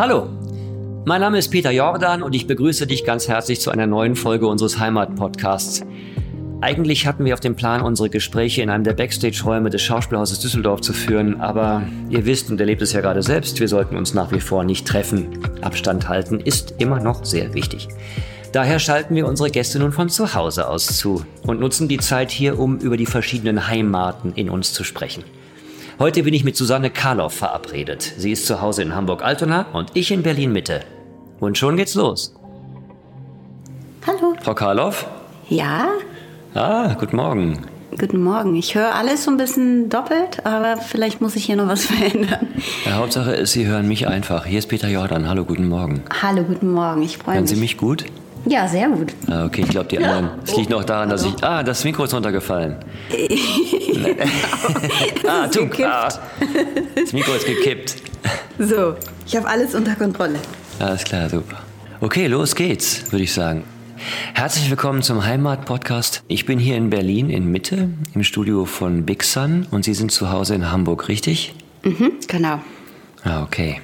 Hallo, 0.00 0.30
mein 1.04 1.20
Name 1.20 1.36
ist 1.36 1.50
Peter 1.50 1.70
Jordan 1.70 2.22
und 2.22 2.34
ich 2.34 2.46
begrüße 2.46 2.86
dich 2.86 3.04
ganz 3.04 3.28
herzlich 3.28 3.60
zu 3.60 3.70
einer 3.70 3.86
neuen 3.86 4.16
Folge 4.16 4.46
unseres 4.46 4.78
Heimat-Podcasts. 4.78 5.82
Eigentlich 6.62 7.06
hatten 7.06 7.26
wir 7.26 7.34
auf 7.34 7.40
dem 7.40 7.54
Plan, 7.54 7.82
unsere 7.82 8.08
Gespräche 8.08 8.62
in 8.62 8.70
einem 8.70 8.82
der 8.82 8.94
Backstage-Räume 8.94 9.68
des 9.68 9.82
Schauspielhauses 9.82 10.40
Düsseldorf 10.40 10.80
zu 10.80 10.94
führen, 10.94 11.42
aber 11.42 11.82
ihr 12.08 12.24
wisst 12.24 12.50
und 12.50 12.58
erlebt 12.58 12.80
es 12.80 12.94
ja 12.94 13.02
gerade 13.02 13.22
selbst, 13.22 13.60
wir 13.60 13.68
sollten 13.68 13.94
uns 13.94 14.14
nach 14.14 14.32
wie 14.32 14.40
vor 14.40 14.64
nicht 14.64 14.86
treffen. 14.86 15.38
Abstand 15.60 16.08
halten 16.08 16.40
ist 16.40 16.76
immer 16.78 17.00
noch 17.00 17.26
sehr 17.26 17.52
wichtig. 17.52 17.88
Daher 18.52 18.78
schalten 18.78 19.14
wir 19.14 19.26
unsere 19.26 19.50
Gäste 19.50 19.80
nun 19.80 19.92
von 19.92 20.08
zu 20.08 20.32
Hause 20.32 20.66
aus 20.66 20.86
zu 20.96 21.26
und 21.42 21.60
nutzen 21.60 21.88
die 21.88 21.98
Zeit 21.98 22.30
hier, 22.30 22.58
um 22.58 22.78
über 22.78 22.96
die 22.96 23.04
verschiedenen 23.04 23.68
Heimaten 23.68 24.32
in 24.32 24.48
uns 24.48 24.72
zu 24.72 24.82
sprechen. 24.82 25.24
Heute 26.00 26.22
bin 26.22 26.32
ich 26.34 26.44
mit 26.44 26.56
Susanne 26.56 26.90
Karloff 26.90 27.34
verabredet. 27.34 28.14
Sie 28.16 28.32
ist 28.32 28.46
zu 28.46 28.60
Hause 28.62 28.80
in 28.82 28.94
Hamburg-Altona 28.96 29.66
und 29.72 29.90
ich 29.94 30.10
in 30.10 30.22
Berlin-Mitte. 30.22 30.80
Und 31.40 31.58
schon 31.58 31.76
geht's 31.76 31.94
los. 31.94 32.34
Hallo. 34.06 34.34
Frau 34.42 34.54
Karloff? 34.54 35.06
Ja, 35.48 35.88
Ah, 36.54 36.94
guten 36.98 37.14
Morgen. 37.16 37.60
guten 37.96 38.22
Morgen. 38.24 38.56
Ich 38.56 38.74
höre 38.74 38.92
alles 38.94 39.22
so 39.24 39.30
ein 39.30 39.36
bisschen 39.36 39.88
doppelt, 39.88 40.44
aber 40.44 40.78
vielleicht 40.78 41.20
muss 41.20 41.36
ich 41.36 41.44
hier 41.44 41.54
noch 41.56 41.68
was 41.68 41.84
verändern. 41.86 42.48
Ja, 42.86 42.94
Hauptsache 42.94 43.32
ist, 43.32 43.52
Sie 43.52 43.66
hören 43.66 43.86
mich 43.86 44.08
einfach. 44.08 44.46
Hier 44.46 44.58
ist 44.58 44.68
Peter 44.68 44.88
Jordan. 44.88 45.28
Hallo, 45.28 45.44
guten 45.44 45.68
Morgen. 45.68 46.02
Hallo, 46.22 46.42
guten 46.42 46.72
Morgen. 46.72 47.02
Ich 47.02 47.18
freue 47.18 47.34
Hören 47.34 47.42
mich. 47.44 47.50
Sie 47.52 47.60
mich 47.60 47.76
gut? 47.76 48.06
Ja, 48.46 48.66
sehr 48.66 48.88
gut. 48.88 49.12
Ah, 49.28 49.44
okay, 49.44 49.62
ich 49.62 49.68
glaube, 49.68 49.88
die 49.88 49.98
anderen. 49.98 50.40
Es 50.44 50.56
liegt 50.56 50.70
noch 50.70 50.84
daran, 50.84 51.08
dass 51.08 51.24
ich. 51.24 51.42
Ah, 51.42 51.62
das 51.62 51.84
Mikro 51.84 52.04
ist 52.04 52.14
runtergefallen. 52.14 52.76
ah, 55.28 55.46
du. 55.46 55.68
Ah, 55.84 56.08
das 56.94 57.12
Mikro 57.12 57.34
ist 57.34 57.46
gekippt. 57.46 57.96
So, 58.58 58.94
ich 59.26 59.36
habe 59.36 59.48
alles 59.48 59.74
unter 59.74 59.94
Kontrolle. 59.94 60.38
Alles 60.78 61.04
klar, 61.04 61.28
super. 61.28 61.58
Okay, 62.00 62.26
los 62.26 62.54
geht's, 62.54 63.10
würde 63.12 63.24
ich 63.24 63.32
sagen. 63.32 63.64
Herzlich 64.34 64.70
willkommen 64.70 65.02
zum 65.02 65.24
Heimat-Podcast. 65.24 66.22
Ich 66.28 66.46
bin 66.46 66.58
hier 66.58 66.76
in 66.76 66.88
Berlin 66.88 67.28
in 67.28 67.50
Mitte 67.50 67.90
im 68.14 68.24
Studio 68.24 68.64
von 68.64 69.04
Big 69.04 69.22
Sun 69.22 69.66
und 69.70 69.84
Sie 69.84 69.94
sind 69.94 70.10
zu 70.10 70.30
Hause 70.30 70.54
in 70.54 70.70
Hamburg, 70.70 71.08
richtig? 71.08 71.54
Mhm, 71.84 72.12
genau. 72.26 72.60
Ah, 73.22 73.42
okay. 73.42 73.80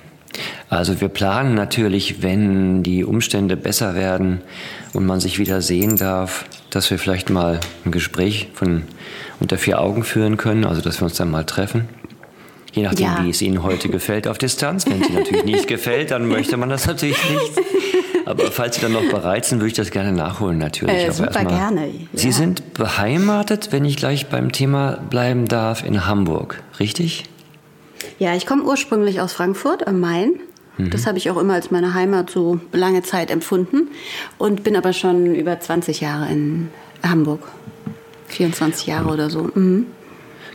Also 0.69 1.01
wir 1.01 1.09
planen 1.09 1.55
natürlich, 1.55 2.23
wenn 2.23 2.83
die 2.83 3.05
Umstände 3.05 3.57
besser 3.57 3.95
werden 3.95 4.41
und 4.93 5.07
man 5.07 5.21
sich 5.21 5.39
wieder 5.39 5.61
sehen 5.63 5.97
darf, 5.97 6.45
dass 6.71 6.91
wir 6.91 6.99
vielleicht 6.99 7.31
mal 7.31 7.61
ein 7.85 7.93
Gespräch 7.93 8.49
von 8.55 8.83
unter 9.41 9.59
vier 9.59 9.81
Augen 9.81 10.03
führen 10.05 10.37
können, 10.37 10.65
also 10.65 10.81
dass 10.81 11.01
wir 11.01 11.05
uns 11.05 11.15
dann 11.17 11.31
mal 11.31 11.45
treffen. 11.45 11.89
Je 12.73 12.83
nachdem, 12.83 13.07
Ja. 13.07 13.25
wie 13.25 13.31
es 13.31 13.41
Ihnen 13.41 13.63
heute 13.63 13.89
gefällt 13.89 14.29
auf 14.29 14.37
Distanz. 14.39 14.85
Wenn 14.87 15.01
es 15.01 15.09
Ihnen 15.09 15.19
natürlich 15.19 15.45
nicht 15.45 15.67
gefällt, 15.69 16.11
dann 16.11 16.29
möchte 16.29 16.57
man 16.59 16.69
das 16.69 16.87
natürlich 16.87 17.19
nicht. 17.31 17.53
Aber 18.27 18.51
falls 18.51 18.75
Sie 18.77 18.83
dann 18.83 18.93
noch 18.93 19.09
bereit 19.09 19.45
sind, 19.47 19.61
würde 19.61 19.69
ich 19.69 19.75
das 19.75 19.91
gerne 19.91 20.13
nachholen 20.13 20.59
natürlich. 20.59 20.95
Äh, 20.95 21.13
super 21.13 21.29
erstmal- 21.33 21.47
gerne, 21.55 21.89
Sie 22.13 22.27
ja. 22.29 22.33
sind 22.35 22.75
beheimatet, 22.75 23.69
wenn 23.73 23.85
ich 23.85 23.97
gleich 23.97 24.27
beim 24.27 24.53
Thema 24.53 24.99
bleiben 25.09 25.47
darf, 25.47 25.85
in 25.87 26.07
Hamburg, 26.07 26.63
richtig? 26.81 27.25
Ja, 28.19 28.35
ich 28.35 28.47
komme 28.47 28.65
ursprünglich 28.65 29.21
aus 29.21 29.33
Frankfurt 29.33 29.87
am 29.87 30.01
Main. 30.01 30.41
Das 30.79 31.07
habe 31.07 31.17
ich 31.17 31.31
auch 31.31 31.39
immer 31.39 31.55
als 31.55 31.71
meine 31.71 31.95
Heimat 31.95 32.29
so 32.29 32.61
lange 32.73 33.03
Zeit 33.03 33.31
empfunden 33.31 33.89
und 34.37 34.63
bin 34.63 34.77
aber 34.77 34.93
schon 34.93 35.35
über 35.35 35.59
20 35.59 36.03
Jahre 36.03 36.31
in 36.31 36.69
Hamburg. 37.03 37.41
24 38.29 38.87
Jahre 38.87 39.09
oder 39.09 39.31
so. 39.31 39.51
Mhm. 39.55 39.87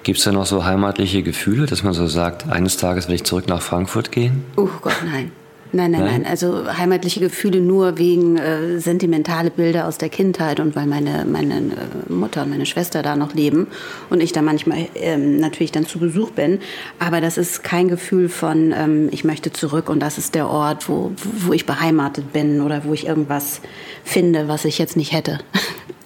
Gibt 0.04 0.20
es 0.20 0.26
da 0.26 0.32
noch 0.32 0.46
so 0.46 0.64
heimatliche 0.64 1.24
Gefühle, 1.24 1.66
dass 1.66 1.84
man 1.84 1.94
so 1.94 2.06
sagt, 2.08 2.48
eines 2.50 2.78
Tages 2.78 3.08
will 3.08 3.16
ich 3.16 3.24
zurück 3.24 3.48
nach 3.48 3.62
Frankfurt 3.62 4.12
gehen? 4.12 4.44
Oh 4.58 4.70
Gott, 4.82 4.98
nein. 5.06 5.32
Nein, 5.74 5.92
nein, 5.92 6.02
Nein? 6.02 6.22
nein. 6.24 6.26
Also 6.26 6.66
heimatliche 6.78 7.22
Gefühle 7.22 7.62
nur 7.62 7.98
wegen 7.98 8.38
äh, 8.38 8.80
sentimentale 8.80 9.52
Bilder 9.52 9.88
aus 9.88 9.98
der 9.98 10.10
Kindheit 10.10 10.60
und 10.60 10.76
weil 10.76 10.86
meine, 10.86 11.26
meine 11.26 11.56
äh, 11.56 12.12
Mutter 12.12 12.44
und 12.44 12.50
meine 12.50 12.66
Schwester 12.66 13.02
da 13.02 13.16
noch 13.16 13.34
leben 13.34 13.68
und 14.10 14.22
ich 14.22 14.34
da 14.34 14.42
manchmal 14.42 14.88
ähm, 14.96 15.38
natürlich 15.38 15.72
dann 15.72 15.86
zu 15.86 16.00
Besuch 16.00 16.32
bin. 16.32 16.60
Aber 17.00 17.22
das 17.22 17.38
ist 17.38 17.64
kein 17.64 17.88
Gefühl 17.88 18.28
von, 18.28 18.74
ähm, 18.76 19.08
ich 19.12 19.24
möchte 19.24 19.54
zurück 19.54 19.90
und 19.90 20.02
das 20.02 20.18
ist 20.18 20.36
der 20.36 20.50
Ort, 20.50 20.90
wo, 20.90 21.14
wo 21.38 21.54
ich 21.54 21.66
beheimatet 21.66 22.34
bin 22.34 22.60
oder 22.60 22.84
wo 22.84 22.94
ich 22.94 23.08
irgendwas 23.08 23.62
finde, 24.04 24.50
was 24.50 24.66
ich 24.66 24.78
jetzt 24.78 24.98
nicht 24.98 25.14
hätte. 25.14 25.40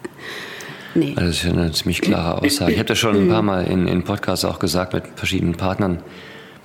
nee. 0.93 1.13
Das 1.15 1.29
ist 1.29 1.43
ja 1.43 1.51
eine 1.51 1.71
ziemlich 1.71 2.01
klare 2.01 2.43
Aussage. 2.43 2.71
Ich 2.71 2.77
habe 2.77 2.87
das 2.87 2.99
schon 2.99 3.15
ein 3.15 3.29
paar 3.29 3.41
Mal 3.41 3.65
in, 3.65 3.87
in 3.87 4.03
Podcasts 4.03 4.45
auch 4.45 4.59
gesagt 4.59 4.93
mit 4.93 5.05
verschiedenen 5.15 5.55
Partnern. 5.55 6.03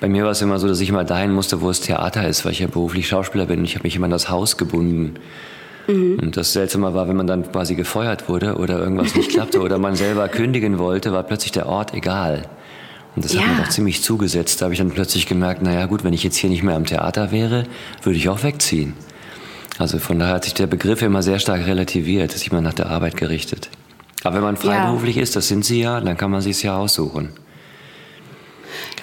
Bei 0.00 0.08
mir 0.08 0.24
war 0.24 0.30
es 0.30 0.40
immer 0.42 0.58
so, 0.58 0.66
dass 0.66 0.80
ich 0.80 0.88
immer 0.88 1.04
dahin 1.04 1.32
musste, 1.32 1.60
wo 1.60 1.68
es 1.70 1.80
Theater 1.80 2.26
ist, 2.26 2.44
weil 2.44 2.52
ich 2.52 2.60
ja 2.60 2.66
beruflich 2.66 3.06
Schauspieler 3.08 3.46
bin. 3.46 3.64
Ich 3.64 3.74
habe 3.74 3.84
mich 3.84 3.96
immer 3.96 4.06
an 4.06 4.10
das 4.10 4.28
Haus 4.30 4.56
gebunden. 4.56 5.14
Und 5.88 6.36
das 6.36 6.52
Seltsame 6.52 6.94
war, 6.94 7.08
wenn 7.08 7.16
man 7.16 7.26
dann 7.26 7.50
quasi 7.50 7.74
gefeuert 7.74 8.28
wurde 8.28 8.54
oder 8.56 8.78
irgendwas 8.78 9.16
nicht 9.16 9.30
klappte 9.30 9.60
oder 9.60 9.78
man 9.78 9.96
selber 9.96 10.28
kündigen 10.28 10.78
wollte, 10.78 11.10
war 11.12 11.24
plötzlich 11.24 11.50
der 11.50 11.66
Ort 11.66 11.94
egal. 11.94 12.48
Und 13.16 13.24
das 13.24 13.34
hat 13.34 13.40
Ja. 13.42 13.46
mir 13.48 13.62
doch 13.62 13.68
ziemlich 13.70 14.00
zugesetzt. 14.02 14.60
Da 14.60 14.66
habe 14.66 14.72
ich 14.74 14.78
dann 14.78 14.90
plötzlich 14.92 15.26
gemerkt, 15.26 15.62
naja 15.62 15.86
gut, 15.86 16.04
wenn 16.04 16.12
ich 16.12 16.22
jetzt 16.22 16.36
hier 16.36 16.48
nicht 16.48 16.62
mehr 16.62 16.76
am 16.76 16.86
Theater 16.86 17.32
wäre, 17.32 17.64
würde 18.04 18.16
ich 18.16 18.28
auch 18.28 18.44
wegziehen. 18.44 18.92
Also 19.78 19.98
von 19.98 20.18
daher 20.20 20.34
hat 20.34 20.44
sich 20.44 20.54
der 20.54 20.68
Begriff 20.68 21.02
immer 21.02 21.22
sehr 21.24 21.40
stark 21.40 21.66
relativiert, 21.66 22.34
ist 22.34 22.46
immer 22.46 22.60
nach 22.60 22.74
der 22.74 22.88
Arbeit 22.88 23.16
gerichtet. 23.16 23.68
Aber 24.22 24.36
wenn 24.36 24.42
man 24.42 24.56
freiberuflich 24.56 25.16
ist, 25.16 25.34
das 25.34 25.48
sind 25.48 25.64
Sie 25.64 25.80
ja, 25.80 26.00
dann 26.00 26.16
kann 26.16 26.30
man 26.30 26.40
sich 26.40 26.62
ja 26.62 26.76
aussuchen. 26.76 27.30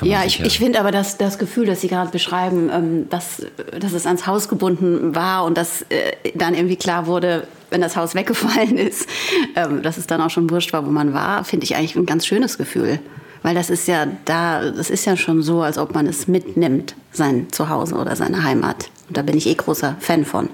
Ja, 0.01 0.23
ich, 0.25 0.41
ich 0.41 0.59
finde 0.59 0.79
aber 0.79 0.91
das, 0.91 1.17
das 1.17 1.38
Gefühl, 1.38 1.66
das 1.66 1.81
Sie 1.81 1.88
gerade 1.88 2.11
beschreiben, 2.11 2.69
ähm, 2.73 3.09
dass, 3.09 3.45
dass 3.79 3.94
es 3.94 4.05
ans 4.05 4.28
Haus 4.28 4.50
gebunden 4.50 5.16
war 5.16 5.45
und 5.45 5.57
dass 5.57 5.83
äh, 5.83 6.13
dann 6.35 6.53
irgendwie 6.53 6.75
klar 6.75 7.07
wurde, 7.07 7.47
wenn 7.69 7.81
das 7.81 7.95
Haus 7.95 8.16
weggefallen 8.16 8.77
ist, 8.77 9.07
ähm, 9.56 9.81
dass 9.81 9.97
es 9.97 10.07
dann 10.07 10.22
auch 10.22 10.29
schon 10.29 10.50
wurscht 10.50 10.73
war, 10.73 10.85
wo 10.85 10.89
man 10.91 11.13
war, 11.13 11.44
finde 11.44 11.66
ich 11.66 11.75
eigentlich 11.75 11.95
ein 11.95 12.06
ganz 12.06 12.25
schönes 12.25 12.57
Gefühl. 12.57 13.00
Weil 13.44 13.56
das 13.56 13.69
ist 13.69 13.88
ja 13.88 14.07
da, 14.25 14.72
das 14.72 14.89
ist 14.89 15.06
ja 15.06 15.16
schon 15.16 15.41
so, 15.41 15.61
als 15.61 15.77
ob 15.77 15.94
man 15.94 16.07
es 16.07 16.27
mitnimmt, 16.27 16.95
sein 17.11 17.47
Zuhause 17.51 17.95
oder 17.95 18.16
seine 18.16 18.44
Heimat. 18.44 18.89
Und 19.07 19.17
da 19.17 19.22
bin 19.22 19.38
ich 19.38 19.47
eh 19.47 19.53
großer 19.53 19.95
Fan 20.00 20.25
von. 20.25 20.50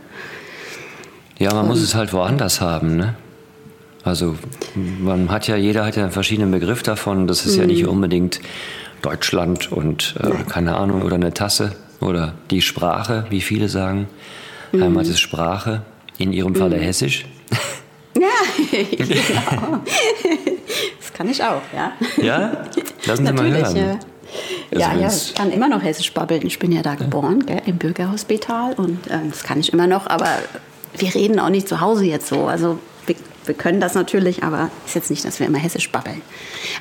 Ja, 1.39 1.53
man 1.53 1.67
muss 1.67 1.81
es 1.81 1.95
halt 1.95 2.13
woanders 2.13 2.61
haben, 2.61 2.97
ne? 2.97 3.15
Also 4.03 4.35
man 4.99 5.29
hat 5.31 5.47
ja, 5.47 5.55
jeder 5.55 5.85
hat 5.85 5.95
ja 5.95 6.03
einen 6.03 6.11
verschiedenen 6.11 6.51
Begriff 6.51 6.83
davon. 6.83 7.27
Das 7.27 7.45
ist 7.45 7.55
ja 7.55 7.63
Mhm. 7.63 7.67
nicht 7.69 7.87
unbedingt 7.87 8.41
Deutschland 9.01 9.71
und 9.71 10.15
äh, 10.19 10.43
keine 10.49 10.75
Ahnung 10.75 11.01
oder 11.03 11.15
eine 11.15 11.33
Tasse 11.33 11.75
oder 12.01 12.33
die 12.51 12.61
Sprache, 12.61 13.25
wie 13.29 13.41
viele 13.41 13.69
sagen. 13.69 14.07
Mhm. 14.71 14.83
Heimat 14.83 15.07
ist 15.07 15.19
Sprache, 15.19 15.81
in 16.17 16.33
ihrem 16.33 16.55
Falle 16.55 16.77
Hessisch. 16.77 17.25
Ja, 18.15 18.27
genau. 18.95 19.79
Das 20.99 21.13
kann 21.13 21.27
ich 21.29 21.43
auch, 21.43 21.61
ja. 21.75 21.91
Ja? 22.23 22.65
Lassen 23.07 23.25
Sie 23.25 23.33
mal 23.33 23.51
hören. 23.51 23.75
ja. 23.75 23.97
Also 24.71 24.93
ja, 24.93 24.93
ja, 25.01 25.07
ich 25.07 25.33
kann 25.33 25.51
immer 25.51 25.67
noch 25.67 25.81
Hessisch 25.81 26.13
babbeln. 26.13 26.45
Ich 26.45 26.59
bin 26.59 26.71
ja 26.71 26.83
da 26.83 26.93
geboren, 26.93 27.43
gell, 27.45 27.61
im 27.65 27.77
Bürgerhospital 27.77 28.73
und 28.73 28.99
ähm, 29.09 29.29
das 29.31 29.43
kann 29.43 29.59
ich 29.59 29.73
immer 29.73 29.87
noch, 29.87 30.05
aber 30.07 30.27
wir 30.95 31.13
reden 31.15 31.39
auch 31.39 31.49
nicht 31.49 31.67
zu 31.67 31.81
Hause 31.81 32.05
jetzt 32.05 32.27
so. 32.27 32.45
Also 32.45 32.77
wir, 33.45 33.55
können 33.55 33.79
das 33.79 33.93
natürlich, 33.95 34.43
aber 34.43 34.69
ist 34.85 34.95
jetzt 34.95 35.09
nicht, 35.09 35.23
dass 35.25 35.39
wir 35.39 35.47
immer 35.47 35.57
Hessisch 35.57 35.91
babbeln. 35.91 36.21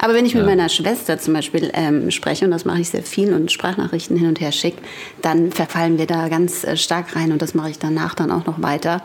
Aber 0.00 0.14
wenn 0.14 0.24
ich 0.26 0.34
mit 0.34 0.44
meiner 0.46 0.68
Schwester 0.68 1.18
zum 1.18 1.34
Beispiel 1.34 1.70
ähm, 1.74 2.10
spreche, 2.10 2.44
und 2.44 2.50
das 2.50 2.64
mache 2.64 2.80
ich 2.80 2.88
sehr 2.90 3.02
viel 3.02 3.32
und 3.32 3.50
Sprachnachrichten 3.52 4.16
hin 4.16 4.28
und 4.28 4.40
her 4.40 4.52
schicke, 4.52 4.82
dann 5.22 5.52
verfallen 5.52 5.98
wir 5.98 6.06
da 6.06 6.28
ganz 6.28 6.64
äh, 6.64 6.76
stark 6.76 7.16
rein 7.16 7.32
und 7.32 7.42
das 7.42 7.54
mache 7.54 7.70
ich 7.70 7.78
danach 7.78 8.14
dann 8.14 8.30
auch 8.30 8.46
noch 8.46 8.60
weiter. 8.62 9.02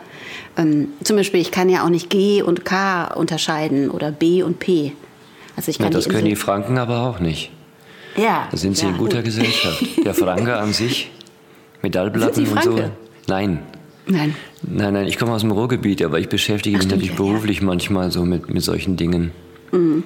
Ähm, 0.57 0.89
zum 1.03 1.15
Beispiel, 1.17 1.39
ich 1.41 1.51
kann 1.51 1.69
ja 1.69 1.83
auch 1.83 1.89
nicht 1.89 2.09
G 2.09 2.41
und 2.41 2.65
K 2.65 3.05
unterscheiden 3.13 3.89
oder 3.89 4.11
B 4.11 4.43
und 4.43 4.59
P. 4.59 4.93
Also 5.55 5.71
ich 5.71 5.77
Ja, 5.77 5.85
kann 5.85 5.93
das 5.93 6.03
die 6.05 6.09
können 6.11 6.25
die 6.25 6.35
Franken 6.35 6.77
aber 6.77 7.01
auch 7.01 7.19
nicht. 7.19 7.51
ja, 8.15 8.47
Da 8.51 8.57
sind 8.57 8.77
Sie 8.77 8.83
ja, 8.85 8.91
in 8.91 8.97
guter 8.97 9.17
gut. 9.17 9.25
Gesellschaft. 9.25 9.83
Der 10.05 10.13
Franke 10.13 10.55
an 10.57 10.71
sich, 10.73 11.11
Metallplatten 11.81 12.47
und 12.47 12.63
so. 12.63 12.79
Nein. 13.27 13.59
Nein. 14.05 14.35
Nein, 14.63 14.93
nein, 14.93 15.07
ich 15.07 15.17
komme 15.17 15.33
aus 15.33 15.41
dem 15.41 15.51
Ruhrgebiet, 15.51 16.01
aber 16.03 16.19
ich 16.19 16.29
beschäftige 16.29 16.77
Ach, 16.77 16.81
mich 16.81 16.89
natürlich 16.89 17.17
ja, 17.17 17.23
ja. 17.23 17.23
beruflich 17.23 17.61
manchmal 17.61 18.11
so 18.11 18.25
mit, 18.25 18.53
mit 18.53 18.63
solchen 18.63 18.97
Dingen. 18.97 19.31
Mhm. 19.71 20.03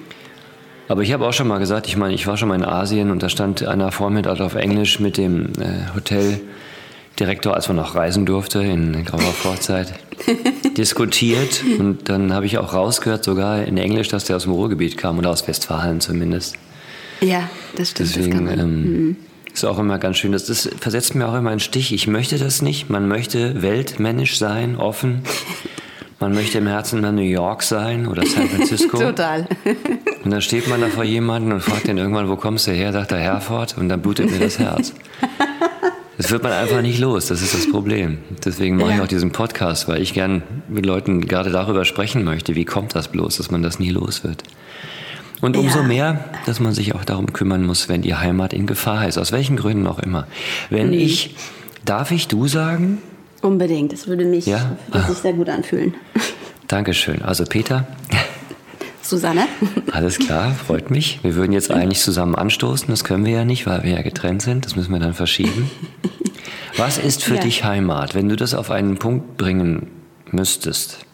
Aber 0.88 1.02
ich 1.02 1.12
habe 1.12 1.26
auch 1.26 1.32
schon 1.32 1.48
mal 1.48 1.58
gesagt, 1.58 1.86
ich 1.86 1.96
meine, 1.96 2.12
ich 2.14 2.26
war 2.26 2.36
schon 2.36 2.48
mal 2.48 2.54
in 2.54 2.64
Asien 2.64 3.10
und 3.10 3.22
da 3.22 3.28
stand 3.28 3.64
einer 3.64 3.92
vor 3.92 4.10
mir 4.10 4.22
dort 4.22 4.40
auf 4.40 4.54
Englisch 4.54 5.00
mit 5.00 5.16
dem 5.16 5.52
äh, 5.58 5.94
Hoteldirektor, 5.94 7.54
als 7.54 7.68
man 7.68 7.76
noch 7.76 7.94
reisen 7.94 8.26
durfte 8.26 8.62
in 8.62 9.04
grauer 9.04 9.20
Vorzeit, 9.20 9.94
diskutiert. 10.76 11.64
Und 11.78 12.10
dann 12.10 12.34
habe 12.34 12.44
ich 12.46 12.58
auch 12.58 12.74
rausgehört, 12.74 13.24
sogar 13.24 13.64
in 13.64 13.78
Englisch, 13.78 14.08
dass 14.08 14.24
der 14.24 14.36
aus 14.36 14.42
dem 14.42 14.52
Ruhrgebiet 14.52 14.98
kam 14.98 15.18
oder 15.18 15.30
aus 15.30 15.48
Westfalen 15.48 16.00
zumindest. 16.00 16.56
Ja, 17.22 17.48
das 17.76 17.90
stimmt. 17.90 18.10
das 18.10 18.16
Deswegen 18.16 18.44
man. 18.44 18.58
ähm, 18.58 19.16
ist 19.52 19.64
auch 19.64 19.78
immer 19.78 19.98
ganz 19.98 20.16
schön. 20.16 20.32
Das, 20.32 20.46
das 20.46 20.68
versetzt 20.80 21.14
mir 21.14 21.28
auch 21.28 21.34
immer 21.34 21.50
einen 21.50 21.60
Stich. 21.60 21.92
Ich 21.92 22.06
möchte 22.06 22.38
das 22.38 22.62
nicht. 22.62 22.90
Man 22.90 23.08
möchte 23.08 23.62
weltmännisch 23.62 24.38
sein, 24.38 24.76
offen. 24.76 25.22
Man 26.20 26.34
möchte 26.34 26.58
im 26.58 26.68
Herzen 26.68 27.00
mal 27.00 27.12
New 27.12 27.22
York 27.22 27.62
sein 27.64 28.06
oder 28.06 28.24
San 28.24 28.48
Francisco. 28.48 28.96
Total. 29.00 29.48
Und 30.24 30.30
dann 30.30 30.40
steht 30.40 30.68
man 30.68 30.80
da 30.80 30.88
vor 30.88 31.04
jemandem 31.04 31.54
und 31.54 31.60
fragt 31.60 31.88
ihn 31.88 31.98
irgendwann, 31.98 32.28
wo 32.28 32.36
kommst 32.36 32.68
du 32.68 32.70
her? 32.70 32.92
Sagt 32.92 33.10
er 33.12 33.18
Herford 33.18 33.76
und 33.76 33.88
dann 33.88 34.00
blutet 34.00 34.30
mir 34.30 34.38
das 34.38 34.58
Herz. 34.58 34.94
Das 36.18 36.30
wird 36.30 36.44
man 36.44 36.52
einfach 36.52 36.82
nicht 36.82 37.00
los, 37.00 37.26
das 37.26 37.42
ist 37.42 37.54
das 37.54 37.68
Problem. 37.68 38.18
Deswegen 38.44 38.76
mache 38.76 38.90
ja. 38.90 38.96
ich 38.96 39.02
auch 39.02 39.08
diesen 39.08 39.32
Podcast, 39.32 39.88
weil 39.88 40.00
ich 40.00 40.14
gern 40.14 40.42
mit 40.68 40.86
Leuten 40.86 41.26
gerade 41.26 41.50
darüber 41.50 41.84
sprechen 41.84 42.22
möchte, 42.22 42.54
wie 42.54 42.64
kommt 42.64 42.94
das 42.94 43.08
bloß, 43.08 43.38
dass 43.38 43.50
man 43.50 43.62
das 43.62 43.80
nie 43.80 43.90
los 43.90 44.22
wird. 44.22 44.44
Und 45.42 45.56
umso 45.56 45.80
ja. 45.80 45.84
mehr, 45.84 46.24
dass 46.46 46.60
man 46.60 46.72
sich 46.72 46.94
auch 46.94 47.04
darum 47.04 47.32
kümmern 47.32 47.66
muss, 47.66 47.88
wenn 47.88 48.00
die 48.00 48.14
Heimat 48.14 48.52
in 48.52 48.66
Gefahr 48.66 49.08
ist, 49.08 49.18
aus 49.18 49.32
welchen 49.32 49.56
Gründen 49.56 49.86
auch 49.88 49.98
immer. 49.98 50.28
Wenn 50.70 50.86
mhm. 50.86 50.92
ich, 50.94 51.34
darf 51.84 52.12
ich 52.12 52.28
du 52.28 52.46
sagen? 52.46 53.02
Unbedingt, 53.42 53.92
das 53.92 54.06
würde 54.06 54.24
mich 54.24 54.46
ja? 54.46 54.76
würde 54.90 55.08
sich 55.08 55.18
sehr 55.18 55.32
gut 55.32 55.48
anfühlen. 55.48 55.94
Dankeschön. 56.68 57.22
Also 57.22 57.44
Peter. 57.44 57.88
Susanne. 59.02 59.46
Alles 59.90 60.18
klar, 60.20 60.52
freut 60.52 60.92
mich. 60.92 61.18
Wir 61.24 61.34
würden 61.34 61.52
jetzt 61.52 61.72
eigentlich 61.72 61.98
zusammen 61.98 62.36
anstoßen, 62.36 62.86
das 62.88 63.02
können 63.02 63.24
wir 63.24 63.32
ja 63.32 63.44
nicht, 63.44 63.66
weil 63.66 63.82
wir 63.82 63.90
ja 63.90 64.02
getrennt 64.02 64.42
sind. 64.42 64.64
Das 64.64 64.76
müssen 64.76 64.92
wir 64.92 65.00
dann 65.00 65.12
verschieben. 65.12 65.70
Was 66.76 66.98
ist 66.98 67.24
für 67.24 67.34
ja. 67.34 67.40
dich 67.40 67.64
Heimat, 67.64 68.14
wenn 68.14 68.28
du 68.28 68.36
das 68.36 68.54
auf 68.54 68.70
einen 68.70 68.96
Punkt 68.96 69.36
bringen 69.38 69.88
müsstest? 70.30 71.04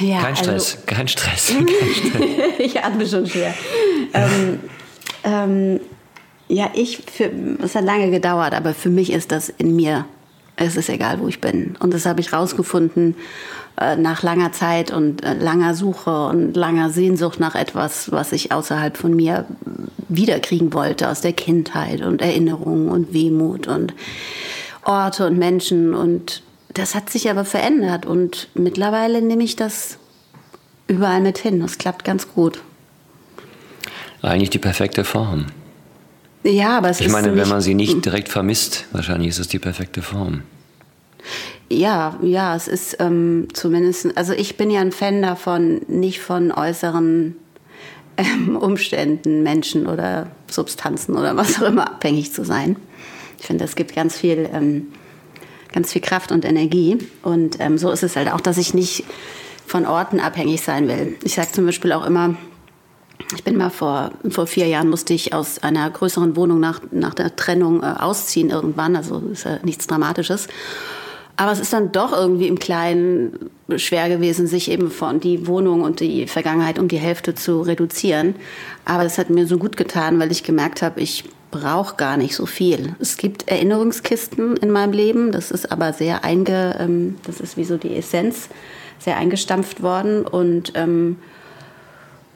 Ja, 0.00 0.22
kein 0.22 0.36
Stress, 0.36 0.74
also, 0.74 0.86
kein 0.86 1.08
Stress. 1.08 1.48
Kein 1.56 1.66
Stress. 1.66 2.24
ich 2.58 2.82
atme 2.82 3.06
schon 3.06 3.26
schwer. 3.26 3.54
ähm, 4.14 4.60
ähm, 5.24 5.80
ja, 6.48 6.70
ich, 6.74 6.98
für, 6.98 7.30
es 7.62 7.74
hat 7.74 7.84
lange 7.84 8.10
gedauert, 8.10 8.54
aber 8.54 8.74
für 8.74 8.88
mich 8.88 9.12
ist 9.12 9.30
das 9.30 9.48
in 9.48 9.76
mir. 9.76 10.06
Es 10.56 10.76
ist 10.76 10.88
egal, 10.88 11.20
wo 11.20 11.28
ich 11.28 11.40
bin. 11.40 11.76
Und 11.80 11.94
das 11.94 12.04
habe 12.06 12.20
ich 12.20 12.32
rausgefunden 12.32 13.14
äh, 13.80 13.96
nach 13.96 14.22
langer 14.22 14.52
Zeit 14.52 14.90
und 14.90 15.22
äh, 15.24 15.34
langer 15.34 15.74
Suche 15.74 16.26
und 16.26 16.54
langer 16.54 16.90
Sehnsucht 16.90 17.40
nach 17.40 17.54
etwas, 17.54 18.12
was 18.12 18.32
ich 18.32 18.52
außerhalb 18.52 18.96
von 18.96 19.14
mir 19.14 19.46
wiederkriegen 20.08 20.72
wollte 20.74 21.08
aus 21.08 21.20
der 21.20 21.32
Kindheit 21.32 22.02
und 22.02 22.20
Erinnerungen 22.20 22.88
und 22.88 23.12
Wehmut 23.14 23.68
und 23.68 23.94
Orte 24.84 25.26
und 25.26 25.38
Menschen. 25.38 25.94
Und 25.94 26.42
das 26.74 26.94
hat 26.94 27.10
sich 27.10 27.30
aber 27.30 27.44
verändert 27.44 28.06
und 28.06 28.48
mittlerweile 28.54 29.22
nehme 29.22 29.44
ich 29.44 29.56
das 29.56 29.98
überall 30.86 31.20
mit 31.20 31.38
hin. 31.38 31.60
Das 31.60 31.78
klappt 31.78 32.04
ganz 32.04 32.32
gut. 32.32 32.62
Eigentlich 34.22 34.50
die 34.50 34.58
perfekte 34.58 35.04
Form. 35.04 35.46
Ja, 36.42 36.78
aber 36.78 36.90
es 36.90 37.00
ich 37.00 37.06
ist. 37.06 37.12
Ich 37.12 37.12
meine, 37.12 37.36
wenn 37.36 37.48
man 37.48 37.60
sie 37.60 37.74
nicht 37.74 38.04
direkt 38.04 38.28
vermisst, 38.28 38.86
wahrscheinlich 38.92 39.28
ist 39.30 39.38
es 39.38 39.48
die 39.48 39.58
perfekte 39.58 40.02
Form. 40.02 40.42
Ja, 41.68 42.18
ja, 42.22 42.56
es 42.56 42.66
ist 42.66 42.96
ähm, 42.98 43.48
zumindest, 43.52 44.16
also 44.16 44.32
ich 44.32 44.56
bin 44.56 44.70
ja 44.70 44.80
ein 44.80 44.90
Fan 44.90 45.22
davon, 45.22 45.82
nicht 45.86 46.20
von 46.20 46.50
äußeren 46.50 47.36
ähm, 48.16 48.56
Umständen, 48.56 49.42
Menschen 49.42 49.86
oder 49.86 50.30
Substanzen 50.50 51.16
oder 51.16 51.36
was 51.36 51.62
auch 51.62 51.68
immer 51.68 51.88
abhängig 51.88 52.32
zu 52.32 52.44
sein. 52.44 52.76
Ich 53.38 53.46
finde, 53.46 53.64
es 53.64 53.76
gibt 53.76 53.94
ganz 53.94 54.16
viel, 54.16 54.48
ähm, 54.52 54.88
ganz 55.72 55.92
viel 55.92 56.02
Kraft 56.02 56.32
und 56.32 56.44
Energie. 56.44 56.98
Und 57.22 57.60
ähm, 57.60 57.78
so 57.78 57.90
ist 57.90 58.02
es 58.02 58.16
halt 58.16 58.32
auch, 58.32 58.40
dass 58.40 58.58
ich 58.58 58.74
nicht 58.74 59.04
von 59.66 59.86
Orten 59.86 60.20
abhängig 60.20 60.62
sein 60.62 60.88
will. 60.88 61.16
Ich 61.22 61.34
sage 61.34 61.52
zum 61.52 61.66
Beispiel 61.66 61.92
auch 61.92 62.04
immer, 62.04 62.34
ich 63.36 63.44
bin 63.44 63.56
mal 63.56 63.70
vor, 63.70 64.10
vor 64.30 64.46
vier 64.46 64.66
Jahren 64.66 64.88
musste 64.88 65.14
ich 65.14 65.32
aus 65.32 65.62
einer 65.62 65.88
größeren 65.88 66.36
Wohnung 66.36 66.58
nach, 66.58 66.80
nach 66.90 67.14
der 67.14 67.36
Trennung 67.36 67.82
äh, 67.82 67.86
ausziehen 67.86 68.50
irgendwann, 68.50 68.96
also 68.96 69.22
ist 69.32 69.44
ja 69.44 69.58
nichts 69.62 69.86
Dramatisches. 69.86 70.48
Aber 71.36 71.52
es 71.52 71.60
ist 71.60 71.72
dann 71.72 71.92
doch 71.92 72.12
irgendwie 72.12 72.48
im 72.48 72.58
Kleinen 72.58 73.50
schwer 73.76 74.08
gewesen, 74.08 74.46
sich 74.46 74.70
eben 74.70 74.90
von 74.90 75.20
die 75.20 75.46
Wohnung 75.46 75.82
und 75.82 76.00
die 76.00 76.26
Vergangenheit 76.26 76.78
um 76.78 76.88
die 76.88 76.98
Hälfte 76.98 77.34
zu 77.34 77.62
reduzieren. 77.62 78.34
Aber 78.84 79.04
das 79.04 79.16
hat 79.16 79.30
mir 79.30 79.46
so 79.46 79.56
gut 79.56 79.76
getan, 79.76 80.18
weil 80.18 80.32
ich 80.32 80.42
gemerkt 80.42 80.82
habe, 80.82 81.00
ich 81.00 81.24
brauche 81.50 81.96
gar 81.96 82.16
nicht 82.16 82.34
so 82.34 82.46
viel. 82.46 82.94
Es 82.98 83.16
gibt 83.16 83.48
Erinnerungskisten 83.48 84.56
in 84.56 84.70
meinem 84.70 84.92
Leben, 84.92 85.32
das 85.32 85.50
ist 85.50 85.70
aber 85.70 85.92
sehr 85.92 86.24
einge, 86.24 86.76
ähm, 86.78 87.16
das 87.26 87.40
ist 87.40 87.56
wie 87.56 87.64
so 87.64 87.76
die 87.76 87.96
Essenz, 87.96 88.48
sehr 88.98 89.16
eingestampft 89.16 89.82
worden 89.82 90.26
und 90.26 90.72
ähm, 90.74 91.16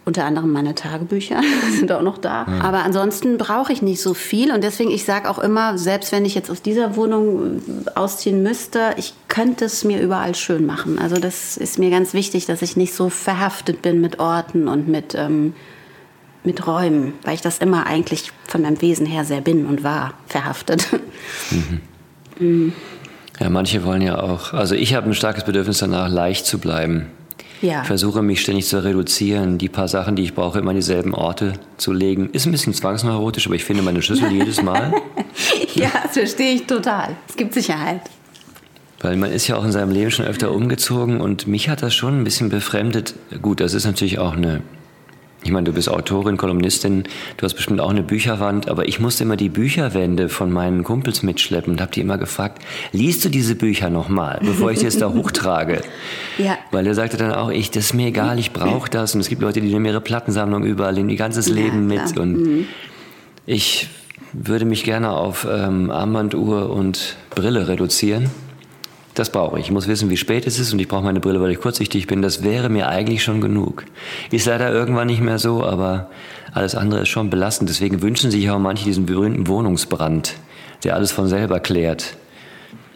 unter 0.07 0.25
anderem 0.25 0.53
meine 0.53 0.75
Tagebücher 0.75 1.41
sind 1.79 1.91
auch 1.91 2.03
noch 2.03 2.19
da. 2.19 2.47
Ja. 2.47 2.61
Aber 2.63 2.85
ansonsten 2.85 3.39
brauche 3.39 3.73
ich 3.73 3.83
nicht 3.83 4.03
so 4.03 4.15
viel. 4.15 4.53
Und 4.53 4.63
deswegen, 4.63 4.91
ich 4.91 5.05
sage 5.05 5.31
auch 5.31 5.39
immer, 5.39 5.79
selbst 5.79 6.13
wenn 6.13 6.25
ich 6.25 6.35
jetzt 6.35 6.51
aus 6.51 6.63
dieser 6.63 6.97
Wohnung 6.97 7.59
äh, 7.59 7.91
ausziehen 7.95 8.43
müsste, 8.43 8.95
ich 8.97 9.15
könnte 9.29 9.65
es 9.65 9.85
mir 9.85 10.01
überall 10.01 10.35
schön 10.35 10.67
machen. 10.67 10.99
Also 10.99 11.17
das 11.17 11.57
ist 11.57 11.79
mir 11.79 11.91
ganz 11.91 12.13
wichtig, 12.13 12.47
dass 12.47 12.63
ich 12.63 12.77
nicht 12.77 12.95
so 12.95 13.09
verhaftet 13.09 13.83
bin 13.83 14.01
mit 14.01 14.19
Orten 14.19 14.69
und 14.69 14.89
mit, 14.89 15.15
ähm, 15.15 15.55
mit 16.44 16.67
Räumen, 16.67 17.14
weil 17.25 17.35
ich 17.35 17.41
das 17.41 17.58
immer 17.58 17.87
eigentlich 17.87 18.31
von 18.46 18.62
meinem 18.62 18.81
Wesen 18.81 19.06
her 19.06 19.25
sehr 19.25 19.41
bin 19.41 19.67
und 19.67 19.82
war, 19.82 20.14
verhaftet. 20.26 20.88
Mhm. 21.50 21.81
Mhm. 22.38 22.73
Ja, 23.41 23.49
manche 23.49 23.85
wollen 23.85 24.02
ja 24.02 24.20
auch, 24.20 24.52
also 24.52 24.75
ich 24.75 24.94
habe 24.94 25.08
ein 25.08 25.14
starkes 25.14 25.44
Bedürfnis 25.44 25.79
danach, 25.79 26.08
leicht 26.08 26.46
zu 26.46 26.58
bleiben. 26.58 27.06
Ja. 27.62 27.81
Ich 27.82 27.87
versuche 27.87 28.23
mich 28.23 28.41
ständig 28.41 28.67
zu 28.67 28.82
reduzieren, 28.85 29.58
die 29.58 29.69
paar 29.69 29.88
Sachen, 29.88 30.17
die 30.17 30.23
ich 30.23 30.35
brauche, 30.35 30.58
immer 30.58 30.70
an 30.70 30.76
dieselben 30.76 31.14
Orte 31.14 31.55
zu 31.76 31.93
legen. 31.93 32.29
Ist 32.32 32.46
ein 32.46 32.52
bisschen 32.52 32.75
zwangsneurotisch, 32.75 33.46
aber 33.46 33.55
ich 33.55 33.64
finde 33.64 33.82
meine 33.82 34.02
Schlüssel 34.02 34.31
jedes 34.32 34.62
Mal. 34.62 34.93
ja, 35.75 35.91
das 36.02 36.12
verstehe 36.12 36.55
ich 36.55 36.67
total. 36.67 37.17
Es 37.29 37.37
gibt 37.37 37.55
Sicherheit. 37.55 38.02
Weil 39.00 39.17
man 39.17 39.32
ist 39.32 39.46
ja 39.49 39.56
auch 39.56 39.64
in 39.64 39.73
seinem 39.73 39.91
Leben 39.91 40.11
schon 40.11 40.26
öfter 40.26 40.52
umgezogen 40.52 41.20
und 41.20 41.46
mich 41.46 41.69
hat 41.69 41.82
das 41.82 41.94
schon 41.94 42.20
ein 42.20 42.25
bisschen 42.25 42.49
befremdet. 42.49 43.14
Gut, 43.43 43.61
das 43.61 43.75
ist 43.75 43.85
natürlich 43.85 44.19
auch 44.19 44.35
eine 44.35 44.62
ich 45.44 45.50
meine, 45.50 45.64
du 45.64 45.73
bist 45.73 45.91
Autorin, 45.91 46.38
Kolumnistin, 46.38 47.05
du 47.37 47.44
hast 47.44 47.55
bestimmt 47.55 47.81
auch 47.81 47.91
eine 47.91 48.02
Bücherwand, 48.02 48.69
aber 48.69 48.88
ich 48.88 48.99
musste 48.99 49.25
immer 49.25 49.37
die 49.37 49.50
Bücherwände 49.50 50.31
von 50.31 50.50
meinen 50.50 50.85
Kumpels 50.85 51.23
mitschleppen 51.23 51.75
und 51.75 51.81
habe 51.82 51.93
die 51.93 52.00
immer 52.00 52.17
gefragt, 52.17 52.62
liest 52.93 53.25
du 53.26 53.29
diese 53.29 53.55
Bücher 53.55 53.91
nochmal, 53.91 54.41
bevor 54.43 54.73
ich 54.73 54.79
sie 54.79 54.87
jetzt 54.87 55.02
da 55.02 55.08
hochtrage? 55.14 55.82
Ja. 56.38 56.56
Weil 56.70 56.87
er 56.87 56.94
sagte 56.94 57.19
dann 57.19 57.32
auch, 57.32 57.50
ich, 57.50 57.70
das 57.70 57.87
ist 57.87 57.94
mir 57.94 58.06
egal, 58.06 58.38
ich 58.38 58.52
brauche 58.52 58.88
das. 58.88 59.14
Und 59.14 59.20
es 59.20 59.29
gibt 59.29 59.43
Leute, 59.43 59.61
die 59.61 59.69
nehmen 59.69 59.85
ihre 59.85 60.00
Plattensammlung 60.00 60.64
überall 60.64 60.96
in 60.96 61.11
ihr 61.11 61.17
ganzes 61.17 61.49
ja, 61.49 61.55
Leben 61.55 61.87
mit. 61.87 62.12
Klar. 62.12 62.23
Und 62.23 62.32
mhm. 62.32 62.64
ich 63.44 63.88
würde 64.32 64.64
mich 64.64 64.82
gerne 64.82 65.11
auf 65.11 65.46
ähm, 65.49 65.91
Armbanduhr 65.91 66.70
und 66.70 67.17
Brille 67.31 67.69
reduzieren. 67.69 68.31
Das 69.15 69.31
brauche 69.31 69.59
ich. 69.61 69.67
Ich 69.67 69.71
muss 69.71 69.87
wissen, 69.87 70.11
wie 70.11 70.17
spät 70.17 70.47
es 70.47 70.59
ist 70.59 70.73
und 70.73 70.81
ich 70.81 70.89
brauche 70.89 71.05
meine 71.05 71.21
Brille, 71.21 71.41
weil 71.41 71.53
ich 71.53 71.61
kurzsichtig 71.61 72.09
bin. 72.09 72.21
Das 72.21 72.43
wäre 72.43 72.69
mir 72.69 72.89
eigentlich 72.89 73.23
schon 73.23 73.41
genug. 73.41 73.85
Ist 74.33 74.47
leider 74.47 74.73
irgendwann 74.73 75.07
nicht 75.07 75.21
mehr 75.21 75.39
so, 75.39 75.65
aber 75.65 76.11
alles 76.53 76.75
andere 76.75 77.03
ist 77.03 77.09
schon 77.09 77.31
belastend. 77.31 77.71
Deswegen 77.71 78.03
wünschen 78.03 78.33
sich 78.33 78.51
auch 78.51 78.59
manche 78.59 78.85
diesen 78.85 79.07
berühmten 79.07 79.47
Wohnungsbrand, 79.47 80.35
der 80.83 80.97
alles 80.97 81.13
von 81.13 81.29
selber 81.29 81.61
klärt. 81.61 82.17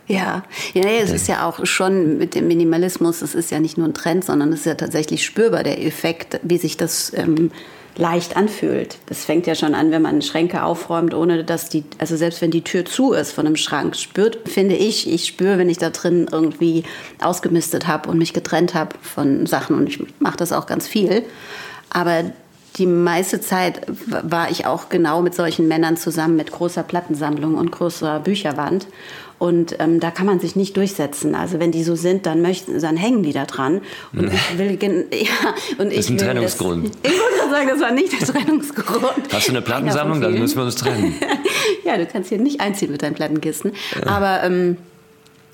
Ja, 0.09 0.43
ja 0.73 0.85
nee, 0.85 0.99
es 1.01 1.13
ist 1.13 1.29
ja 1.29 1.47
auch 1.47 1.65
schon 1.67 2.19
mit 2.19 2.35
dem 2.35 2.49
Minimalismus, 2.49 3.23
es 3.23 3.35
ist 3.35 3.51
ja 3.51 3.61
nicht 3.61 3.77
nur 3.77 3.87
ein 3.87 3.95
Trend, 3.95 4.25
sondern 4.25 4.53
es 4.53 4.61
ist 4.61 4.67
ja 4.67 4.75
tatsächlich 4.75 5.25
spürbar, 5.25 5.63
der 5.63 5.85
Effekt, 5.85 6.41
wie 6.43 6.57
sich 6.57 6.79
das 6.79 7.13
ähm, 7.15 7.51
leicht 7.99 8.37
anfühlt. 8.37 8.99
Das 9.07 9.25
fängt 9.25 9.47
ja 9.47 9.55
schon 9.55 9.75
an, 9.75 9.90
wenn 9.90 10.02
man 10.02 10.23
Schränke 10.23 10.62
aufräumt, 10.62 11.12
ohne 11.14 11.45
dass 11.45 11.69
die, 11.69 11.85
also 11.99 12.17
selbst 12.17 12.40
wenn 12.40 12.50
die 12.50 12.62
Tür 12.62 12.85
zu 12.85 13.12
ist 13.12 13.33
von 13.33 13.47
einem 13.47 13.57
Schrank, 13.57 13.97
spürt, 13.97 14.49
finde 14.49 14.76
ich, 14.76 15.11
ich 15.11 15.26
spüre, 15.26 15.59
wenn 15.59 15.69
ich 15.69 15.78
da 15.78 15.90
drin 15.90 16.28
irgendwie 16.31 16.85
ausgemistet 17.21 17.87
habe 17.87 18.09
und 18.09 18.19
mich 18.19 18.33
getrennt 18.33 18.75
habe 18.75 18.97
von 19.02 19.47
Sachen 19.47 19.76
und 19.76 19.88
ich 19.88 20.00
mache 20.21 20.37
das 20.37 20.52
auch 20.52 20.67
ganz 20.67 20.87
viel. 20.87 21.25
Aber 21.90 22.25
die 22.76 22.87
meiste 22.87 23.40
Zeit 23.40 23.87
war 24.07 24.50
ich 24.50 24.67
auch 24.67 24.88
genau 24.88 25.21
mit 25.21 25.35
solchen 25.35 25.67
Männern 25.67 25.97
zusammen 25.97 26.37
mit 26.37 26.52
großer 26.52 26.85
Plattensammlung 26.85 27.57
und 27.57 27.73
großer 27.73 28.21
Bücherwand. 28.21 28.87
Und 29.38 29.76
ähm, 29.78 30.00
da 30.00 30.11
kann 30.11 30.26
man 30.26 30.40
sich 30.40 30.57
nicht 30.57 30.76
durchsetzen. 30.76 31.35
Also 31.37 31.61
wenn 31.61 31.71
die 31.71 31.85
so 31.85 31.95
sind, 31.95 32.26
dann 32.26 32.42
möchten, 32.42 32.80
dann 32.80 32.97
hängen 32.97 33.23
die 33.23 33.33
da 33.33 33.45
dran. 33.45 33.80
Und 34.12 34.33
ich 34.33 34.59
will, 34.59 34.78
ja, 35.12 35.54
und 35.78 35.92
das 35.92 35.99
ist 35.99 36.11
ein 36.11 36.18
Trennungsgrund. 36.18 36.90
Das, 37.02 37.12
ich 37.12 37.18
wollte 37.18 37.50
sagen, 37.50 37.68
das 37.68 37.80
war 37.80 37.92
nicht 37.92 38.21
der 38.21 38.26
Trennungsgrund. 38.35 39.33
Hast 39.33 39.47
du 39.47 39.52
eine 39.52 39.62
Plattensammlung? 39.62 40.21
Dann 40.21 40.38
müssen 40.38 40.57
wir 40.57 40.64
uns 40.64 40.75
trennen. 40.75 41.14
ja, 41.85 41.97
du 41.97 42.07
kannst 42.07 42.30
hier 42.30 42.38
nicht 42.38 42.61
einziehen 42.61 42.90
mit 42.90 43.02
deinen 43.02 43.14
Plattenkisten. 43.14 43.73
Ja. 43.95 44.11
Aber 44.11 44.42
ähm, 44.42 44.76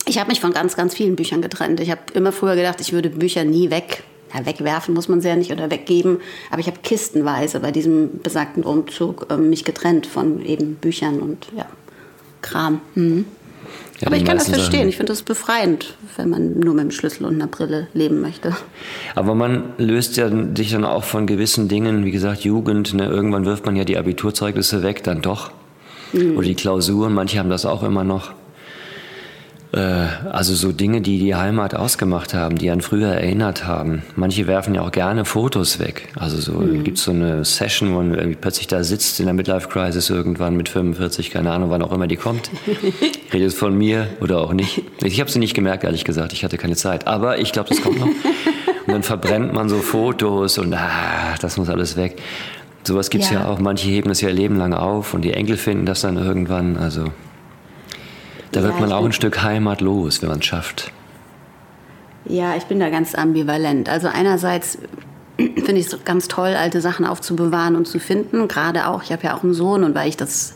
ich 0.07 0.19
habe 0.19 0.31
mich 0.31 0.41
von 0.41 0.53
ganz, 0.53 0.77
ganz 0.77 0.95
vielen 0.95 1.17
Büchern 1.17 1.43
getrennt. 1.43 1.81
Ich 1.81 1.91
habe 1.91 2.01
immer 2.15 2.33
früher 2.33 2.57
gedacht, 2.57 2.81
ich 2.81 2.93
würde 2.93 3.11
Bücher 3.11 3.45
nie 3.45 3.71
weg 3.71 4.03
ja, 4.35 4.45
wegwerfen 4.45 4.95
muss 4.95 5.09
man 5.09 5.21
sie 5.21 5.29
ja 5.29 5.37
nicht 5.37 5.53
oder 5.53 5.71
weggeben. 5.71 6.21
Aber 6.51 6.61
ich 6.61 6.67
habe 6.67 6.79
kistenweise 6.83 7.61
bei 7.61 7.71
diesem 7.71 8.21
besagten 8.21 8.65
Umzug 8.65 9.29
äh, 9.31 9.37
mich 9.37 9.65
getrennt 9.65 10.07
von 10.07 10.45
eben 10.45 10.75
Büchern 10.75 11.21
und 11.21 11.47
ja, 11.57 11.67
Kram. 12.43 12.81
Mhm. 12.95 13.27
Ja, 14.05 14.09
aber 14.09 14.17
ich 14.19 14.25
kann 14.27 14.37
das 14.37 14.49
verstehen. 14.49 14.81
Sachen. 14.81 14.89
Ich 14.91 14.97
finde 14.99 15.13
das 15.13 15.23
befreiend, 15.23 15.95
wenn 16.17 16.29
man 16.29 16.59
nur 16.59 16.75
mit 16.75 16.85
dem 16.85 16.91
Schlüssel 16.91 17.25
und 17.25 17.37
einer 17.37 17.47
Brille 17.47 17.89
leben 17.95 18.21
möchte. 18.21 18.55
Aber 19.15 19.35
man 19.35 19.73
löst 19.79 20.19
ja 20.19 20.31
sich 20.55 20.73
dann 20.73 20.85
auch 20.85 21.05
von 21.05 21.27
gewissen 21.27 21.69
Dingen, 21.69 22.05
wie 22.05 22.11
gesagt, 22.11 22.45
Jugend. 22.45 22.93
Ne? 22.93 23.07
Irgendwann 23.07 23.47
wirft 23.47 23.65
man 23.65 23.77
ja 23.77 23.85
die 23.85 23.97
Abiturzeugnisse 23.97 24.83
weg, 24.83 25.03
dann 25.05 25.23
doch. 25.23 25.53
Mhm. 26.13 26.37
Oder 26.37 26.47
die 26.47 26.55
Klausuren, 26.55 27.15
manche 27.15 27.39
haben 27.39 27.49
das 27.49 27.65
auch 27.65 27.83
immer 27.83 28.05
noch. 28.05 28.35
Äh, 29.75 30.07
also 30.31 30.55
so 30.55 30.73
Dinge, 30.73 31.01
die 31.01 31.19
die 31.19 31.35
Heimat 31.35 31.75
ausgemacht 31.75 32.33
haben, 32.35 32.57
die 32.57 32.71
an 32.71 32.81
früher 32.81 33.09
erinnert 33.09 33.67
haben. 33.67 34.03
Manche 34.15 34.47
werfen 34.47 34.75
ja 34.75 34.83
auch 34.83 34.93
gerne 34.93 35.25
Fotos 35.25 35.79
weg. 35.79 36.09
Also 36.17 36.41
so 36.41 36.53
mhm. 36.53 36.85
gibt 36.85 36.99
es 36.99 37.05
so 37.05 37.11
eine 37.11 37.45
Session, 37.45 37.91
wo 37.93 37.97
man 37.97 38.15
irgendwie 38.15 38.37
plötzlich 38.41 38.69
da 38.69 38.85
sitzt 38.85 39.19
in 39.21 39.27
der 39.27 39.35
Midlife 39.35 39.69
Crisis 39.69 40.11
irgendwann 40.11 40.57
mit 40.57 40.69
45, 40.69 41.31
keine 41.31 41.51
Ahnung, 41.51 41.71
wann 41.71 41.83
auch 41.83 41.93
immer 41.93 42.07
die 42.07 42.17
kommt. 42.17 42.51
Ich 43.27 43.33
rede 43.33 43.47
jetzt 43.47 43.59
von 43.59 43.77
mir 43.77 44.07
oder 44.21 44.41
auch 44.41 44.53
nicht. 44.53 44.83
Ich 45.03 45.19
habe 45.19 45.29
sie 45.29 45.41
nicht 45.41 45.55
gemerkt, 45.55 45.83
ehrlich 45.83 46.05
gesagt. 46.05 46.33
Ich 46.33 46.45
hatte 46.45 46.57
keine 46.57 46.77
Zeit. 46.77 47.09
Aber 47.09 47.39
ich 47.39 47.51
glaube, 47.51 47.69
das 47.69 47.83
kommt 47.83 47.99
noch. 47.99 48.07
Und 48.07 48.93
dann 48.93 49.03
verbrennt 49.03 49.53
man 49.53 49.69
so 49.69 49.79
Fotos 49.79 50.59
und 50.59 50.73
ah, 50.73 51.35
das 51.41 51.57
muss 51.57 51.69
alles 51.69 51.97
weg. 51.97 52.23
Sowas 52.85 53.11
gibt 53.11 53.25
es 53.25 53.31
ja. 53.31 53.41
ja 53.41 53.49
auch. 53.49 53.59
Manche 53.59 53.89
heben 53.89 54.09
das 54.09 54.21
ja 54.21 54.29
ihr 54.29 54.35
Leben 54.35 54.57
lang 54.57 54.73
auf 54.73 55.15
und 55.15 55.23
die 55.23 55.33
Enkel 55.33 55.57
finden 55.57 55.85
das 55.85 56.03
dann 56.03 56.17
irgendwann. 56.17 56.77
Also 56.77 57.07
da 58.55 58.63
wird 58.63 58.75
ja, 58.75 58.81
man 58.81 58.93
auch 58.93 59.05
ein 59.05 59.13
Stück 59.13 59.43
Heimat 59.43 59.81
los, 59.81 60.23
wenn 60.23 60.29
man 60.29 60.39
es 60.39 60.45
schafft. 60.45 60.93
Ja, 62.27 62.57
ich 62.57 62.65
bin 62.65 62.81
da 62.81 62.89
ganz 62.89 63.15
ambivalent. 63.15 63.89
Also 63.89 64.09
einerseits 64.09 64.79
finde 65.37 65.75
ich 65.75 65.87
es 65.87 66.05
ganz 66.05 66.29
toll, 66.29 66.55
alte 66.55 66.81
Sachen 66.81 67.05
aufzubewahren 67.05 67.77
und 67.77 67.87
zu 67.87 67.99
finden. 67.99 68.49
Gerade 68.49 68.87
auch, 68.87 69.03
ich 69.03 69.13
habe 69.13 69.25
ja 69.25 69.37
auch 69.37 69.43
einen 69.43 69.55
Sohn 69.55 69.85
und 69.85 69.95
weil 69.95 70.09
ich 70.09 70.17
das 70.17 70.55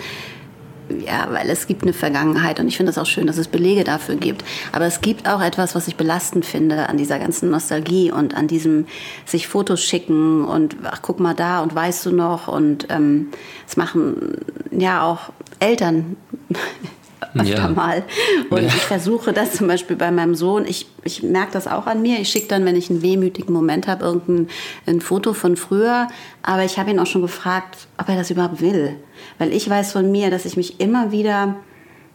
ja, 0.88 1.28
weil 1.30 1.50
es 1.50 1.66
gibt 1.66 1.82
eine 1.82 1.92
Vergangenheit 1.92 2.60
und 2.60 2.68
ich 2.68 2.76
finde 2.76 2.90
es 2.90 2.98
auch 2.98 3.06
schön, 3.06 3.26
dass 3.26 3.36
es 3.36 3.48
Belege 3.48 3.84
dafür 3.84 4.16
gibt. 4.16 4.44
Aber 4.72 4.86
es 4.86 5.00
gibt 5.00 5.28
auch 5.28 5.42
etwas, 5.42 5.74
was 5.74 5.86
ich 5.88 5.96
belastend 5.96 6.46
finde 6.46 6.88
an 6.88 6.96
dieser 6.96 7.18
ganzen 7.18 7.50
Nostalgie 7.50 8.10
und 8.10 8.34
an 8.34 8.48
diesem 8.48 8.86
sich 9.26 9.48
Fotos 9.48 9.82
schicken 9.82 10.44
und 10.44 10.76
ach 10.84 11.02
guck 11.02 11.20
mal 11.20 11.34
da 11.34 11.60
und 11.60 11.74
weißt 11.74 12.06
du 12.06 12.12
noch 12.12 12.48
und 12.48 12.86
ähm, 12.88 13.28
es 13.66 13.76
machen 13.76 14.38
ja 14.70 15.02
auch 15.02 15.30
Eltern 15.60 16.16
öfter 17.34 17.62
ja. 17.62 17.68
mal. 17.68 18.04
Und 18.50 18.62
ja. 18.62 18.68
ich 18.68 18.74
versuche 18.74 19.32
das 19.32 19.54
zum 19.54 19.68
Beispiel 19.68 19.96
bei 19.96 20.10
meinem 20.10 20.34
Sohn. 20.34 20.64
Ich, 20.66 20.86
ich 21.04 21.22
merke 21.22 21.52
das 21.52 21.66
auch 21.66 21.86
an 21.86 22.02
mir. 22.02 22.18
Ich 22.20 22.28
schicke 22.28 22.48
dann, 22.48 22.64
wenn 22.64 22.76
ich 22.76 22.90
einen 22.90 23.02
wehmütigen 23.02 23.52
Moment 23.52 23.86
habe, 23.86 24.04
irgendein 24.04 24.48
ein 24.86 25.00
Foto 25.00 25.32
von 25.32 25.56
früher. 25.56 26.08
Aber 26.42 26.64
ich 26.64 26.78
habe 26.78 26.90
ihn 26.90 26.98
auch 26.98 27.06
schon 27.06 27.22
gefragt, 27.22 27.88
ob 27.98 28.08
er 28.08 28.16
das 28.16 28.30
überhaupt 28.30 28.60
will. 28.60 28.96
Weil 29.38 29.52
ich 29.52 29.68
weiß 29.68 29.92
von 29.92 30.10
mir, 30.10 30.30
dass 30.30 30.44
ich 30.44 30.56
mich 30.56 30.80
immer 30.80 31.12
wieder, 31.12 31.56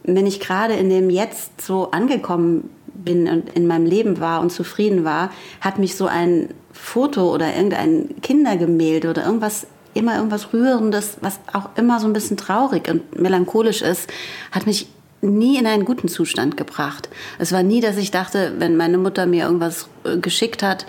wenn 0.03 0.25
ich 0.25 0.39
gerade 0.39 0.73
in 0.73 0.89
dem 0.89 1.09
Jetzt 1.09 1.61
so 1.61 1.91
angekommen 1.91 2.69
bin 2.93 3.27
und 3.27 3.49
in 3.53 3.67
meinem 3.67 3.85
Leben 3.85 4.19
war 4.19 4.41
und 4.41 4.51
zufrieden 4.51 5.03
war, 5.03 5.31
hat 5.61 5.79
mich 5.79 5.95
so 5.95 6.05
ein 6.05 6.49
Foto 6.71 7.33
oder 7.33 7.55
irgendein 7.55 8.09
Kindergemälde 8.21 9.09
oder 9.09 9.25
irgendwas 9.25 9.67
immer 9.93 10.15
irgendwas 10.15 10.53
Rührendes, 10.53 11.17
was 11.21 11.39
auch 11.51 11.69
immer 11.75 11.99
so 11.99 12.07
ein 12.07 12.13
bisschen 12.13 12.37
traurig 12.37 12.89
und 12.89 13.19
melancholisch 13.19 13.81
ist, 13.81 14.09
hat 14.51 14.65
mich 14.65 14.87
nie 15.21 15.57
in 15.57 15.67
einen 15.67 15.85
guten 15.85 16.07
Zustand 16.07 16.57
gebracht. 16.57 17.09
Es 17.39 17.51
war 17.51 17.63
nie, 17.63 17.79
dass 17.79 17.97
ich 17.97 18.11
dachte, 18.11 18.53
wenn 18.59 18.75
meine 18.75 18.97
Mutter 18.97 19.25
mir 19.25 19.45
irgendwas 19.45 19.87
äh, 20.03 20.17
geschickt 20.17 20.63
hat, 20.63 20.85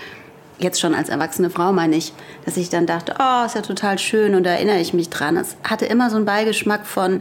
jetzt 0.58 0.80
schon 0.80 0.94
als 0.94 1.08
erwachsene 1.08 1.50
Frau 1.50 1.72
meine 1.72 1.96
ich, 1.96 2.12
dass 2.44 2.56
ich 2.56 2.70
dann 2.70 2.86
dachte, 2.86 3.14
oh, 3.18 3.46
ist 3.46 3.54
ja 3.54 3.62
total 3.62 3.98
schön 3.98 4.34
und 4.34 4.44
da 4.44 4.50
erinnere 4.50 4.80
ich 4.80 4.94
mich 4.94 5.10
dran. 5.10 5.36
Es 5.36 5.56
hatte 5.64 5.86
immer 5.86 6.10
so 6.10 6.16
einen 6.16 6.24
Beigeschmack 6.24 6.86
von, 6.86 7.20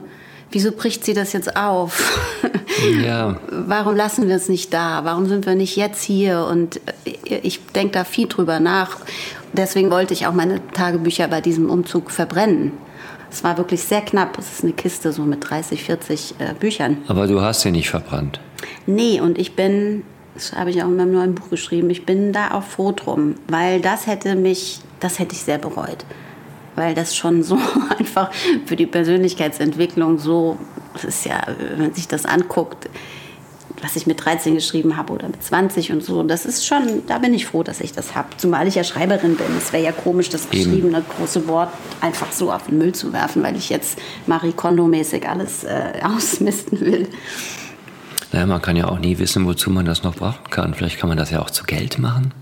wieso 0.52 0.72
bricht 0.72 1.04
sie 1.04 1.14
das 1.14 1.34
jetzt 1.34 1.56
auf? 1.56 2.20
Ja. 3.02 3.38
Warum 3.50 3.96
lassen 3.96 4.28
wir 4.28 4.36
es 4.36 4.50
nicht 4.50 4.74
da? 4.74 5.06
Warum 5.06 5.28
sind 5.28 5.46
wir 5.46 5.56
nicht 5.56 5.76
jetzt 5.76 6.04
hier? 6.04 6.46
Und 6.46 6.82
äh, 7.06 7.38
ich 7.44 7.64
denke 7.68 7.94
da 7.94 8.04
viel 8.04 8.28
drüber 8.28 8.60
nach. 8.60 8.98
Deswegen 9.54 9.92
wollte 9.92 10.14
ich 10.14 10.26
auch 10.26 10.34
meine 10.34 10.66
Tagebücher 10.72 11.28
bei 11.28 11.40
diesem 11.40 11.70
Umzug 11.70 12.12
verbrennen. 12.12 12.72
Es 13.32 13.44
war 13.44 13.58
wirklich 13.58 13.82
sehr 13.84 14.02
knapp. 14.02 14.38
Es 14.38 14.52
ist 14.52 14.64
eine 14.64 14.74
Kiste 14.74 15.12
so 15.12 15.24
mit 15.24 15.50
30, 15.50 15.84
40 15.84 16.36
äh, 16.40 16.54
Büchern. 16.60 16.98
Aber 17.08 17.28
du 17.28 17.42
hast 17.42 17.62
sie 17.62 17.72
nicht 17.72 17.90
verbrannt. 17.90 18.40
Nee, 18.86 19.22
und 19.22 19.38
ich 19.38 19.56
bin, 19.56 20.04
das 20.34 20.54
habe 20.54 20.70
ich 20.70 20.82
auch 20.84 20.88
in 20.88 20.98
meinem 20.98 21.14
neuen 21.14 21.36
Buch 21.36 21.50
geschrieben, 21.50 21.90
ich 21.90 22.06
bin 22.06 22.34
da 22.34 22.52
auch 22.52 22.64
froh 22.64 22.92
drum, 22.92 23.36
weil 23.48 23.82
das 23.82 24.08
hätte 24.08 24.36
mich, 24.36 24.80
das 25.00 25.20
hätte 25.20 25.34
ich 25.34 25.42
sehr 25.42 25.58
bereut. 25.58 26.06
Weil 26.76 26.96
das 26.96 27.16
schon 27.16 27.44
so 27.44 27.58
einfach 28.00 28.32
für 28.66 28.76
die 28.76 28.88
Persönlichkeitsentwicklung 28.88 30.20
so, 30.20 30.58
das 30.94 31.04
ist 31.04 31.26
ja, 31.26 31.42
wenn 31.70 31.80
man 31.80 31.94
sich 31.94 32.08
das 32.08 32.26
anguckt, 32.26 32.90
was 33.84 33.96
ich 33.96 34.08
mit 34.08 34.24
13 34.24 34.56
geschrieben 34.56 34.96
habe 34.96 35.14
oder 35.14 35.28
mit 35.28 35.44
20 35.44 35.92
und 35.92 36.04
so. 36.04 36.24
Das 36.24 36.46
ist 36.46 36.66
schon, 36.66 37.04
da 37.08 37.18
bin 37.20 37.34
ich 37.34 37.46
froh, 37.46 37.64
dass 37.64 37.82
ich 37.82 37.92
das 37.92 38.16
habe. 38.16 38.30
Zumal 38.38 38.68
ich 38.68 38.76
ja 38.76 38.84
Schreiberin 38.84 39.36
bin. 39.36 39.46
Es 39.58 39.74
wäre 39.74 39.84
ja 39.84 39.92
komisch, 39.92 40.30
das 40.30 40.50
geschriebene 40.50 41.04
große 41.18 41.48
Wort 41.48 41.70
einfach 42.02 42.32
so 42.32 42.52
auf 42.52 42.68
den 42.68 42.78
Müll 42.78 42.96
zu 42.96 43.12
werfen, 43.12 43.44
weil 43.44 43.56
ich 43.56 43.70
jetzt 43.70 44.00
Marie 44.26 44.54
Kondo-mäßig 44.54 45.28
alles 45.28 45.64
äh, 45.66 46.00
ausmisten 46.04 46.80
will. 46.80 47.08
Naja, 48.32 48.46
man 48.48 48.62
kann 48.62 48.76
ja 48.76 48.88
auch 48.88 49.00
nie 49.00 49.20
wissen, 49.20 49.46
wozu 49.46 49.70
man 49.70 49.86
das 49.86 50.04
noch 50.04 50.16
brauchen 50.16 50.50
kann. 50.50 50.74
Vielleicht 50.74 50.98
kann 50.98 51.10
man 51.10 51.18
das 51.18 51.30
ja 51.30 51.42
auch 51.42 51.52
zu 51.52 51.66
Geld 51.66 52.00
machen. 52.00 52.34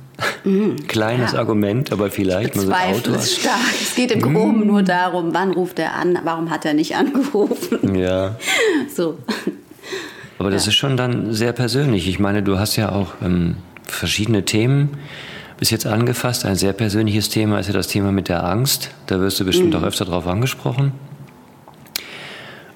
Mhm, 0.44 0.76
Kleines 0.88 1.34
ja. 1.34 1.40
Argument, 1.40 1.92
aber 1.92 2.10
vielleicht 2.12 2.56
ich 2.56 2.62
bezweifle 2.62 3.16
es 3.16 3.38
stark. 3.38 3.56
Es 3.82 3.96
geht 3.96 4.12
im 4.12 4.22
Groben 4.22 4.60
mhm. 4.60 4.68
nur 4.68 4.84
darum, 4.84 5.34
wann 5.34 5.52
ruft 5.52 5.80
er 5.80 5.96
an, 5.96 6.20
warum 6.24 6.50
hat 6.50 6.66
er 6.66 6.74
nicht 6.74 6.96
angerufen. 6.96 7.96
Ja. 7.96 8.36
So. 8.94 9.18
Aber 10.42 10.50
das 10.50 10.66
ja. 10.66 10.70
ist 10.70 10.76
schon 10.76 10.98
dann 10.98 11.34
sehr 11.34 11.54
persönlich. 11.54 12.08
Ich 12.08 12.18
meine, 12.18 12.42
du 12.42 12.58
hast 12.58 12.76
ja 12.76 12.92
auch 12.92 13.14
ähm, 13.24 13.58
verschiedene 13.84 14.44
Themen 14.44 14.98
bis 15.60 15.70
jetzt 15.70 15.86
angefasst. 15.86 16.46
Ein 16.46 16.56
sehr 16.56 16.74
persönliches 16.74 17.30
Thema 17.30 17.60
ist 17.60 17.68
ja 17.68 17.74
das 17.74 17.88
Thema 17.88 18.12
mit 18.12 18.28
der 18.28 18.44
Angst. 18.44 18.90
Da 19.06 19.20
wirst 19.20 19.40
du 19.40 19.46
bestimmt 19.46 19.76
mhm. 19.76 19.76
auch 19.76 19.84
öfter 19.84 20.04
drauf 20.04 20.26
angesprochen. 20.26 20.94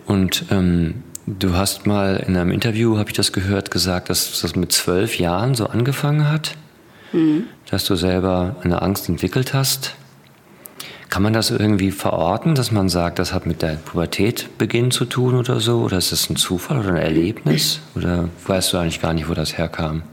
Und 0.05 0.45
ähm, 0.51 1.01
du 1.25 1.55
hast 1.55 1.87
mal 1.87 2.23
in 2.27 2.37
einem 2.37 2.51
Interview, 2.51 2.99
habe 2.99 3.09
ich 3.09 3.15
das 3.15 3.33
gehört, 3.33 3.71
gesagt, 3.71 4.11
dass 4.11 4.41
das 4.41 4.55
mit 4.55 4.71
zwölf 4.71 5.17
Jahren 5.17 5.55
so 5.55 5.65
angefangen 5.65 6.29
hat, 6.29 6.55
mhm. 7.13 7.45
dass 7.71 7.85
du 7.85 7.95
selber 7.95 8.57
eine 8.61 8.83
Angst 8.83 9.09
entwickelt 9.09 9.55
hast. 9.55 9.95
Kann 11.15 11.23
man 11.23 11.31
das 11.31 11.49
irgendwie 11.49 11.91
verorten, 11.91 12.55
dass 12.55 12.73
man 12.73 12.89
sagt, 12.89 13.19
das 13.19 13.31
hat 13.31 13.45
mit 13.45 13.61
der 13.61 13.77
Pubertätbeginn 13.77 14.91
zu 14.91 15.05
tun 15.05 15.35
oder 15.35 15.61
so? 15.61 15.77
Oder 15.77 15.97
ist 15.97 16.11
das 16.11 16.29
ein 16.29 16.35
Zufall 16.35 16.79
oder 16.79 16.89
ein 16.89 16.97
Erlebnis? 16.97 17.79
Oder 17.95 18.27
weißt 18.45 18.73
du 18.73 18.77
eigentlich 18.79 19.01
gar 19.01 19.13
nicht, 19.13 19.29
wo 19.29 19.33
das 19.33 19.57
herkam? 19.57 20.03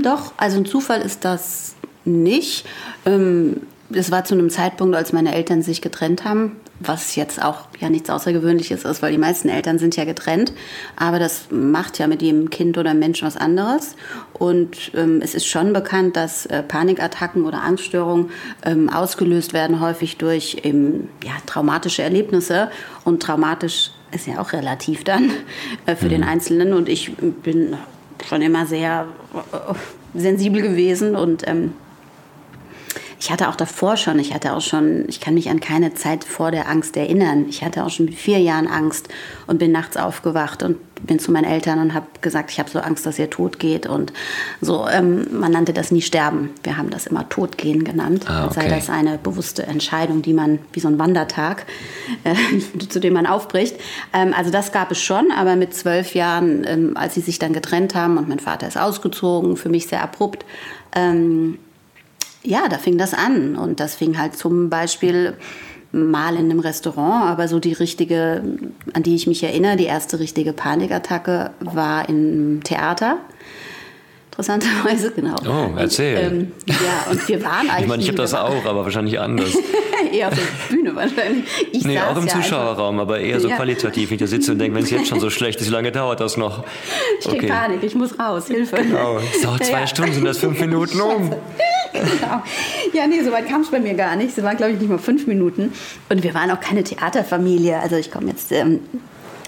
Doch, 0.00 0.32
also 0.36 0.58
ein 0.58 0.64
Zufall 0.64 1.00
ist 1.00 1.24
das 1.24 1.74
nicht. 2.04 2.64
Ähm, 3.04 3.62
das 3.90 4.12
war 4.12 4.22
zu 4.22 4.34
einem 4.34 4.48
Zeitpunkt, 4.48 4.94
als 4.94 5.12
meine 5.12 5.34
Eltern 5.34 5.60
sich 5.62 5.82
getrennt 5.82 6.24
haben, 6.24 6.52
was 6.86 7.16
jetzt 7.16 7.42
auch 7.42 7.66
ja 7.78 7.88
nichts 7.90 8.10
Außergewöhnliches 8.10 8.84
ist, 8.84 9.02
weil 9.02 9.12
die 9.12 9.18
meisten 9.18 9.48
Eltern 9.48 9.78
sind 9.78 9.96
ja 9.96 10.04
getrennt. 10.04 10.52
Aber 10.96 11.18
das 11.18 11.46
macht 11.50 11.98
ja 11.98 12.06
mit 12.06 12.22
jedem 12.22 12.50
Kind 12.50 12.78
oder 12.78 12.94
Mensch 12.94 13.22
was 13.22 13.36
anderes. 13.36 13.96
Und 14.32 14.92
ähm, 14.94 15.20
es 15.22 15.34
ist 15.34 15.46
schon 15.46 15.72
bekannt, 15.72 16.16
dass 16.16 16.46
äh, 16.46 16.62
Panikattacken 16.62 17.44
oder 17.44 17.62
Angststörungen 17.62 18.30
ähm, 18.64 18.88
ausgelöst 18.88 19.52
werden, 19.52 19.80
häufig 19.80 20.16
durch 20.18 20.58
eben, 20.62 21.08
ja, 21.24 21.32
traumatische 21.46 22.02
Erlebnisse. 22.02 22.70
Und 23.04 23.22
traumatisch 23.22 23.90
ist 24.12 24.26
ja 24.26 24.40
auch 24.40 24.52
relativ 24.52 25.04
dann 25.04 25.30
äh, 25.86 25.96
für 25.96 26.06
mhm. 26.06 26.10
den 26.10 26.24
Einzelnen. 26.24 26.72
Und 26.72 26.88
ich 26.88 27.12
bin 27.16 27.76
schon 28.28 28.42
immer 28.42 28.66
sehr 28.66 29.06
äh, 29.34 30.18
sensibel 30.18 30.62
gewesen 30.62 31.16
und 31.16 31.46
ähm, 31.46 31.72
ich 33.22 33.30
hatte 33.30 33.48
auch 33.48 33.54
davor 33.54 33.96
schon, 33.96 34.18
ich 34.18 34.34
hatte 34.34 34.52
auch 34.52 34.60
schon, 34.60 35.04
ich 35.06 35.20
kann 35.20 35.34
mich 35.34 35.48
an 35.48 35.60
keine 35.60 35.94
Zeit 35.94 36.24
vor 36.24 36.50
der 36.50 36.68
Angst 36.68 36.96
erinnern. 36.96 37.46
Ich 37.48 37.62
hatte 37.62 37.84
auch 37.84 37.90
schon 37.90 38.06
mit 38.06 38.16
vier 38.16 38.40
Jahren 38.40 38.66
Angst 38.66 39.08
und 39.46 39.58
bin 39.58 39.70
nachts 39.70 39.96
aufgewacht 39.96 40.64
und 40.64 40.76
bin 41.06 41.20
zu 41.20 41.30
meinen 41.30 41.44
Eltern 41.44 41.78
und 41.78 41.94
habe 41.94 42.06
gesagt, 42.20 42.50
ich 42.50 42.58
habe 42.58 42.68
so 42.68 42.80
Angst, 42.80 43.06
dass 43.06 43.20
ihr 43.20 43.30
tot 43.30 43.60
geht. 43.60 43.86
Und 43.86 44.12
so, 44.60 44.88
ähm, 44.88 45.38
man 45.38 45.52
nannte 45.52 45.72
das 45.72 45.92
nie 45.92 46.02
Sterben. 46.02 46.50
Wir 46.64 46.76
haben 46.76 46.90
das 46.90 47.06
immer 47.06 47.28
Totgehen 47.28 47.84
genannt. 47.84 48.24
Ah, 48.26 48.46
okay. 48.46 48.54
Sei 48.54 48.68
das 48.68 48.90
eine 48.90 49.18
bewusste 49.18 49.68
Entscheidung, 49.68 50.22
die 50.22 50.32
man, 50.32 50.58
wie 50.72 50.80
so 50.80 50.88
ein 50.88 50.98
Wandertag, 50.98 51.66
äh, 52.24 52.34
zu 52.88 52.98
dem 52.98 53.12
man 53.12 53.26
aufbricht. 53.26 53.76
Ähm, 54.12 54.34
also 54.36 54.50
das 54.50 54.72
gab 54.72 54.90
es 54.90 55.00
schon, 55.00 55.30
aber 55.30 55.54
mit 55.54 55.76
zwölf 55.76 56.16
Jahren, 56.16 56.64
ähm, 56.66 56.96
als 56.96 57.14
sie 57.14 57.20
sich 57.20 57.38
dann 57.38 57.52
getrennt 57.52 57.94
haben 57.94 58.18
und 58.18 58.28
mein 58.28 58.40
Vater 58.40 58.66
ist 58.66 58.76
ausgezogen, 58.76 59.56
für 59.56 59.68
mich 59.68 59.86
sehr 59.86 60.02
abrupt, 60.02 60.44
ähm, 60.96 61.58
ja, 62.42 62.68
da 62.68 62.78
fing 62.78 62.98
das 62.98 63.14
an. 63.14 63.56
Und 63.56 63.80
das 63.80 63.94
fing 63.94 64.18
halt 64.18 64.36
zum 64.36 64.70
Beispiel 64.70 65.34
mal 65.92 66.34
in 66.34 66.50
einem 66.50 66.60
Restaurant, 66.60 67.24
aber 67.24 67.48
so 67.48 67.58
die 67.58 67.74
richtige, 67.74 68.42
an 68.94 69.02
die 69.02 69.14
ich 69.14 69.26
mich 69.26 69.42
erinnere, 69.42 69.76
die 69.76 69.84
erste 69.84 70.18
richtige 70.18 70.52
Panikattacke 70.52 71.50
war 71.60 72.08
im 72.08 72.62
Theater 72.64 73.18
interessanterweise, 74.32 75.12
genau. 75.12 75.36
Oh, 75.46 75.76
erzähl. 75.76 76.16
Und, 76.26 76.32
ähm, 76.32 76.52
ja, 76.66 77.10
und 77.10 77.28
wir 77.28 77.44
waren 77.44 77.68
eigentlich. 77.68 77.82
ich 77.82 77.86
meine, 77.88 78.02
ich 78.02 78.08
habe 78.08 78.18
das 78.18 78.34
auch, 78.34 78.64
aber 78.64 78.84
wahrscheinlich 78.84 79.20
anders. 79.20 79.52
eher 80.12 80.28
auf 80.28 80.34
der 80.34 80.74
Bühne 80.74 80.94
wahrscheinlich. 80.94 81.44
Ich 81.72 81.84
nee, 81.84 81.98
auch 81.98 82.16
im 82.16 82.26
ja 82.26 82.34
Zuschauerraum, 82.34 83.00
aber 83.00 83.20
eher 83.20 83.40
so 83.40 83.48
ja. 83.48 83.56
qualitativ. 83.56 84.10
Wenn 84.10 84.14
ich 84.16 84.20
da 84.20 84.26
sitze 84.26 84.52
und 84.52 84.58
denke, 84.58 84.76
wenn 84.76 84.84
es 84.84 84.90
jetzt 84.90 85.08
schon 85.08 85.20
so 85.20 85.30
schlecht 85.30 85.60
ist, 85.60 85.68
wie 85.68 85.72
lange 85.72 85.92
dauert 85.92 86.20
das 86.20 86.36
noch? 86.36 86.64
Ich 87.20 87.28
okay. 87.28 87.46
Panik, 87.46 87.82
ich 87.82 87.94
muss 87.94 88.18
raus, 88.18 88.46
Hilfe. 88.48 88.76
Genau, 88.76 89.18
es 89.18 89.42
dauert 89.42 89.64
zwei 89.64 89.80
ja. 89.80 89.86
Stunden, 89.86 90.12
sind 90.12 90.24
das 90.24 90.38
fünf 90.38 90.58
Minuten 90.60 91.00
um. 91.00 91.30
genau. 91.92 92.42
Ja, 92.92 93.06
nee, 93.06 93.22
so 93.22 93.32
weit 93.32 93.48
kam 93.48 93.62
es 93.62 93.70
bei 93.70 93.80
mir 93.80 93.94
gar 93.94 94.16
nicht. 94.16 94.36
Es 94.36 94.42
waren, 94.42 94.56
glaube 94.56 94.72
ich, 94.72 94.78
nicht 94.78 94.88
mal 94.88 94.98
fünf 94.98 95.26
Minuten. 95.26 95.72
Und 96.08 96.22
wir 96.22 96.34
waren 96.34 96.50
auch 96.50 96.60
keine 96.60 96.82
Theaterfamilie. 96.84 97.78
Also 97.78 97.96
ich 97.96 98.10
komme 98.10 98.28
jetzt. 98.28 98.52
Ähm, 98.52 98.80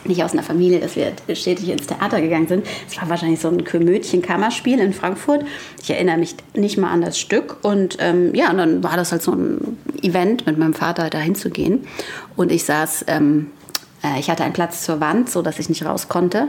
nicht 0.04 0.22
aus 0.22 0.32
einer 0.32 0.42
Familie, 0.42 0.80
dass 0.80 0.96
wir 0.96 1.12
stetig 1.34 1.68
ins 1.68 1.86
Theater 1.86 2.20
gegangen 2.20 2.46
sind. 2.46 2.66
Es 2.88 3.00
war 3.00 3.08
wahrscheinlich 3.08 3.40
so 3.40 3.48
ein 3.48 3.64
Komödchen-Kammerspiel 3.64 4.78
in 4.78 4.92
Frankfurt. 4.92 5.44
Ich 5.82 5.90
erinnere 5.90 6.18
mich 6.18 6.36
nicht 6.54 6.78
mal 6.78 6.90
an 6.90 7.00
das 7.00 7.18
Stück. 7.18 7.58
Und 7.62 7.96
ähm, 8.00 8.34
ja, 8.34 8.50
und 8.50 8.58
dann 8.58 8.82
war 8.82 8.96
das 8.96 9.12
halt 9.12 9.22
so 9.22 9.32
ein 9.32 9.78
Event, 10.02 10.46
mit 10.46 10.58
meinem 10.58 10.74
Vater 10.74 11.10
da 11.10 11.18
hinzugehen. 11.18 11.86
Und 12.36 12.52
ich 12.52 12.64
saß, 12.64 13.06
ähm, 13.08 13.50
äh, 14.02 14.18
ich 14.18 14.30
hatte 14.30 14.44
einen 14.44 14.52
Platz 14.52 14.82
zur 14.84 15.00
Wand, 15.00 15.30
so 15.30 15.42
dass 15.42 15.58
ich 15.58 15.68
nicht 15.68 15.84
raus 15.84 16.08
konnte 16.08 16.48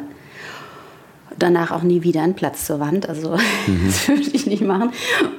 danach 1.37 1.71
auch 1.71 1.83
nie 1.83 2.03
wieder 2.03 2.21
einen 2.21 2.35
Platz 2.35 2.65
zur 2.65 2.79
Wand. 2.79 3.07
Also 3.07 3.31
mhm. 3.67 3.85
das 3.85 4.07
würde 4.07 4.21
ich 4.21 4.45
nicht 4.45 4.63
machen. 4.63 4.91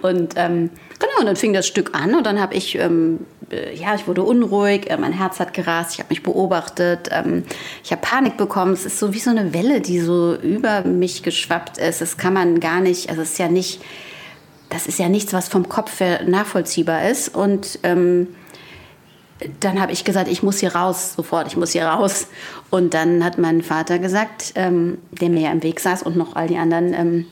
Und 0.02 0.34
ähm, 0.36 0.70
genau, 0.98 1.20
und 1.20 1.26
dann 1.26 1.36
fing 1.36 1.52
das 1.52 1.66
Stück 1.66 1.94
an 1.94 2.14
und 2.14 2.26
dann 2.26 2.40
habe 2.40 2.54
ich, 2.54 2.76
ähm, 2.78 3.20
äh, 3.50 3.74
ja, 3.74 3.94
ich 3.94 4.06
wurde 4.06 4.22
unruhig, 4.22 4.90
äh, 4.90 4.96
mein 4.96 5.12
Herz 5.12 5.40
hat 5.40 5.54
gerast, 5.54 5.94
ich 5.94 5.98
habe 5.98 6.10
mich 6.10 6.22
beobachtet, 6.22 7.08
ähm, 7.12 7.44
ich 7.82 7.92
habe 7.92 8.02
Panik 8.02 8.36
bekommen. 8.36 8.72
Es 8.72 8.86
ist 8.86 8.98
so 8.98 9.14
wie 9.14 9.20
so 9.20 9.30
eine 9.30 9.54
Welle, 9.54 9.80
die 9.80 10.00
so 10.00 10.34
über 10.34 10.82
mich 10.82 11.22
geschwappt 11.22 11.78
ist. 11.78 12.00
Das 12.00 12.16
kann 12.16 12.34
man 12.34 12.60
gar 12.60 12.80
nicht, 12.80 13.10
also 13.10 13.22
es 13.22 13.32
ist 13.32 13.38
ja 13.38 13.48
nicht, 13.48 13.80
das 14.68 14.86
ist 14.86 14.98
ja 14.98 15.08
nichts, 15.08 15.32
was 15.32 15.48
vom 15.48 15.68
Kopf 15.68 16.00
nachvollziehbar 16.26 17.08
ist. 17.08 17.34
Und 17.34 17.78
ähm, 17.82 18.28
dann 19.60 19.80
habe 19.80 19.92
ich 19.92 20.04
gesagt, 20.04 20.28
ich 20.28 20.42
muss 20.42 20.60
hier 20.60 20.74
raus, 20.74 21.14
sofort, 21.14 21.46
ich 21.46 21.56
muss 21.56 21.72
hier 21.72 21.86
raus. 21.86 22.28
Und 22.70 22.94
dann 22.94 23.24
hat 23.24 23.38
mein 23.38 23.62
Vater 23.62 23.98
gesagt, 23.98 24.52
ähm, 24.54 24.98
der 25.10 25.28
mir 25.28 25.42
ja 25.42 25.52
im 25.52 25.62
Weg 25.62 25.80
saß 25.80 26.02
und 26.02 26.16
noch 26.16 26.36
all 26.36 26.48
die 26.48 26.56
anderen 26.56 26.94
ähm, 26.94 27.26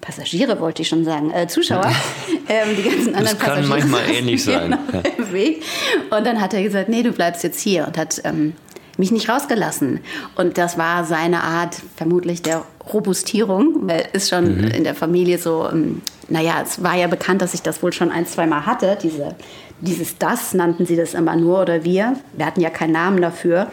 Passagiere, 0.00 0.60
wollte 0.60 0.82
ich 0.82 0.88
schon 0.88 1.04
sagen, 1.04 1.30
äh, 1.30 1.46
Zuschauer, 1.46 1.90
ähm, 2.48 2.76
die 2.76 2.82
ganzen 2.82 3.14
anderen 3.14 3.24
das 3.24 3.38
kann 3.38 3.62
Passagiere. 3.62 3.68
manchmal 3.68 4.10
ähnlich 4.10 4.42
sein. 4.44 4.78
Ja. 4.92 5.02
Im 5.16 5.32
Weg. 5.32 5.62
Und 6.10 6.26
dann 6.26 6.40
hat 6.40 6.54
er 6.54 6.62
gesagt, 6.62 6.88
nee, 6.88 7.02
du 7.02 7.12
bleibst 7.12 7.44
jetzt 7.44 7.60
hier 7.60 7.86
und 7.86 7.96
hat 7.96 8.20
ähm, 8.24 8.54
mich 8.96 9.12
nicht 9.12 9.28
rausgelassen. 9.28 10.00
Und 10.34 10.58
das 10.58 10.76
war 10.76 11.04
seine 11.04 11.42
Art, 11.42 11.76
vermutlich 11.96 12.42
der 12.42 12.64
Robustierung, 12.92 13.88
weil 13.88 14.08
es 14.12 14.28
schon 14.28 14.58
mhm. 14.58 14.68
in 14.68 14.84
der 14.84 14.94
Familie 14.94 15.38
so, 15.38 15.68
ähm, 15.70 16.02
naja, 16.28 16.62
es 16.62 16.82
war 16.82 16.96
ja 16.96 17.06
bekannt, 17.06 17.42
dass 17.42 17.54
ich 17.54 17.62
das 17.62 17.82
wohl 17.82 17.92
schon 17.92 18.10
ein, 18.10 18.26
zwei 18.26 18.46
Mal 18.46 18.66
hatte, 18.66 18.98
diese 19.00 19.36
dieses 19.80 20.18
Das 20.18 20.54
nannten 20.54 20.86
sie 20.86 20.96
das 20.96 21.14
immer 21.14 21.36
nur 21.36 21.60
oder 21.60 21.84
wir. 21.84 22.16
Wir 22.32 22.46
hatten 22.46 22.60
ja 22.60 22.70
keinen 22.70 22.92
Namen 22.92 23.20
dafür. 23.20 23.70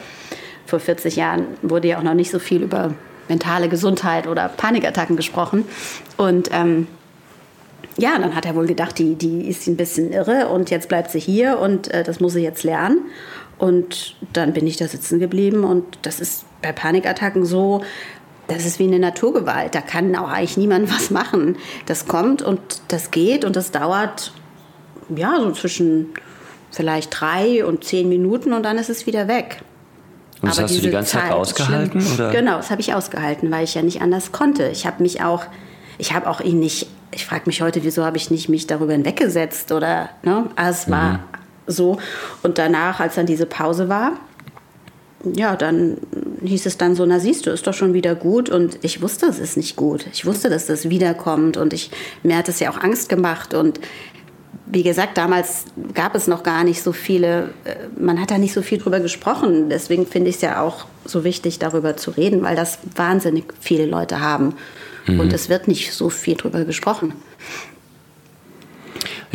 Vor 0.66 0.80
40 0.80 1.16
Jahren 1.16 1.46
wurde 1.62 1.88
ja 1.88 2.00
auch 2.00 2.04
noch 2.04 2.14
nicht 2.14 2.32
so 2.32 2.40
viel 2.40 2.64
über 2.64 2.94
mentale 3.28 3.70
Gesundheit 3.70 4.28
oder 4.28 4.50
Panikattacken 4.50 5.16
gesprochen. 5.16 5.66
Und 6.18 6.50
ähm, 6.52 6.88
ja, 7.98 8.18
dann 8.20 8.36
hat 8.36 8.46
er 8.46 8.56
wohl 8.56 8.68
gedacht, 8.68 8.98
die, 9.00 9.16
die 9.16 9.48
ist 9.48 9.68
ein 9.68 9.78
bisschen 9.78 10.12
irre 10.12 10.50
und 10.50 10.70
jetzt 10.70 10.90
bleibt 10.90 11.12
sie 11.12 11.20
hier 11.20 11.60
und 11.60 11.92
äh, 11.94 12.04
das 12.04 12.20
muss 12.20 12.34
sie 12.34 12.42
jetzt 12.42 12.64
lernen. 12.64 13.00
Und 13.58 14.18
dann 14.34 14.52
bin 14.52 14.68
ich 14.68 14.76
da 14.78 14.88
sitzen 14.88 15.20
geblieben 15.20 15.64
und 15.64 15.86
das 16.02 16.20
ist 16.20 16.46
bei 16.62 16.74
Panikattacken 16.74 17.46
so, 17.46 17.84
das 18.48 18.66
ist 18.66 18.80
wie 18.80 18.84
eine 18.84 19.00
Naturgewalt. 19.00 19.74
Da 19.74 19.82
kann 19.82 20.16
auch 20.16 20.30
eigentlich 20.30 20.58
niemand 20.58 20.94
was 20.94 21.10
machen. 21.10 21.58
Das 21.86 22.08
kommt 22.08 22.42
und 22.42 22.60
das 22.90 23.12
geht 23.12 23.46
und 23.46 23.56
das 23.56 23.72
dauert 23.72 24.34
ja, 25.16 25.40
so 25.40 25.52
zwischen 25.52 26.10
vielleicht 26.72 27.20
drei 27.20 27.66
und 27.66 27.84
zehn 27.84 28.10
Minuten 28.10 28.54
und 28.54 28.64
dann 28.64 28.78
ist 28.78 28.90
es 28.90 29.06
wieder 29.06 29.28
weg. 29.28 29.62
Und 30.42 30.50
das 30.50 30.58
Aber 30.58 30.68
hast 30.68 30.78
du 30.78 30.82
die 30.82 30.90
ganze 30.90 31.12
Zeit, 31.14 31.24
Zeit 31.24 31.32
ausgehalten? 31.32 32.06
Oder? 32.14 32.32
Genau, 32.32 32.58
das 32.58 32.70
habe 32.70 32.82
ich 32.82 32.94
ausgehalten, 32.94 33.50
weil 33.52 33.64
ich 33.64 33.76
ja 33.76 33.82
nicht 33.82 34.02
anders 34.02 34.32
konnte. 34.32 34.68
Ich 34.70 34.86
habe 34.86 35.02
mich 35.02 35.22
auch, 35.22 35.46
ich 35.98 36.14
habe 36.14 36.30
auch 36.30 36.42
ihn 36.42 36.60
nicht, 36.60 36.88
ich 37.12 37.26
frage 37.26 37.44
mich 37.46 37.62
heute, 37.62 37.84
wieso 37.84 38.04
habe 38.04 38.18
ich 38.18 38.30
nicht 38.30 38.50
mich 38.50 38.68
darüber 38.68 38.92
hinweggesetzt 38.92 39.72
oder, 39.72 40.10
ne? 40.24 40.50
Aber 40.56 40.70
es 40.70 40.90
war 40.90 41.14
mhm. 41.14 41.20
so. 41.68 41.98
Und 42.44 42.58
danach, 42.58 43.00
als 43.00 43.16
dann 43.16 43.26
diese 43.26 43.46
Pause 43.46 43.88
war, 43.88 44.14
ja, 45.34 45.56
dann 45.56 45.98
hieß 46.44 46.66
es 46.66 46.78
dann 46.78 46.96
so, 46.96 47.06
na 47.06 47.20
siehst 47.20 47.46
du, 47.46 47.50
ist 47.50 47.66
doch 47.66 47.74
schon 47.74 47.94
wieder 47.94 48.14
gut. 48.16 48.50
Und 48.50 48.78
ich 48.84 49.02
wusste, 49.02 49.26
es 49.26 49.40
ist 49.40 49.58
nicht 49.58 49.76
gut. 49.76 50.06
Ich 50.14 50.26
wusste, 50.26 50.50
dass 50.50 50.68
das 50.68 50.90
wiederkommt. 50.90 51.58
Und 51.58 51.74
ich, 51.74 51.90
mir 52.22 52.38
hat 52.38 52.50
es 52.50 52.60
ja 52.60 52.70
auch 52.70 52.78
Angst 52.78 53.10
gemacht. 53.10 53.54
Und 53.54 53.80
wie 54.68 54.84
gesagt, 54.84 55.18
damals 55.18 55.66
gab 55.94 56.16
es 56.16 56.28
noch 56.28 56.44
gar 56.44 56.64
nicht 56.64 56.82
so 56.82 56.92
viele, 56.92 57.50
äh, 57.66 57.76
man 57.98 58.20
hat 58.20 58.32
da 58.32 58.38
nicht 58.38 58.54
so 58.54 58.62
viel 58.62 58.80
drüber 58.80 59.00
gesprochen. 59.00 59.70
Deswegen 59.70 60.08
finde 60.08 60.30
ich 60.30 60.38
es 60.38 60.42
ja 60.42 60.62
auch 60.62 60.86
so 61.06 61.24
wichtig, 61.24 61.60
darüber 61.60 61.98
zu 61.98 62.12
reden, 62.12 62.42
weil 62.42 62.56
das 62.56 62.80
wahnsinnig 62.96 63.46
viele 63.60 63.86
Leute 63.86 64.22
haben. 64.22 64.56
Mhm. 65.06 65.20
Und 65.20 65.34
es 65.34 65.50
wird 65.50 65.68
nicht 65.68 65.94
so 65.94 66.10
viel 66.10 66.36
drüber 66.36 66.66
gesprochen. 66.66 67.14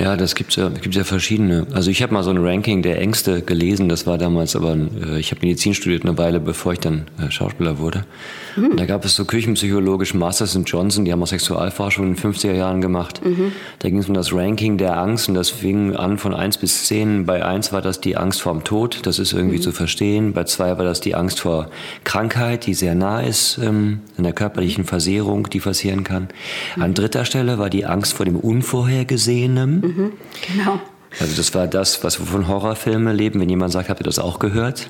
Ja, 0.01 0.17
das 0.17 0.35
gibt 0.35 0.57
ja, 0.57 0.71
gibt's 0.71 0.97
ja 0.97 1.05
verschiedene. 1.05 1.67
Also 1.75 1.91
ich 1.91 2.03
habe 2.03 2.15
mal 2.15 2.23
so 2.23 2.31
ein 2.31 2.39
Ranking 2.39 2.81
der 2.81 2.99
Ängste 3.01 3.43
gelesen, 3.43 3.91
das 3.91 4.07
war 4.07 4.17
damals 4.17 4.57
aber, 4.57 4.75
äh, 4.75 5.19
ich 5.19 5.31
habe 5.31 5.43
Medizin 5.43 5.75
studiert 5.75 6.05
eine 6.05 6.17
Weile, 6.17 6.41
bevor 6.41 6.73
ich 6.73 6.81
dann 6.81 7.07
äh, 7.21 7.31
Schauspieler 7.31 7.79
wurde. 7.79 8.07
Mhm. 8.57 8.69
Und 8.69 8.81
da 8.81 8.87
gab 8.87 9.05
es 9.05 9.15
so 9.15 9.27
küchenpsychologisch 9.27 10.15
Masters 10.15 10.57
und 10.57 10.71
Johnson, 10.71 11.05
die 11.05 11.13
haben 11.13 11.23
auch 11.23 11.27
Sexualforschung 11.27 12.07
in 12.07 12.15
den 12.15 12.33
50er 12.33 12.55
Jahren 12.55 12.81
gemacht. 12.81 13.21
Mhm. 13.23 13.53
Da 13.81 13.91
ging 13.91 13.99
es 13.99 14.09
um 14.09 14.15
das 14.15 14.33
Ranking 14.33 14.79
der 14.79 14.97
Angst 14.97 15.29
und 15.29 15.35
das 15.35 15.51
fing 15.51 15.95
an 15.95 16.17
von 16.17 16.35
1 16.35 16.57
bis 16.57 16.87
10. 16.87 17.27
Bei 17.27 17.45
1 17.45 17.73
war 17.73 17.83
das 17.83 18.01
die 18.01 18.17
Angst 18.17 18.41
vorm 18.41 18.65
Tod, 18.65 19.01
das 19.05 19.19
ist 19.19 19.35
irgendwie 19.35 19.59
mhm. 19.59 19.63
zu 19.63 19.73
verstehen. 19.73 20.33
Bei 20.33 20.45
2 20.45 20.79
war 20.79 20.85
das 20.87 21.01
die 21.01 21.15
Angst 21.15 21.41
vor 21.41 21.69
Krankheit, 22.05 22.65
die 22.65 22.73
sehr 22.73 22.95
nah 22.95 23.21
ist, 23.21 23.59
ähm, 23.63 24.01
in 24.17 24.25
der 24.25 24.33
körperlichen 24.33 24.85
Versehrung, 24.85 25.51
die 25.51 25.61
passieren 25.61 26.05
kann. 26.05 26.29
An 26.79 26.95
dritter 26.95 27.27
Stelle 27.27 27.59
war 27.59 27.69
die 27.69 27.85
Angst 27.85 28.15
vor 28.15 28.25
dem 28.25 28.37
Unvorhergesehenen. 28.37 29.90
Mhm, 29.91 30.13
genau. 30.55 30.81
Also 31.19 31.37
das 31.37 31.55
war 31.55 31.67
das, 31.67 32.05
was 32.05 32.21
wir 32.21 32.27
von 32.27 32.47
Horrorfilmen 32.47 33.17
leben. 33.17 33.41
Wenn 33.41 33.49
jemand 33.49 33.73
sagt, 33.73 33.89
habt 33.89 34.01
ihr 34.01 34.05
das 34.05 34.19
auch 34.19 34.39
gehört? 34.39 34.89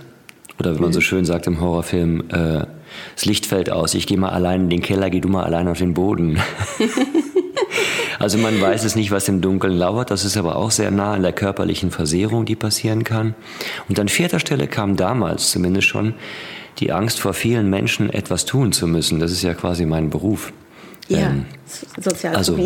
Oder 0.58 0.74
wenn 0.74 0.80
man 0.80 0.90
mhm. 0.90 0.94
so 0.94 1.00
schön 1.00 1.24
sagt 1.24 1.46
im 1.46 1.60
Horrorfilm, 1.60 2.24
äh, 2.28 2.66
das 3.14 3.24
Licht 3.24 3.46
fällt 3.46 3.70
aus, 3.70 3.94
ich 3.94 4.06
gehe 4.06 4.18
mal 4.18 4.30
allein 4.30 4.62
in 4.62 4.70
den 4.70 4.82
Keller, 4.82 5.08
geh 5.08 5.20
du 5.20 5.28
mal 5.28 5.44
allein 5.44 5.68
auf 5.68 5.78
den 5.78 5.94
Boden. 5.94 6.38
also 8.18 8.36
man 8.36 8.60
weiß 8.60 8.84
es 8.84 8.94
nicht, 8.94 9.10
was 9.10 9.28
im 9.28 9.40
Dunkeln 9.40 9.76
lauert. 9.78 10.10
Das 10.10 10.24
ist 10.24 10.36
aber 10.36 10.56
auch 10.56 10.70
sehr 10.70 10.90
nah 10.90 11.14
an 11.14 11.22
der 11.22 11.32
körperlichen 11.32 11.90
Versehrung, 11.90 12.44
die 12.44 12.56
passieren 12.56 13.04
kann. 13.04 13.34
Und 13.88 13.98
an 13.98 14.08
vierter 14.08 14.38
Stelle 14.38 14.66
kam 14.66 14.96
damals 14.96 15.50
zumindest 15.50 15.88
schon 15.88 16.14
die 16.78 16.92
Angst 16.92 17.20
vor 17.20 17.32
vielen 17.32 17.70
Menschen 17.70 18.10
etwas 18.10 18.44
tun 18.44 18.72
zu 18.72 18.86
müssen. 18.86 19.20
Das 19.20 19.32
ist 19.32 19.42
ja 19.42 19.54
quasi 19.54 19.86
mein 19.86 20.10
Beruf. 20.10 20.52
Ja, 21.10 21.30
ähm. 21.30 21.44
Also, 22.32 22.58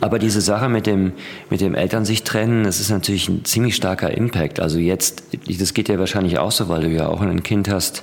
aber 0.00 0.18
diese 0.18 0.40
Sache 0.40 0.68
mit 0.68 0.86
dem, 0.86 1.12
mit 1.48 1.60
dem 1.60 1.74
Eltern 1.74 2.04
sich 2.04 2.22
trennen, 2.22 2.64
das 2.64 2.80
ist 2.80 2.90
natürlich 2.90 3.28
ein 3.28 3.44
ziemlich 3.44 3.76
starker 3.76 4.10
Impact. 4.10 4.60
Also 4.60 4.78
jetzt, 4.78 5.22
das 5.46 5.74
geht 5.74 5.88
ja 5.88 5.98
wahrscheinlich 5.98 6.38
auch 6.38 6.52
so, 6.52 6.68
weil 6.68 6.82
du 6.82 6.88
ja 6.88 7.06
auch 7.08 7.20
ein 7.20 7.42
Kind 7.42 7.68
hast. 7.68 8.02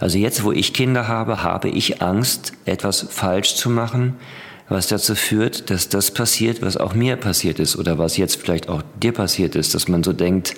Also 0.00 0.18
jetzt, 0.18 0.44
wo 0.44 0.52
ich 0.52 0.72
Kinder 0.72 1.08
habe, 1.08 1.42
habe 1.42 1.68
ich 1.68 2.02
Angst, 2.02 2.52
etwas 2.64 3.06
falsch 3.10 3.54
zu 3.54 3.70
machen, 3.70 4.14
was 4.68 4.88
dazu 4.88 5.14
führt, 5.14 5.70
dass 5.70 5.88
das 5.88 6.12
passiert, 6.12 6.62
was 6.62 6.76
auch 6.76 6.94
mir 6.94 7.16
passiert 7.16 7.58
ist 7.58 7.76
oder 7.76 7.98
was 7.98 8.16
jetzt 8.16 8.36
vielleicht 8.36 8.68
auch 8.68 8.82
dir 9.00 9.12
passiert 9.12 9.56
ist, 9.56 9.74
dass 9.74 9.88
man 9.88 10.04
so 10.04 10.12
denkt, 10.12 10.54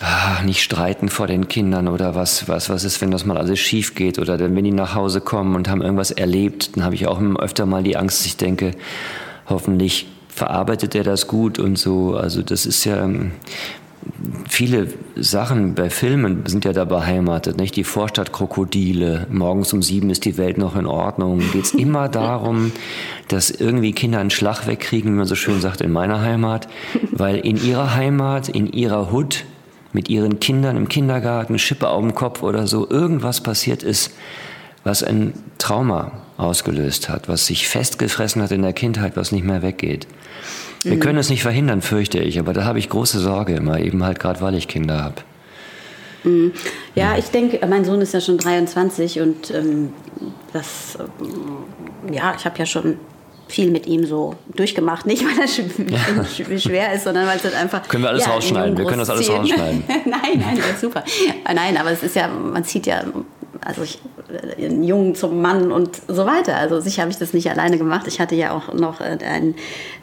ah, 0.00 0.42
nicht 0.44 0.62
streiten 0.62 1.08
vor 1.08 1.26
den 1.26 1.48
Kindern 1.48 1.88
oder 1.88 2.14
was, 2.14 2.48
was, 2.48 2.68
was 2.68 2.84
ist, 2.84 3.00
wenn 3.00 3.10
das 3.10 3.24
mal 3.24 3.38
alles 3.38 3.58
schief 3.58 3.94
geht 3.94 4.18
oder 4.18 4.36
dann, 4.36 4.54
wenn 4.54 4.64
die 4.64 4.72
nach 4.72 4.94
Hause 4.94 5.20
kommen 5.20 5.54
und 5.54 5.68
haben 5.68 5.82
irgendwas 5.82 6.10
erlebt, 6.10 6.76
dann 6.76 6.84
habe 6.84 6.94
ich 6.94 7.06
auch 7.06 7.20
öfter 7.38 7.66
mal 7.66 7.82
die 7.82 7.96
Angst, 7.96 8.26
ich 8.26 8.36
denke, 8.36 8.72
hoffentlich 9.48 10.06
verarbeitet 10.28 10.94
er 10.94 11.04
das 11.04 11.26
gut 11.28 11.58
und 11.58 11.78
so. 11.78 12.14
Also 12.14 12.42
das 12.42 12.66
ist 12.66 12.84
ja 12.84 13.02
ähm, 13.02 13.32
viele 14.48 14.88
Sachen 15.16 15.74
bei 15.74 15.90
Filmen 15.90 16.44
sind 16.46 16.64
ja 16.64 16.72
da 16.72 16.84
beheimatet, 16.84 17.58
nicht? 17.58 17.74
Die 17.76 17.84
Vorstadtkrokodile, 17.84 19.26
morgens 19.30 19.72
um 19.72 19.82
sieben 19.82 20.10
ist 20.10 20.24
die 20.24 20.36
Welt 20.36 20.58
noch 20.58 20.76
in 20.76 20.86
Ordnung. 20.86 21.40
Geht 21.52 21.64
es 21.64 21.74
immer 21.74 22.08
darum, 22.08 22.72
dass 23.28 23.50
irgendwie 23.50 23.92
Kinder 23.92 24.20
einen 24.20 24.30
Schlag 24.30 24.66
wegkriegen, 24.66 25.12
wie 25.12 25.16
man 25.16 25.26
so 25.26 25.34
schön 25.34 25.60
sagt, 25.60 25.80
in 25.80 25.92
meiner 25.92 26.20
Heimat, 26.20 26.68
weil 27.10 27.36
in 27.36 27.56
ihrer 27.56 27.94
Heimat, 27.94 28.48
in 28.48 28.66
ihrer 28.72 29.10
Hut 29.10 29.44
mit 29.96 30.10
ihren 30.10 30.40
Kindern 30.40 30.76
im 30.76 30.90
Kindergarten, 30.90 31.58
Schippe 31.58 31.88
auf 31.88 32.02
dem 32.02 32.14
Kopf 32.14 32.42
oder 32.42 32.66
so, 32.66 32.88
irgendwas 32.88 33.40
passiert 33.40 33.82
ist, 33.82 34.12
was 34.84 35.02
ein 35.02 35.32
Trauma 35.56 36.12
ausgelöst 36.36 37.08
hat, 37.08 37.28
was 37.28 37.46
sich 37.46 37.66
festgefressen 37.66 38.42
hat 38.42 38.52
in 38.52 38.60
der 38.60 38.74
Kindheit, 38.74 39.16
was 39.16 39.32
nicht 39.32 39.44
mehr 39.44 39.62
weggeht. 39.62 40.06
Wir 40.82 40.96
mhm. 40.96 41.00
können 41.00 41.18
es 41.18 41.30
nicht 41.30 41.40
verhindern, 41.40 41.80
fürchte 41.80 42.18
ich, 42.18 42.38
aber 42.38 42.52
da 42.52 42.64
habe 42.64 42.78
ich 42.78 42.90
große 42.90 43.18
Sorge 43.18 43.54
immer, 43.54 43.80
eben 43.80 44.04
halt 44.04 44.20
gerade, 44.20 44.42
weil 44.42 44.54
ich 44.54 44.68
Kinder 44.68 45.02
habe. 45.02 45.22
Mhm. 46.24 46.52
Ja, 46.94 47.12
mhm. 47.12 47.18
ich 47.20 47.30
denke, 47.30 47.66
mein 47.66 47.86
Sohn 47.86 48.02
ist 48.02 48.12
ja 48.12 48.20
schon 48.20 48.36
23 48.36 49.20
und 49.20 49.50
ähm, 49.50 49.94
das, 50.52 50.98
ähm, 51.00 52.12
ja, 52.14 52.34
ich 52.38 52.44
habe 52.44 52.58
ja 52.58 52.66
schon 52.66 52.98
viel 53.48 53.70
mit 53.70 53.86
ihm 53.86 54.04
so 54.04 54.34
durchgemacht. 54.54 55.06
Nicht, 55.06 55.24
weil 55.24 55.40
er 55.40 56.58
schwer 56.58 56.92
ist, 56.92 57.04
sondern 57.04 57.26
weil 57.26 57.36
es 57.36 57.44
halt 57.44 57.54
einfach. 57.54 57.86
Können 57.88 58.02
wir 58.02 58.10
alles 58.10 58.26
ja, 58.26 58.32
rausschneiden? 58.32 58.76
Wir 58.76 58.84
können 58.84 58.98
das 58.98 59.10
alles 59.10 59.28
rausschneiden. 59.30 59.84
nein, 59.88 60.38
nein, 60.38 60.56
das 60.56 60.70
ist 60.70 60.80
super. 60.80 61.04
Ah, 61.44 61.54
nein, 61.54 61.76
aber 61.76 61.92
es 61.92 62.02
ist 62.02 62.16
ja, 62.16 62.28
man 62.28 62.64
zieht 62.64 62.86
ja, 62.86 63.04
also 63.64 63.82
ich, 63.82 64.00
einen 64.58 64.82
Jungen 64.82 65.14
zum 65.14 65.40
Mann 65.40 65.70
und 65.70 66.02
so 66.08 66.26
weiter. 66.26 66.56
Also 66.56 66.80
sicher 66.80 67.02
habe 67.02 67.10
ich 67.10 67.18
das 67.18 67.32
nicht 67.32 67.50
alleine 67.50 67.78
gemacht. 67.78 68.06
Ich 68.08 68.20
hatte 68.20 68.34
ja 68.34 68.52
auch 68.52 68.72
noch 68.74 69.00
äh, 69.00 69.18
einen, 69.24 69.54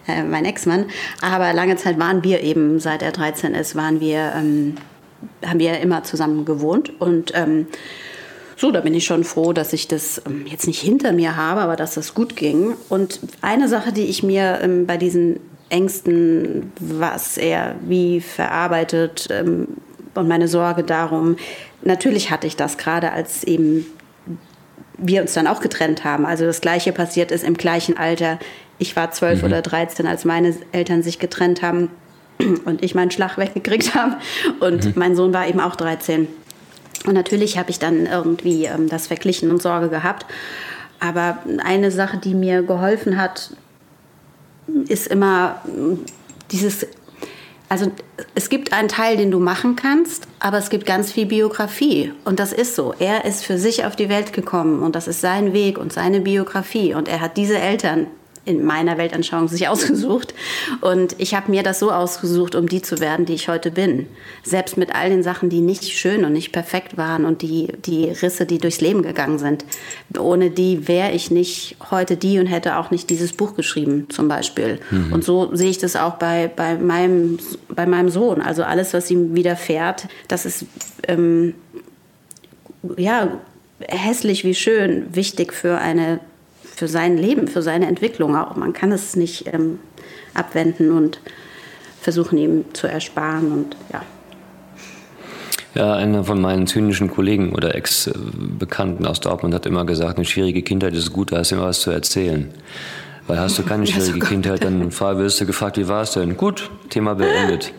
äh, 0.07 0.23
meinen 0.23 0.45
Ex-Mann. 0.45 0.85
Aber 1.21 1.53
lange 1.53 1.75
Zeit 1.75 1.99
waren 1.99 2.23
wir 2.23 2.41
eben, 2.41 2.79
seit 2.79 3.01
er 3.01 3.11
13 3.11 3.53
ist, 3.55 3.75
waren 3.75 3.99
wir, 3.99 4.33
ähm, 4.35 4.75
haben 5.45 5.59
wir 5.59 5.79
immer 5.81 6.03
zusammen 6.03 6.45
gewohnt 6.45 6.99
und 6.99 7.33
ähm, 7.35 7.67
So, 8.55 8.71
da 8.71 8.81
bin 8.81 8.93
ich 8.93 9.05
schon 9.05 9.23
froh, 9.23 9.53
dass 9.53 9.73
ich 9.73 9.87
das 9.87 10.21
ähm, 10.25 10.45
jetzt 10.47 10.67
nicht 10.67 10.81
hinter 10.81 11.11
mir 11.11 11.35
habe, 11.35 11.61
aber 11.61 11.75
dass 11.75 11.95
das 11.95 12.13
gut 12.13 12.35
ging. 12.35 12.75
Und 12.89 13.19
eine 13.41 13.67
Sache, 13.67 13.91
die 13.91 14.05
ich 14.05 14.23
mir 14.23 14.59
ähm, 14.61 14.85
bei 14.85 14.97
diesen 14.97 15.39
Ängsten, 15.69 16.71
was 16.79 17.37
er 17.37 17.75
wie 17.81 18.21
verarbeitet 18.21 19.27
ähm, 19.31 19.67
und 20.13 20.27
meine 20.27 20.47
Sorge 20.47 20.83
darum, 20.83 21.37
natürlich 21.81 22.29
hatte 22.29 22.45
ich 22.47 22.55
das 22.55 22.77
gerade, 22.77 23.11
als 23.11 23.43
eben 23.43 23.85
wir 24.97 25.21
uns 25.21 25.33
dann 25.33 25.47
auch 25.47 25.59
getrennt 25.59 26.03
haben. 26.03 26.25
Also 26.25 26.45
das 26.45 26.61
Gleiche 26.61 26.93
passiert 26.93 27.31
ist 27.31 27.43
im 27.43 27.55
gleichen 27.55 27.97
Alter. 27.97 28.39
Ich 28.77 28.95
war 28.95 29.11
zwölf 29.11 29.39
mhm. 29.39 29.47
oder 29.47 29.61
dreizehn, 29.61 30.07
als 30.07 30.25
meine 30.25 30.55
Eltern 30.71 31.03
sich 31.03 31.19
getrennt 31.19 31.61
haben 31.61 31.89
und 32.65 32.83
ich 32.83 32.95
meinen 32.95 33.11
Schlag 33.11 33.37
weggekriegt 33.37 33.95
habe. 33.95 34.17
Und 34.59 34.85
mhm. 34.85 34.93
mein 34.95 35.15
Sohn 35.15 35.33
war 35.33 35.47
eben 35.47 35.59
auch 35.59 35.75
13. 35.75 36.27
Und 37.05 37.13
natürlich 37.13 37.57
habe 37.57 37.69
ich 37.69 37.79
dann 37.79 38.05
irgendwie 38.05 38.65
ähm, 38.65 38.87
das 38.89 39.07
verglichen 39.07 39.51
und 39.51 39.61
Sorge 39.61 39.89
gehabt. 39.89 40.25
Aber 40.99 41.39
eine 41.63 41.91
Sache, 41.91 42.17
die 42.17 42.33
mir 42.33 42.63
geholfen 42.63 43.17
hat, 43.17 43.51
ist 44.87 45.07
immer 45.07 45.61
dieses, 46.51 46.87
also 47.67 47.91
es 48.35 48.49
gibt 48.49 48.71
einen 48.71 48.87
Teil, 48.87 49.17
den 49.17 49.31
du 49.31 49.39
machen 49.39 49.75
kannst, 49.75 50.27
aber 50.39 50.57
es 50.57 50.69
gibt 50.69 50.85
ganz 50.85 51.11
viel 51.11 51.25
Biografie. 51.25 52.13
Und 52.23 52.39
das 52.39 52.53
ist 52.53 52.75
so. 52.75 52.93
Er 52.99 53.25
ist 53.25 53.43
für 53.43 53.57
sich 53.57 53.83
auf 53.83 53.95
die 53.95 54.09
Welt 54.09 54.31
gekommen 54.31 54.81
und 54.81 54.95
das 54.95 55.07
ist 55.07 55.19
sein 55.19 55.51
Weg 55.51 55.77
und 55.77 55.91
seine 55.91 56.21
Biografie. 56.21 56.93
Und 56.93 57.07
er 57.07 57.19
hat 57.19 57.35
diese 57.35 57.57
Eltern, 57.57 58.07
in 58.45 58.63
meiner 58.65 58.97
Weltanschauung 58.97 59.47
sich 59.47 59.67
ausgesucht. 59.69 60.33
Und 60.81 61.15
ich 61.17 61.33
habe 61.33 61.51
mir 61.51 61.63
das 61.63 61.79
so 61.79 61.91
ausgesucht, 61.91 62.55
um 62.55 62.67
die 62.67 62.81
zu 62.81 62.99
werden, 62.99 63.25
die 63.25 63.33
ich 63.33 63.47
heute 63.47 63.71
bin. 63.71 64.07
Selbst 64.43 64.77
mit 64.77 64.93
all 64.93 65.09
den 65.09 65.23
Sachen, 65.23 65.49
die 65.49 65.61
nicht 65.61 65.85
schön 65.85 66.25
und 66.25 66.33
nicht 66.33 66.51
perfekt 66.51 66.97
waren 66.97 67.25
und 67.25 67.41
die, 67.41 67.69
die 67.85 68.09
Risse, 68.09 68.45
die 68.45 68.57
durchs 68.57 68.81
Leben 68.81 69.01
gegangen 69.01 69.39
sind. 69.39 69.65
Ohne 70.17 70.49
die 70.49 70.87
wäre 70.87 71.11
ich 71.11 71.31
nicht 71.31 71.77
heute 71.91 72.17
die 72.17 72.39
und 72.39 72.47
hätte 72.47 72.77
auch 72.77 72.91
nicht 72.91 73.09
dieses 73.09 73.33
Buch 73.33 73.55
geschrieben, 73.55 74.07
zum 74.09 74.27
Beispiel. 74.27 74.79
Mhm. 74.91 75.13
Und 75.13 75.23
so 75.23 75.55
sehe 75.55 75.69
ich 75.69 75.77
das 75.77 75.95
auch 75.95 76.15
bei, 76.15 76.51
bei, 76.53 76.75
meinem, 76.75 77.39
bei 77.69 77.85
meinem 77.85 78.09
Sohn. 78.09 78.41
Also 78.41 78.63
alles, 78.63 78.93
was 78.93 79.09
ihm 79.09 79.35
widerfährt, 79.35 80.07
das 80.27 80.45
ist 80.45 80.65
ähm, 81.07 81.55
ja 82.97 83.29
hässlich 83.87 84.43
wie 84.43 84.55
schön 84.55 85.13
wichtig 85.13 85.53
für 85.53 85.77
eine 85.77 86.19
für 86.83 86.89
sein 86.89 87.17
Leben, 87.17 87.47
für 87.47 87.61
seine 87.61 87.87
Entwicklung 87.87 88.35
auch. 88.35 88.57
Man 88.57 88.73
kann 88.73 88.91
es 88.91 89.15
nicht 89.15 89.45
ähm, 89.53 89.79
abwenden 90.33 90.91
und 90.91 91.21
versuchen, 92.01 92.37
ihm 92.37 92.65
zu 92.73 92.87
ersparen 92.87 93.53
und 93.53 93.77
ja. 93.93 94.01
Ja, 95.75 95.93
einer 95.95 96.25
von 96.25 96.41
meinen 96.41 96.67
zynischen 96.67 97.09
Kollegen 97.09 97.53
oder 97.53 97.73
Ex-Bekannten 97.73 99.05
aus 99.05 99.21
Dortmund 99.21 99.53
hat 99.53 99.65
immer 99.65 99.85
gesagt, 99.85 100.17
eine 100.17 100.25
schwierige 100.25 100.61
Kindheit 100.61 100.93
ist 100.93 101.13
gut, 101.13 101.31
da 101.31 101.39
ist 101.39 101.53
immer 101.53 101.63
was 101.67 101.79
zu 101.79 101.89
erzählen. 101.89 102.53
Weil 103.27 103.39
hast 103.39 103.57
du 103.57 103.63
keine 103.65 103.87
schwierige 103.87 104.25
oh 104.25 104.27
Kindheit, 104.27 104.63
dann 104.63 104.91
wirst 104.91 105.41
du 105.41 105.45
gefragt, 105.45 105.77
wie 105.77 105.87
war 105.87 106.03
es 106.03 106.11
denn? 106.11 106.37
Gut, 106.37 106.69
Thema 106.89 107.15
beendet. 107.15 107.73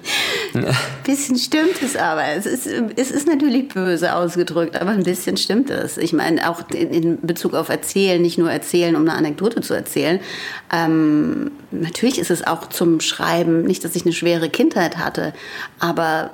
bisschen 1.05 1.37
stimmt 1.37 1.83
es 1.83 1.97
aber. 1.97 2.25
Es 2.29 2.47
ist, 2.47 2.67
es 2.67 3.11
ist 3.11 3.27
natürlich 3.27 3.69
böse 3.69 4.15
ausgedrückt, 4.15 4.81
aber 4.81 4.93
ein 4.93 5.03
bisschen 5.03 5.37
stimmt 5.37 5.71
es. 5.71 5.99
Ich 5.99 6.13
meine, 6.13 6.49
auch 6.49 6.69
in, 6.71 7.21
Bezug 7.23 7.55
auf 7.55 7.69
Erzählen, 7.69 8.23
nicht 8.23 8.39
nur 8.39 8.51
erzählen, 8.51 8.95
um 8.97 9.03
eine 9.03 9.15
Anekdote 9.15 9.61
zu 9.61 9.75
erzählen. 9.75 10.21
Ähm, 10.73 11.51
natürlich 11.71 12.19
ist 12.19 12.31
es 12.31 12.47
auch 12.47 12.69
zum 12.69 13.01
Schreiben, 13.01 13.63
nicht, 13.63 13.85
dass 13.85 13.97
ich 13.97 14.05
eine 14.05 14.13
schwere 14.13 14.49
Kindheit 14.49 14.97
hatte, 14.99 15.33
aber 15.81 16.31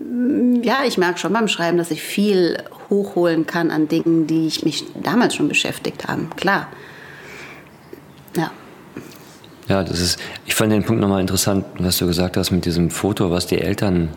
mm, 0.00 0.62
ja, 0.62 0.80
ich 0.86 0.98
merke 0.98 1.18
schon 1.18 1.32
beim 1.32 1.48
Schreiben, 1.48 1.78
dass 1.78 1.90
ich 1.90 2.02
viel 2.02 2.58
hochholen 2.90 3.46
kann 3.46 3.70
an 3.70 3.88
Dingen, 3.88 4.26
die 4.26 4.46
ich 4.48 4.64
mich 4.64 4.84
damals 5.00 5.34
schon 5.34 5.48
beschäftigt 5.48 6.08
habe. 6.08 6.26
Klar. 6.36 6.68
Ja. 8.36 8.50
Ja, 9.68 9.84
das 9.84 10.00
ist, 10.00 10.18
ich 10.46 10.54
fand 10.54 10.72
den 10.72 10.82
Punkt 10.82 11.00
nochmal 11.00 11.20
interessant, 11.20 11.64
was 11.78 11.98
du 11.98 12.06
gesagt 12.06 12.36
hast 12.36 12.50
mit 12.50 12.64
diesem 12.64 12.90
Foto, 12.90 13.30
was 13.30 13.46
die 13.46 13.60
Eltern 13.60 14.08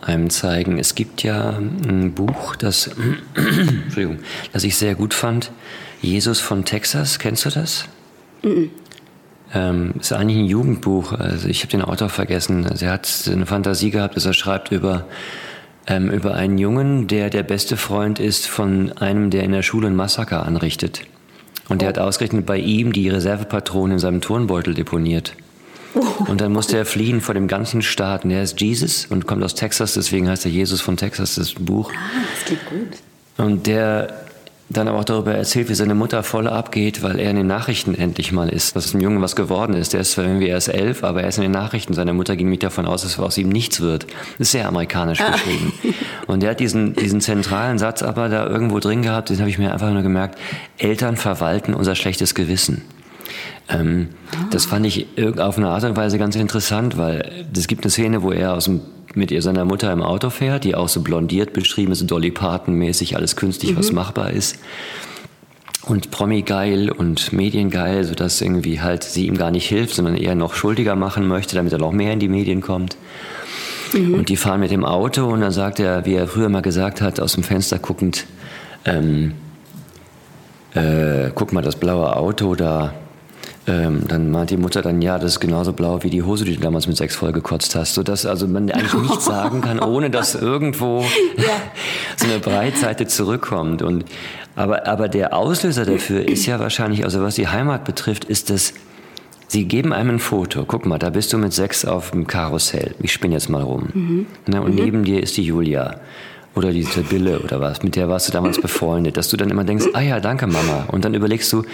einem 0.00 0.30
zeigen. 0.30 0.78
Es 0.78 0.94
gibt 0.94 1.22
ja 1.22 1.58
ein 1.58 2.12
Buch, 2.14 2.54
das, 2.56 2.90
Entschuldigung, 3.34 4.20
das 4.52 4.64
ich 4.64 4.76
sehr 4.76 4.94
gut 4.94 5.14
fand. 5.14 5.50
Jesus 6.00 6.40
von 6.40 6.64
Texas, 6.64 7.18
kennst 7.18 7.46
du 7.46 7.50
das? 7.50 7.86
Mhm. 8.42 8.70
Ähm, 9.52 9.94
ist 9.98 10.12
eigentlich 10.12 10.38
ein 10.38 10.46
Jugendbuch. 10.46 11.12
Also 11.12 11.48
ich 11.48 11.60
habe 11.60 11.70
den 11.70 11.82
Autor 11.82 12.08
vergessen. 12.08 12.66
Also 12.66 12.86
er 12.86 12.92
hat 12.92 13.08
eine 13.30 13.46
Fantasie 13.46 13.90
gehabt, 13.90 14.16
dass 14.16 14.26
er 14.26 14.34
schreibt 14.34 14.72
über 14.72 15.06
ähm, 15.86 16.10
über 16.10 16.34
einen 16.34 16.58
Jungen, 16.58 17.06
der 17.06 17.30
der 17.30 17.42
beste 17.42 17.76
Freund 17.76 18.18
ist 18.18 18.46
von 18.46 18.92
einem, 18.92 19.30
der 19.30 19.44
in 19.44 19.52
der 19.52 19.62
Schule 19.62 19.88
ein 19.88 19.96
Massaker 19.96 20.44
anrichtet. 20.44 21.02
Und 21.68 21.80
der 21.80 21.88
hat 21.88 21.98
ausgerechnet 21.98 22.46
bei 22.46 22.58
ihm 22.58 22.92
die 22.92 23.08
Reservepatronen 23.08 23.92
in 23.92 23.98
seinem 23.98 24.20
Turnbeutel 24.20 24.74
deponiert. 24.74 25.34
Oh. 25.94 26.02
Und 26.28 26.40
dann 26.40 26.52
musste 26.52 26.76
er 26.76 26.84
fliehen 26.84 27.20
vor 27.20 27.34
dem 27.34 27.48
ganzen 27.48 27.80
Staat. 27.82 28.24
Und 28.24 28.32
er 28.32 28.42
ist 28.42 28.60
Jesus 28.60 29.06
und 29.06 29.26
kommt 29.26 29.42
aus 29.42 29.54
Texas, 29.54 29.94
deswegen 29.94 30.28
heißt 30.28 30.44
er 30.44 30.50
Jesus 30.50 30.80
von 30.80 30.96
Texas, 30.96 31.36
das 31.36 31.54
Buch. 31.54 31.90
Ah, 31.92 32.20
das 32.34 32.44
klingt 32.46 32.66
gut. 32.66 32.98
Und 33.36 33.66
der 33.66 34.23
dann 34.70 34.88
aber 34.88 34.98
auch 34.98 35.04
darüber 35.04 35.34
erzählt, 35.34 35.68
wie 35.68 35.74
seine 35.74 35.94
Mutter 35.94 36.22
voll 36.22 36.48
abgeht, 36.48 37.02
weil 37.02 37.18
er 37.18 37.30
in 37.30 37.36
den 37.36 37.46
Nachrichten 37.46 37.94
endlich 37.94 38.32
mal 38.32 38.48
ist, 38.48 38.74
dass 38.74 38.92
dem 38.92 39.00
Jungen 39.00 39.20
was 39.20 39.36
geworden 39.36 39.74
ist. 39.74 39.92
Der 39.92 40.00
ist 40.00 40.12
zwar 40.12 40.24
irgendwie 40.24 40.46
erst 40.46 40.68
elf, 40.68 41.04
aber 41.04 41.22
er 41.22 41.28
ist 41.28 41.36
in 41.36 41.42
den 41.42 41.52
Nachrichten. 41.52 41.92
Seine 41.92 42.14
Mutter 42.14 42.34
ging 42.34 42.48
nicht 42.48 42.62
davon 42.62 42.86
aus, 42.86 43.02
dass 43.02 43.18
aus 43.18 43.36
ihm 43.36 43.50
nichts 43.50 43.80
wird. 43.80 44.04
Das 44.04 44.48
ist 44.48 44.52
sehr 44.52 44.66
amerikanisch 44.66 45.20
ah. 45.20 45.32
beschrieben. 45.32 45.72
Und 46.26 46.42
er 46.42 46.50
hat 46.50 46.60
diesen, 46.60 46.94
diesen 46.94 47.20
zentralen 47.20 47.78
Satz 47.78 48.02
aber 48.02 48.28
da 48.28 48.46
irgendwo 48.46 48.78
drin 48.80 49.02
gehabt, 49.02 49.28
den 49.30 49.38
habe 49.38 49.50
ich 49.50 49.58
mir 49.58 49.72
einfach 49.72 49.90
nur 49.90 50.02
gemerkt, 50.02 50.38
Eltern 50.78 51.16
verwalten 51.16 51.74
unser 51.74 51.94
schlechtes 51.94 52.34
Gewissen. 52.34 52.82
Ähm, 53.68 54.08
ah. 54.32 54.46
Das 54.50 54.64
fand 54.64 54.86
ich 54.86 55.06
auf 55.38 55.58
eine 55.58 55.68
Art 55.68 55.84
und 55.84 55.96
Weise 55.96 56.18
ganz 56.18 56.36
interessant, 56.36 56.96
weil 56.96 57.46
es 57.54 57.66
gibt 57.66 57.84
eine 57.84 57.90
Szene, 57.90 58.22
wo 58.22 58.32
er 58.32 58.54
aus 58.54 58.64
dem 58.64 58.80
mit 59.14 59.30
ihr 59.30 59.42
seiner 59.42 59.64
Mutter 59.64 59.92
im 59.92 60.02
Auto 60.02 60.30
fährt, 60.30 60.64
die 60.64 60.74
auch 60.74 60.88
so 60.88 61.00
blondiert 61.00 61.52
beschrieben 61.52 61.92
ist, 61.92 62.10
Dolly 62.10 62.30
Parton-mäßig, 62.30 63.16
alles 63.16 63.36
künstlich, 63.36 63.72
mhm. 63.72 63.78
was 63.78 63.92
machbar 63.92 64.30
ist. 64.30 64.58
Und 65.82 66.10
Promi-geil 66.10 66.90
und 66.90 67.32
Mediengeil, 67.32 68.04
sodass 68.04 68.40
irgendwie 68.40 68.80
halt 68.80 69.04
sie 69.04 69.26
ihm 69.26 69.36
gar 69.36 69.50
nicht 69.50 69.68
hilft, 69.68 69.94
sondern 69.94 70.16
eher 70.16 70.34
noch 70.34 70.54
schuldiger 70.54 70.96
machen 70.96 71.28
möchte, 71.28 71.56
damit 71.56 71.72
er 71.72 71.78
noch 71.78 71.92
mehr 71.92 72.12
in 72.12 72.20
die 72.20 72.28
Medien 72.28 72.62
kommt. 72.62 72.96
Mhm. 73.92 74.14
Und 74.14 74.28
die 74.30 74.36
fahren 74.36 74.60
mit 74.60 74.70
dem 74.70 74.84
Auto 74.84 75.26
und 75.26 75.40
dann 75.42 75.52
sagt 75.52 75.80
er, 75.80 76.06
wie 76.06 76.14
er 76.14 76.26
früher 76.26 76.48
mal 76.48 76.62
gesagt 76.62 77.00
hat, 77.00 77.20
aus 77.20 77.34
dem 77.34 77.42
Fenster 77.42 77.78
guckend, 77.78 78.26
ähm, 78.86 79.32
äh, 80.74 81.30
guck 81.34 81.52
mal, 81.52 81.62
das 81.62 81.76
blaue 81.76 82.16
Auto 82.16 82.54
da, 82.54 82.94
ähm, 83.66 84.02
dann 84.06 84.30
meint 84.30 84.50
die 84.50 84.56
Mutter 84.58 84.82
dann, 84.82 85.00
ja, 85.00 85.18
das 85.18 85.32
ist 85.32 85.40
genauso 85.40 85.72
blau 85.72 86.02
wie 86.02 86.10
die 86.10 86.22
Hose, 86.22 86.44
die 86.44 86.54
du 86.54 86.60
damals 86.60 86.86
mit 86.86 86.96
sechs 86.96 87.16
voll 87.16 87.32
gekotzt 87.32 87.74
hast. 87.74 87.94
Sodass 87.94 88.26
also 88.26 88.46
man 88.46 88.70
eigentlich 88.70 88.94
nichts 89.02 89.24
sagen 89.24 89.62
kann, 89.62 89.80
ohne 89.80 90.10
dass 90.10 90.34
irgendwo 90.34 91.00
ja. 91.36 91.44
so 92.16 92.26
eine 92.26 92.40
Breitseite 92.40 93.06
zurückkommt. 93.06 93.82
Und, 93.82 94.04
aber, 94.54 94.86
aber 94.86 95.08
der 95.08 95.34
Auslöser 95.34 95.86
dafür 95.86 96.28
ist 96.28 96.44
ja 96.46 96.60
wahrscheinlich, 96.60 97.04
also 97.04 97.22
was 97.22 97.36
die 97.36 97.48
Heimat 97.48 97.84
betrifft, 97.84 98.24
ist 98.24 98.50
das, 98.50 98.74
Sie 99.46 99.66
geben 99.66 99.92
einem 99.92 100.16
ein 100.16 100.18
Foto. 100.18 100.64
Guck 100.66 100.84
mal, 100.84 100.98
da 100.98 101.10
bist 101.10 101.32
du 101.32 101.38
mit 101.38 101.52
sechs 101.52 101.84
auf 101.84 102.10
dem 102.10 102.26
Karussell. 102.26 102.94
Ich 103.00 103.12
spinne 103.12 103.34
jetzt 103.34 103.48
mal 103.48 103.62
rum. 103.62 103.88
Mhm. 103.94 104.26
Ne, 104.46 104.60
und 104.60 104.74
mhm. 104.74 104.84
neben 104.84 105.04
dir 105.04 105.22
ist 105.22 105.36
die 105.36 105.44
Julia 105.44 106.00
oder 106.54 106.72
die 106.72 106.82
Sibylle 106.82 107.40
oder 107.40 107.60
was, 107.60 107.82
mit 107.82 107.96
der 107.96 108.08
warst 108.08 108.28
du 108.28 108.32
damals 108.32 108.60
befreundet, 108.60 109.16
dass 109.16 109.28
du 109.28 109.36
dann 109.36 109.50
immer 109.50 109.64
denkst, 109.64 109.86
ah 109.92 110.00
ja, 110.00 110.20
danke 110.20 110.46
Mama. 110.46 110.86
Und 110.88 111.04
dann 111.04 111.14
überlegst 111.14 111.52
du, 111.52 111.64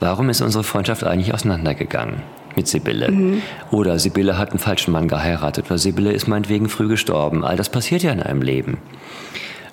warum 0.00 0.28
ist 0.30 0.40
unsere 0.40 0.64
Freundschaft 0.64 1.04
eigentlich 1.04 1.34
auseinandergegangen 1.34 2.22
mit 2.56 2.68
Sibylle? 2.68 3.10
Mhm. 3.10 3.42
Oder 3.70 3.98
Sibylle 3.98 4.38
hat 4.38 4.50
einen 4.50 4.58
falschen 4.58 4.92
Mann 4.92 5.08
geheiratet, 5.08 5.66
oder 5.66 5.78
Sibylle 5.78 6.12
ist 6.12 6.28
meinetwegen 6.28 6.68
früh 6.68 6.88
gestorben. 6.88 7.44
All 7.44 7.56
das 7.56 7.68
passiert 7.68 8.02
ja 8.02 8.12
in 8.12 8.22
einem 8.22 8.42
Leben. 8.42 8.78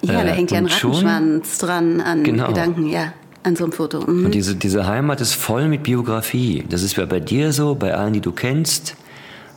Ja, 0.01 0.23
da 0.23 0.23
äh, 0.23 0.31
hängt 0.31 0.51
ja 0.51 0.59
ein 0.59 0.67
Rattenschwanz 0.67 1.57
dran 1.57 2.01
an 2.01 2.23
genau. 2.23 2.47
Gedanken, 2.47 2.87
ja. 2.87 3.13
An 3.43 3.55
so 3.55 3.63
einem 3.63 3.73
Foto. 3.73 4.01
Mhm. 4.01 4.25
Und 4.25 4.33
diese, 4.33 4.55
diese 4.55 4.87
Heimat 4.87 5.21
ist 5.21 5.33
voll 5.33 5.67
mit 5.67 5.83
Biografie. 5.83 6.65
Das 6.67 6.81
ist 6.81 6.97
ja 6.97 7.05
bei 7.05 7.19
dir 7.19 7.53
so, 7.53 7.75
bei 7.75 7.93
allen, 7.93 8.13
die 8.13 8.21
du 8.21 8.31
kennst 8.31 8.95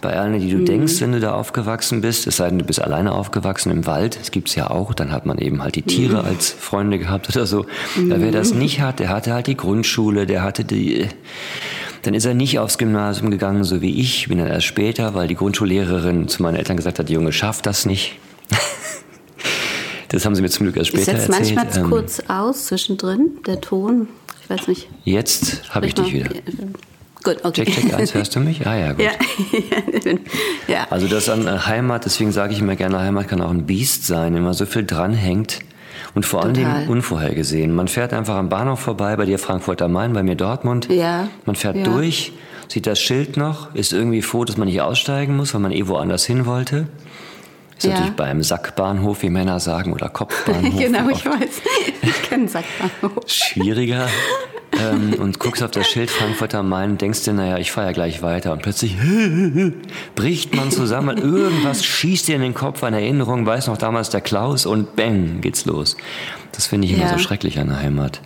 bei 0.01 0.19
allen, 0.19 0.39
die 0.39 0.51
du 0.51 0.59
mhm. 0.59 0.67
denkst, 0.67 1.01
wenn 1.01 1.13
du 1.13 1.21
da 1.21 1.35
aufgewachsen 1.35 2.01
bist, 2.01 2.27
es 2.27 2.37
sei 2.37 2.49
denn, 2.49 2.59
du 2.59 2.65
bist 2.65 2.81
alleine 2.81 3.13
aufgewachsen 3.13 3.71
im 3.71 3.87
Wald, 3.87 4.19
das 4.19 4.31
gibt 4.31 4.49
es 4.49 4.55
ja 4.55 4.71
auch, 4.71 4.95
dann 4.95 5.13
hat 5.13 5.27
man 5.27 5.39
eben 5.39 5.63
halt 5.63 5.75
die 5.75 5.83
Tiere 5.83 6.23
mhm. 6.23 6.29
als 6.29 6.51
Freunde 6.51 6.99
gehabt 6.99 7.29
oder 7.29 7.47
so. 7.47 7.67
Mhm. 7.97 8.15
wer 8.17 8.33
das 8.33 8.53
nicht 8.55 8.81
hat, 8.81 9.01
der 9.01 9.09
hatte 9.09 9.33
halt 9.33 9.47
die 9.47 9.57
Grundschule, 9.57 10.27
der 10.27 10.43
hatte 10.43 10.65
die, 10.65 11.09
dann 12.03 12.15
ist 12.15 12.25
er 12.25 12.35
nicht 12.35 12.59
aufs 12.59 12.79
Gymnasium 12.79 13.31
gegangen, 13.31 13.65
so 13.65 13.83
wie 13.83 14.01
ich, 14.01 14.29
bin 14.29 14.39
dann 14.39 14.49
erst 14.49 14.67
später, 14.67 15.15
weil 15.15 15.29
die 15.29 15.35
Grundschullehrerin 15.35 16.29
zu 16.29 16.43
meinen 16.43 16.57
Eltern 16.57 16.77
gesagt 16.77 16.99
hat, 16.99 17.09
die 17.09 17.15
Junge 17.15 17.33
schafft 17.33 17.67
das 17.67 17.87
nicht. 17.87 18.17
das 20.09 20.25
haben 20.25 20.35
sie 20.35 20.43
mir 20.43 20.51
zum 20.51 20.67
Glück 20.67 20.77
erst 20.77 20.89
später 20.89 21.13
erzählt. 21.13 21.29
Ist 21.41 21.51
jetzt 21.51 21.57
manchmal 21.57 21.85
ähm, 21.85 21.91
kurz 21.91 22.21
aus 22.29 22.67
zwischendrin, 22.67 23.31
der 23.47 23.61
Ton? 23.61 24.09
Ich 24.43 24.51
weiß 24.51 24.69
nicht. 24.69 24.89
Jetzt 25.05 25.75
habe 25.75 25.87
ich 25.87 25.95
dich 25.95 26.13
wieder. 26.13 26.31
Gut, 27.29 27.45
okay. 27.45 27.64
Check, 27.67 27.75
check 27.75 27.95
1, 27.95 28.14
hörst 28.14 28.37
du 28.37 28.41
mich? 28.41 28.67
Ah 28.67 28.75
ja, 28.75 28.93
gut. 28.93 29.05
Ja. 29.05 29.12
ja. 30.67 30.87
Also 30.88 31.09
das 31.09 31.29
an 31.29 31.67
Heimat, 31.67 32.07
deswegen 32.07 32.33
sage 32.33 32.55
ich 32.55 32.61
immer 32.61 32.75
gerne, 32.75 32.99
Heimat 33.01 33.29
kann 33.29 33.43
auch 33.43 33.51
ein 33.51 33.67
Biest 33.67 34.07
sein, 34.07 34.35
wenn 34.35 34.43
man 34.43 34.55
so 34.55 34.64
viel 34.64 34.87
dranhängt. 34.87 35.59
Und 36.14 36.25
vor 36.25 36.43
allem 36.43 36.88
unvorhergesehen. 36.88 37.75
Man 37.75 37.87
fährt 37.87 38.14
einfach 38.14 38.37
am 38.37 38.49
Bahnhof 38.49 38.81
vorbei, 38.81 39.14
bei 39.17 39.27
dir 39.27 39.38
Frankfurt 39.38 39.83
am 39.83 39.93
Main, 39.93 40.14
bei 40.14 40.23
mir 40.23 40.37
Dortmund. 40.37 40.88
Ja. 40.91 41.29
Man 41.45 41.55
fährt 41.55 41.77
ja. 41.77 41.85
durch, 41.85 42.33
sieht 42.67 42.87
das 42.87 42.99
Schild 42.99 43.37
noch, 43.37 43.75
ist 43.75 43.93
irgendwie 43.93 44.23
froh, 44.23 44.45
dass 44.47 44.57
man 44.57 44.69
nicht 44.69 44.81
aussteigen 44.81 45.37
muss, 45.37 45.53
weil 45.53 45.61
man 45.61 45.71
eh 45.71 45.87
woanders 45.87 46.25
hin 46.25 46.47
wollte. 46.47 46.87
Ist 47.77 47.85
ja. 47.85 47.91
natürlich 47.91 48.17
beim 48.17 48.43
Sackbahnhof, 48.43 49.23
wie 49.23 49.29
Männer 49.29 49.61
sagen, 49.61 49.93
oder 49.93 50.09
Kopfbahnhof. 50.09 50.79
genau, 50.79 51.11
ich 51.11 51.27
weiß. 51.27 51.62
Ich 52.01 52.23
kenne 52.23 52.49
Sackbahnhof. 52.49 53.25
Schwieriger. 53.27 54.09
ähm, 54.81 55.14
und 55.19 55.38
guckst 55.38 55.62
auf 55.62 55.71
das 55.71 55.87
Schild 55.87 56.11
Frankfurt 56.11 56.55
am 56.55 56.69
Main 56.69 56.93
und 56.93 57.01
denkst 57.01 57.25
dir, 57.25 57.33
naja, 57.33 57.59
ich 57.59 57.73
fahre 57.73 57.88
ja 57.88 57.93
gleich 57.93 58.23
weiter. 58.23 58.53
Und 58.53 58.62
plötzlich 58.62 58.97
bricht 60.14 60.55
man 60.55 60.71
zusammen, 60.71 61.17
irgendwas 61.19 61.85
schießt 61.85 62.29
dir 62.29 62.37
in 62.37 62.43
den 62.43 62.55
Kopf, 62.55 62.83
eine 62.83 63.01
Erinnerung, 63.01 63.47
weiß 63.47 63.67
noch 63.69 63.79
damals 63.79 64.11
der 64.11 64.21
Klaus 64.21 64.67
und 64.67 64.97
bang, 64.97 65.41
geht's 65.41 65.64
los. 65.64 65.97
Das 66.53 66.67
finde 66.67 66.87
ich 66.87 66.95
immer 66.95 67.05
ja. 67.05 67.12
so 67.12 67.19
schrecklich 67.19 67.59
an 67.59 67.69
der 67.69 67.81
Heimat. 67.81 68.21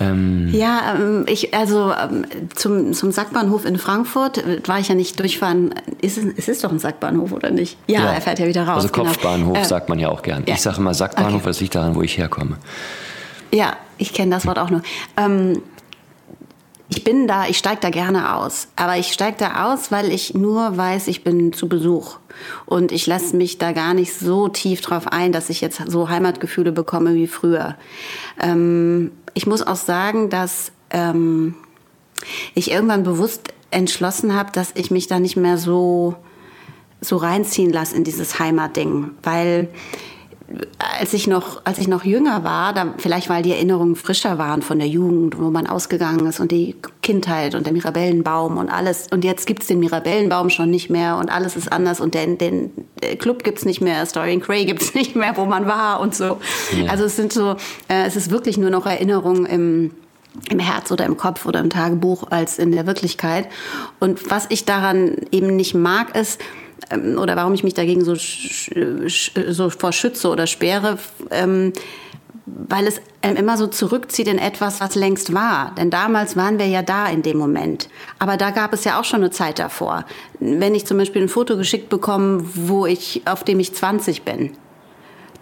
Ähm 0.00 0.48
ja, 0.50 0.94
ähm, 0.94 1.26
ich, 1.28 1.52
also 1.52 1.92
ähm, 1.92 2.24
zum, 2.54 2.94
zum 2.94 3.12
Sackbahnhof 3.12 3.66
in 3.66 3.76
Frankfurt 3.76 4.38
äh, 4.38 4.60
war 4.66 4.80
ich 4.80 4.88
ja 4.88 4.94
nicht 4.94 5.20
durchfahren. 5.20 5.74
Ist 6.00 6.16
es, 6.16 6.24
es 6.38 6.48
ist 6.48 6.64
doch 6.64 6.72
ein 6.72 6.78
Sackbahnhof, 6.78 7.32
oder 7.32 7.50
nicht? 7.50 7.76
Ja, 7.86 8.04
ja. 8.04 8.12
er 8.12 8.20
fährt 8.22 8.38
ja 8.38 8.46
wieder 8.46 8.66
raus. 8.66 8.82
Also 8.82 8.88
genau. 8.88 9.08
Kopfbahnhof 9.08 9.54
genau. 9.54 9.68
sagt 9.68 9.90
man 9.90 9.98
ja 9.98 10.08
auch 10.08 10.22
gern. 10.22 10.44
Ja. 10.46 10.54
Ich 10.54 10.62
sage 10.62 10.78
immer 10.78 10.94
Sackbahnhof, 10.94 11.34
okay. 11.34 11.46
das 11.46 11.60
liegt 11.60 11.74
daran, 11.74 11.94
wo 11.94 12.02
ich 12.02 12.16
herkomme. 12.16 12.56
Ja, 13.52 13.76
ich 13.98 14.12
kenne 14.12 14.30
das 14.30 14.46
Wort 14.46 14.58
auch 14.58 14.70
nur. 14.70 14.82
Ähm, 15.16 15.62
ich 16.92 17.04
bin 17.04 17.28
da, 17.28 17.46
ich 17.46 17.56
steige 17.56 17.80
da 17.80 17.90
gerne 17.90 18.34
aus. 18.34 18.66
Aber 18.74 18.96
ich 18.96 19.12
steige 19.12 19.36
da 19.38 19.72
aus, 19.72 19.92
weil 19.92 20.12
ich 20.12 20.34
nur 20.34 20.76
weiß, 20.76 21.06
ich 21.06 21.22
bin 21.22 21.52
zu 21.52 21.68
Besuch. 21.68 22.18
Und 22.66 22.90
ich 22.90 23.06
lasse 23.06 23.36
mich 23.36 23.58
da 23.58 23.70
gar 23.70 23.94
nicht 23.94 24.12
so 24.12 24.48
tief 24.48 24.80
drauf 24.80 25.06
ein, 25.06 25.30
dass 25.30 25.50
ich 25.50 25.60
jetzt 25.60 25.80
so 25.86 26.08
Heimatgefühle 26.08 26.72
bekomme 26.72 27.14
wie 27.14 27.28
früher. 27.28 27.76
Ähm, 28.40 29.12
ich 29.34 29.46
muss 29.46 29.64
auch 29.64 29.76
sagen, 29.76 30.30
dass 30.30 30.72
ähm, 30.90 31.54
ich 32.54 32.72
irgendwann 32.72 33.04
bewusst 33.04 33.54
entschlossen 33.70 34.34
habe, 34.34 34.50
dass 34.52 34.72
ich 34.74 34.90
mich 34.90 35.06
da 35.06 35.20
nicht 35.20 35.36
mehr 35.36 35.58
so, 35.58 36.16
so 37.00 37.16
reinziehen 37.18 37.72
lasse 37.72 37.94
in 37.94 38.02
dieses 38.02 38.40
Heimatding. 38.40 39.12
Weil 39.22 39.68
als 41.00 41.12
ich 41.12 41.26
noch, 41.26 41.62
als 41.64 41.78
ich 41.78 41.88
noch 41.88 42.04
jünger 42.04 42.42
war, 42.44 42.72
da, 42.72 42.94
vielleicht 42.98 43.28
weil 43.28 43.42
die 43.42 43.52
Erinnerungen 43.52 43.94
frischer 43.94 44.38
waren 44.38 44.62
von 44.62 44.78
der 44.78 44.88
Jugend, 44.88 45.38
wo 45.38 45.50
man 45.50 45.66
ausgegangen 45.66 46.26
ist 46.26 46.40
und 46.40 46.50
die 46.50 46.76
Kindheit 47.02 47.54
und 47.54 47.66
der 47.66 47.72
Mirabellenbaum 47.72 48.56
und 48.56 48.68
alles. 48.68 49.06
Und 49.10 49.24
jetzt 49.24 49.46
gibt's 49.46 49.68
den 49.68 49.78
Mirabellenbaum 49.78 50.50
schon 50.50 50.70
nicht 50.70 50.90
mehr 50.90 51.16
und 51.16 51.30
alles 51.30 51.56
ist 51.56 51.70
anders 51.70 52.00
und 52.00 52.14
den, 52.14 52.38
den 52.38 52.72
Club 53.18 53.44
gibt's 53.44 53.64
nicht 53.64 53.80
mehr, 53.80 54.04
Story 54.06 54.38
Cray 54.38 54.64
gibt's 54.64 54.94
nicht 54.94 55.14
mehr, 55.14 55.36
wo 55.36 55.44
man 55.44 55.66
war 55.66 56.00
und 56.00 56.14
so. 56.14 56.38
Ja. 56.76 56.90
Also 56.90 57.04
es 57.04 57.16
sind 57.16 57.32
so, 57.32 57.52
äh, 57.88 58.06
es 58.06 58.16
ist 58.16 58.30
wirklich 58.30 58.58
nur 58.58 58.70
noch 58.70 58.86
Erinnerungen 58.86 59.46
im 59.46 59.90
im 60.48 60.60
Herz 60.60 60.92
oder 60.92 61.06
im 61.06 61.16
Kopf 61.16 61.44
oder 61.44 61.58
im 61.58 61.70
Tagebuch 61.70 62.30
als 62.30 62.60
in 62.60 62.70
der 62.70 62.86
Wirklichkeit. 62.86 63.48
Und 63.98 64.30
was 64.30 64.46
ich 64.48 64.64
daran 64.64 65.16
eben 65.32 65.56
nicht 65.56 65.74
mag, 65.74 66.16
ist, 66.16 66.40
ähm, 66.90 67.18
oder 67.18 67.36
warum 67.36 67.54
ich 67.54 67.64
mich 67.64 67.74
dagegen 67.74 68.04
so, 68.04 68.14
so 68.14 69.70
vor 69.70 69.92
schütze 69.92 70.28
oder 70.28 70.46
sperre, 70.46 70.98
ähm, 71.30 71.72
weil 72.46 72.86
es 72.86 73.00
immer 73.22 73.56
so 73.56 73.66
zurückzieht 73.66 74.26
in 74.26 74.38
etwas, 74.38 74.80
was 74.80 74.94
längst 74.94 75.34
war. 75.34 75.74
Denn 75.76 75.90
damals 75.90 76.36
waren 76.36 76.58
wir 76.58 76.66
ja 76.66 76.82
da 76.82 77.06
in 77.06 77.22
dem 77.22 77.38
Moment. 77.38 77.88
Aber 78.18 78.36
da 78.36 78.50
gab 78.50 78.72
es 78.72 78.84
ja 78.84 78.98
auch 78.98 79.04
schon 79.04 79.20
eine 79.20 79.30
Zeit 79.30 79.58
davor. 79.58 80.04
Wenn 80.40 80.74
ich 80.74 80.86
zum 80.86 80.98
Beispiel 80.98 81.22
ein 81.22 81.28
Foto 81.28 81.56
geschickt 81.56 81.88
bekomme, 81.90 82.42
wo 82.54 82.86
ich, 82.86 83.22
auf 83.26 83.44
dem 83.44 83.60
ich 83.60 83.74
20 83.74 84.22
bin, 84.22 84.52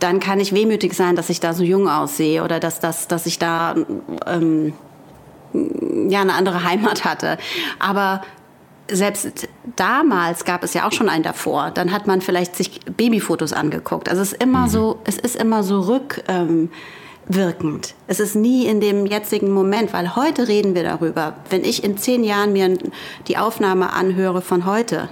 dann 0.00 0.20
kann 0.20 0.38
ich 0.40 0.52
wehmütig 0.52 0.94
sein, 0.94 1.16
dass 1.16 1.30
ich 1.30 1.40
da 1.40 1.54
so 1.54 1.64
jung 1.64 1.88
aussehe 1.88 2.44
oder 2.44 2.60
dass, 2.60 2.80
dass, 2.80 3.08
dass 3.08 3.26
ich 3.26 3.38
da 3.38 3.74
ähm, 4.26 4.72
ja 6.08 6.20
eine 6.20 6.34
andere 6.34 6.64
Heimat 6.64 7.04
hatte. 7.04 7.38
Aber 7.78 8.22
selbst 8.90 9.48
damals 9.76 10.44
gab 10.44 10.62
es 10.64 10.74
ja 10.74 10.86
auch 10.86 10.92
schon 10.92 11.08
einen 11.08 11.22
davor. 11.22 11.70
Dann 11.70 11.92
hat 11.92 12.06
man 12.06 12.20
vielleicht 12.20 12.56
sich 12.56 12.80
Babyfotos 12.84 13.52
angeguckt. 13.52 14.08
Also 14.08 14.22
es 14.22 14.32
ist 14.32 14.42
immer 14.42 14.66
mhm. 14.66 14.70
so, 14.70 14.98
es 15.04 15.18
ist 15.18 15.36
immer 15.36 15.62
so 15.62 15.80
rückwirkend. 15.80 16.70
Ähm, 17.28 17.94
es 18.06 18.20
ist 18.20 18.34
nie 18.34 18.66
in 18.66 18.80
dem 18.80 19.06
jetzigen 19.06 19.50
Moment, 19.50 19.92
weil 19.92 20.16
heute 20.16 20.48
reden 20.48 20.74
wir 20.74 20.82
darüber. 20.82 21.34
Wenn 21.50 21.64
ich 21.64 21.84
in 21.84 21.98
zehn 21.98 22.24
Jahren 22.24 22.52
mir 22.52 22.78
die 23.26 23.36
Aufnahme 23.36 23.92
anhöre 23.92 24.42
von 24.42 24.64
heute 24.64 25.08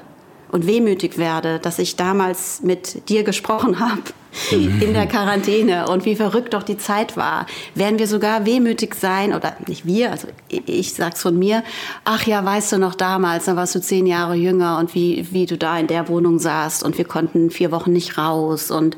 und 0.51 0.67
wehmütig 0.67 1.19
werde, 1.19 1.59
dass 1.59 1.79
ich 1.79 1.97
damals 1.97 2.63
mit 2.63 3.09
dir 3.09 3.25
gesprochen 3.25 3.81
habe, 3.81 4.03
in 4.51 4.95
der 4.95 5.07
Quarantäne 5.07 5.89
und 5.89 6.05
wie 6.05 6.17
verrückt 6.17 6.55
doch 6.55 6.63
die 6.63 6.79
Zeit 6.79 7.17
war, 7.17 7.47
werden 7.75 7.99
wir 7.99 8.07
sogar 8.07 8.47
wehmütig 8.47 8.95
sein, 8.95 9.35
oder 9.35 9.57
nicht 9.67 9.87
wir, 9.87 10.11
also 10.11 10.29
ich 10.49 10.95
sag's 10.95 11.23
von 11.23 11.39
mir, 11.39 11.63
ach 12.05 12.27
ja, 12.27 12.45
weißt 12.45 12.73
du 12.73 12.79
noch 12.79 12.95
damals, 12.95 13.47
da 13.47 13.57
warst 13.57 13.75
du 13.75 13.81
zehn 13.81 14.07
Jahre 14.07 14.35
jünger 14.35 14.79
und 14.79 14.95
wie, 14.95 15.27
wie 15.31 15.47
du 15.47 15.57
da 15.57 15.79
in 15.79 15.87
der 15.87 16.09
Wohnung 16.09 16.39
saßt 16.39 16.83
und 16.83 16.99
wir 16.99 17.05
konnten 17.05 17.51
vier 17.51 17.71
Wochen 17.71 17.93
nicht 17.93 18.19
raus 18.19 18.71
und 18.71 18.97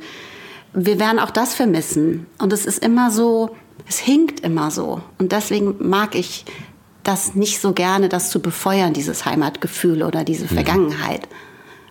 wir 0.73 0.99
werden 0.99 1.19
auch 1.19 1.31
das 1.31 1.55
vermissen. 1.55 2.27
Und 2.39 2.53
es 2.53 2.67
ist 2.67 2.85
immer 2.85 3.11
so, 3.11 3.57
es 3.89 3.99
hinkt 3.99 4.41
immer 4.41 4.71
so. 4.71 5.01
Und 5.19 5.33
deswegen 5.33 5.77
mag 5.79 6.15
ich 6.15 6.45
das 7.03 7.35
nicht 7.35 7.61
so 7.61 7.73
gerne, 7.73 8.09
das 8.09 8.31
zu 8.31 8.41
befeuern, 8.41 8.93
dieses 8.93 9.25
Heimatgefühl 9.25 10.03
oder 10.03 10.25
diese 10.25 10.45
mhm. 10.45 10.49
Vergangenheit. 10.49 11.29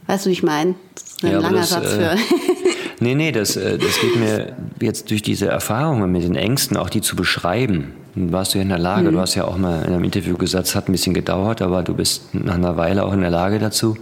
Weißt 0.05 0.25
du, 0.25 0.29
wie 0.29 0.33
ich 0.33 0.43
meine? 0.43 0.75
Ein 1.23 1.31
ja, 1.31 1.39
langer 1.39 1.59
das, 1.59 1.69
Satz 1.69 1.93
für. 1.93 2.11
Äh, 2.11 2.17
Nee, 2.99 3.15
nee, 3.15 3.31
das, 3.31 3.55
äh, 3.55 3.77
das 3.77 3.99
geht 3.99 4.15
mir 4.15 4.55
jetzt 4.81 5.11
durch 5.11 5.21
diese 5.21 5.47
Erfahrungen 5.47 6.11
mit 6.11 6.23
den 6.23 6.35
Ängsten, 6.35 6.77
auch 6.77 6.89
die 6.89 7.01
zu 7.01 7.15
beschreiben. 7.15 7.93
Warst 8.15 8.53
du 8.53 8.57
ja 8.57 8.63
in 8.63 8.69
der 8.69 8.79
Lage, 8.79 9.09
mhm. 9.09 9.13
du 9.13 9.19
hast 9.19 9.35
ja 9.35 9.45
auch 9.45 9.57
mal 9.57 9.83
in 9.85 9.93
einem 9.93 10.03
Interview 10.03 10.35
gesagt, 10.37 10.67
es 10.67 10.75
hat 10.75 10.89
ein 10.89 10.91
bisschen 10.91 11.13
gedauert, 11.13 11.61
aber 11.61 11.83
du 11.83 11.93
bist 11.93 12.33
nach 12.33 12.55
einer 12.55 12.75
Weile 12.77 13.05
auch 13.05 13.13
in 13.13 13.21
der 13.21 13.29
Lage 13.29 13.59
dazu, 13.59 13.97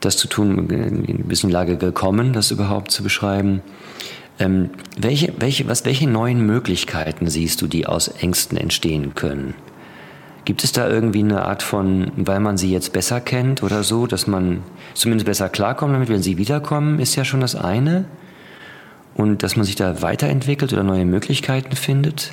das 0.00 0.16
zu 0.16 0.28
tun, 0.28 0.58
ein 0.58 1.24
bisschen 1.26 1.48
in 1.48 1.52
Lage 1.52 1.76
gekommen, 1.76 2.32
das 2.32 2.50
überhaupt 2.50 2.90
zu 2.90 3.02
beschreiben. 3.02 3.62
Ähm, 4.38 4.70
welche, 4.98 5.32
welche, 5.38 5.68
was, 5.68 5.84
welche 5.84 6.08
neuen 6.08 6.44
Möglichkeiten 6.44 7.28
siehst 7.28 7.62
du, 7.62 7.66
die 7.66 7.86
aus 7.86 8.08
Ängsten 8.08 8.56
entstehen 8.58 9.14
können? 9.14 9.54
Gibt 10.44 10.64
es 10.64 10.72
da 10.72 10.88
irgendwie 10.88 11.20
eine 11.20 11.44
Art 11.44 11.62
von, 11.62 12.12
weil 12.16 12.40
man 12.40 12.56
sie 12.56 12.72
jetzt 12.72 12.92
besser 12.92 13.20
kennt 13.20 13.62
oder 13.62 13.82
so, 13.82 14.06
dass 14.06 14.26
man 14.26 14.62
zumindest 14.94 15.26
besser 15.26 15.48
klarkommt 15.48 15.94
damit, 15.94 16.08
wenn 16.08 16.22
sie 16.22 16.38
wiederkommen, 16.38 16.98
ist 16.98 17.14
ja 17.16 17.24
schon 17.24 17.40
das 17.40 17.54
eine. 17.54 18.06
Und 19.14 19.42
dass 19.42 19.56
man 19.56 19.66
sich 19.66 19.74
da 19.74 20.02
weiterentwickelt 20.02 20.72
oder 20.72 20.82
neue 20.82 21.04
Möglichkeiten 21.04 21.76
findet? 21.76 22.32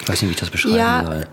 Ich 0.00 0.08
weiß 0.08 0.22
nicht, 0.22 0.30
wie 0.30 0.34
ich 0.34 0.40
das 0.40 0.50
beschreiben 0.50 0.76
ja, 0.76 1.04
soll. 1.04 1.26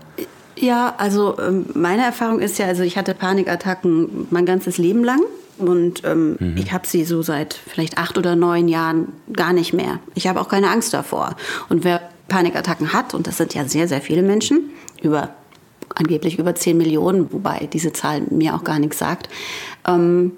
Ja, 0.56 0.94
also 0.98 1.38
ähm, 1.40 1.66
meine 1.74 2.04
Erfahrung 2.04 2.40
ist 2.40 2.58
ja, 2.58 2.66
also 2.66 2.82
ich 2.82 2.96
hatte 2.96 3.14
Panikattacken 3.14 4.28
mein 4.30 4.46
ganzes 4.46 4.78
Leben 4.78 5.04
lang. 5.04 5.20
Und 5.58 6.04
ähm, 6.04 6.36
mhm. 6.38 6.56
ich 6.58 6.72
habe 6.72 6.86
sie 6.86 7.04
so 7.04 7.22
seit 7.22 7.54
vielleicht 7.54 7.96
acht 7.96 8.18
oder 8.18 8.36
neun 8.36 8.68
Jahren 8.68 9.08
gar 9.32 9.52
nicht 9.52 9.72
mehr. 9.72 10.00
Ich 10.14 10.26
habe 10.26 10.40
auch 10.40 10.48
keine 10.48 10.70
Angst 10.70 10.92
davor. 10.92 11.34
Und 11.68 11.82
wer 11.82 12.02
Panikattacken 12.28 12.92
hat, 12.92 13.14
und 13.14 13.26
das 13.26 13.38
sind 13.38 13.54
ja 13.54 13.66
sehr, 13.66 13.88
sehr 13.88 14.02
viele 14.02 14.22
Menschen, 14.22 14.70
über 15.00 15.30
angeblich 15.96 16.38
über 16.38 16.54
10 16.54 16.76
Millionen, 16.76 17.32
wobei 17.32 17.68
diese 17.72 17.92
Zahl 17.92 18.22
mir 18.30 18.54
auch 18.54 18.64
gar 18.64 18.78
nichts 18.78 18.98
sagt, 18.98 19.28
ähm, 19.86 20.32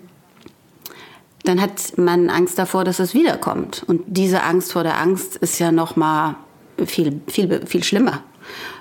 dann 1.44 1.60
hat 1.60 1.96
man 1.96 2.30
Angst 2.30 2.58
davor, 2.58 2.84
dass 2.84 2.98
es 2.98 3.14
wiederkommt. 3.14 3.84
Und 3.86 4.02
diese 4.06 4.42
Angst 4.42 4.72
vor 4.72 4.82
der 4.82 4.98
Angst 4.98 5.36
ist 5.36 5.58
ja 5.58 5.72
noch 5.72 5.96
mal 5.96 6.36
viel, 6.84 7.20
viel, 7.26 7.66
viel 7.66 7.84
schlimmer. 7.84 8.22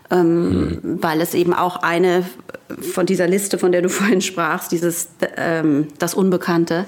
Ähm, 0.10 0.50
mhm. 0.50 1.04
Weil 1.04 1.22
es 1.22 1.34
eben 1.34 1.54
auch 1.54 1.78
eine 1.78 2.24
von 2.82 3.06
dieser 3.06 3.28
Liste, 3.28 3.58
von 3.58 3.72
der 3.72 3.82
du 3.82 3.90
vorhin 3.90 4.22
sprachst, 4.22 4.72
dieses 4.72 5.10
ähm, 5.38 5.88
das 6.00 6.14
Unbekannte, 6.14 6.86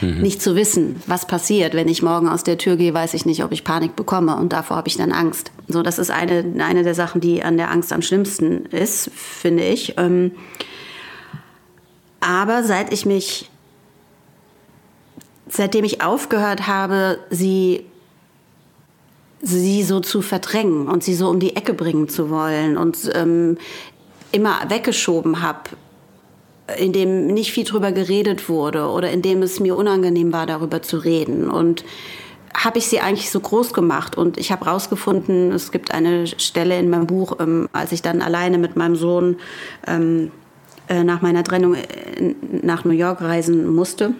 mhm. 0.00 0.20
nicht 0.20 0.42
zu 0.42 0.56
wissen, 0.56 1.02
was 1.06 1.26
passiert. 1.26 1.74
Wenn 1.74 1.88
ich 1.88 2.02
morgen 2.02 2.28
aus 2.28 2.44
der 2.44 2.58
Tür 2.58 2.76
gehe, 2.76 2.94
weiß 2.94 3.14
ich 3.14 3.26
nicht, 3.26 3.44
ob 3.44 3.52
ich 3.52 3.64
Panik 3.64 3.96
bekomme 3.96 4.36
und 4.36 4.52
davor 4.52 4.76
habe 4.76 4.88
ich 4.88 4.96
dann 4.96 5.12
Angst. 5.12 5.52
So, 5.68 5.82
das 5.82 5.98
ist 5.98 6.10
eine, 6.10 6.44
eine 6.58 6.82
der 6.82 6.94
Sachen, 6.94 7.20
die 7.20 7.42
an 7.42 7.56
der 7.56 7.70
Angst 7.70 7.92
am 7.92 8.02
schlimmsten 8.02 8.66
ist, 8.66 9.10
finde 9.14 9.64
ich. 9.64 9.94
Ähm, 9.98 10.32
aber 12.20 12.64
seit 12.64 12.92
ich 12.92 13.06
mich, 13.06 13.50
seitdem 15.48 15.84
ich 15.84 16.02
aufgehört 16.02 16.66
habe, 16.66 17.18
sie 17.30 17.84
sie 19.40 19.84
so 19.84 20.00
zu 20.00 20.20
verdrängen 20.20 20.88
und 20.88 21.04
sie 21.04 21.14
so 21.14 21.28
um 21.28 21.38
die 21.38 21.54
Ecke 21.54 21.74
bringen 21.74 22.08
zu 22.08 22.28
wollen 22.28 22.76
und 22.76 23.10
ähm, 23.14 23.56
immer 24.32 24.58
weggeschoben 24.68 25.42
habe, 25.42 25.60
in 26.76 26.92
dem 26.92 27.26
nicht 27.28 27.52
viel 27.52 27.64
drüber 27.64 27.92
geredet 27.92 28.48
wurde 28.48 28.88
oder 28.88 29.10
in 29.10 29.22
dem 29.22 29.42
es 29.42 29.60
mir 29.60 29.76
unangenehm 29.76 30.32
war, 30.32 30.46
darüber 30.46 30.82
zu 30.82 30.98
reden. 30.98 31.50
Und 31.50 31.84
habe 32.54 32.78
ich 32.78 32.88
sie 32.88 33.00
eigentlich 33.00 33.30
so 33.30 33.40
groß 33.40 33.72
gemacht 33.72 34.16
und 34.16 34.36
ich 34.36 34.50
habe 34.50 34.64
rausgefunden, 34.64 35.52
es 35.52 35.70
gibt 35.70 35.92
eine 35.92 36.26
Stelle 36.26 36.78
in 36.78 36.90
meinem 36.90 37.06
Buch, 37.06 37.36
ähm, 37.40 37.68
als 37.72 37.92
ich 37.92 38.02
dann 38.02 38.20
alleine 38.20 38.58
mit 38.58 38.76
meinem 38.76 38.96
Sohn 38.96 39.36
ähm, 39.86 40.32
äh, 40.88 41.04
nach 41.04 41.22
meiner 41.22 41.44
Trennung 41.44 41.74
äh, 41.74 42.34
nach 42.62 42.84
New 42.84 42.92
York 42.92 43.20
reisen 43.20 43.72
musste, 43.74 44.14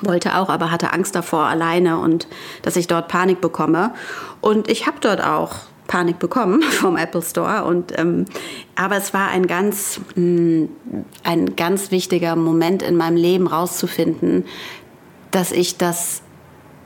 wollte 0.00 0.36
auch, 0.36 0.48
aber 0.48 0.70
hatte 0.70 0.92
Angst 0.92 1.14
davor 1.14 1.44
alleine 1.44 1.98
und 1.98 2.28
dass 2.62 2.76
ich 2.76 2.86
dort 2.86 3.08
Panik 3.08 3.40
bekomme. 3.40 3.92
Und 4.40 4.68
ich 4.68 4.86
habe 4.86 4.96
dort 5.00 5.22
auch 5.22 5.56
Panik 5.86 6.18
bekommen 6.18 6.62
vom 6.70 6.96
Apple 6.96 7.22
Store. 7.22 7.64
Und, 7.64 7.98
ähm, 7.98 8.24
aber 8.74 8.96
es 8.96 9.14
war 9.14 9.28
ein 9.28 9.46
ganz, 9.46 10.00
mh, 10.14 10.14
hm, 10.14 10.68
ein 11.22 11.56
ganz 11.56 11.90
wichtiger 11.90 12.36
Moment 12.36 12.82
in 12.82 12.96
meinem 12.96 13.16
Leben 13.16 13.46
rauszufinden, 13.46 14.44
dass 15.30 15.52
ich 15.52 15.76
das 15.76 16.22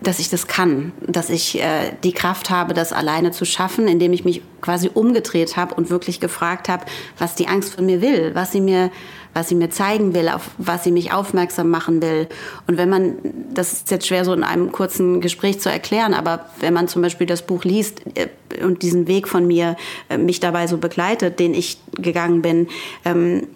dass 0.00 0.20
ich 0.20 0.28
das 0.28 0.46
kann, 0.46 0.92
dass 1.04 1.28
ich 1.28 1.61
äh, 1.61 1.92
die 2.04 2.12
Kraft 2.12 2.50
habe, 2.50 2.72
das 2.72 2.92
alleine 2.92 3.32
zu 3.32 3.44
schaffen, 3.44 3.88
indem 3.88 4.12
ich 4.12 4.24
mich 4.24 4.42
quasi 4.61 4.90
umgedreht 4.92 5.56
habe 5.56 5.74
und 5.74 5.90
wirklich 5.90 6.20
gefragt 6.20 6.68
habe, 6.68 6.84
was 7.18 7.34
die 7.34 7.48
Angst 7.48 7.74
von 7.74 7.87
mir 7.87 8.00
will, 8.00 8.34
was 8.34 8.52
sie 8.52 8.61
mir, 8.61 8.90
was 9.34 9.48
sie 9.48 9.54
mir 9.54 9.70
zeigen 9.70 10.14
will, 10.14 10.28
auf 10.28 10.50
was 10.58 10.84
sie 10.84 10.90
mich 10.90 11.12
aufmerksam 11.12 11.70
machen 11.70 12.02
will. 12.02 12.28
Und 12.66 12.76
wenn 12.76 12.88
man, 12.88 13.14
das 13.52 13.72
ist 13.72 13.90
jetzt 13.90 14.06
schwer 14.06 14.24
so 14.24 14.32
in 14.32 14.42
einem 14.42 14.72
kurzen 14.72 15.20
Gespräch 15.20 15.60
zu 15.60 15.70
erklären, 15.70 16.14
aber 16.14 16.46
wenn 16.60 16.74
man 16.74 16.88
zum 16.88 17.02
Beispiel 17.02 17.26
das 17.26 17.42
Buch 17.42 17.64
liest 17.64 18.02
äh, 18.14 18.28
und 18.62 18.82
diesen 18.82 19.06
Weg 19.06 19.28
von 19.28 19.46
mir 19.46 19.76
äh, 20.08 20.18
mich 20.18 20.40
dabei 20.40 20.66
so 20.66 20.78
begleitet, 20.78 21.38
den 21.38 21.54
ich 21.54 21.78
gegangen 21.96 22.42
bin, 22.42 22.68
ähm, 23.04 23.46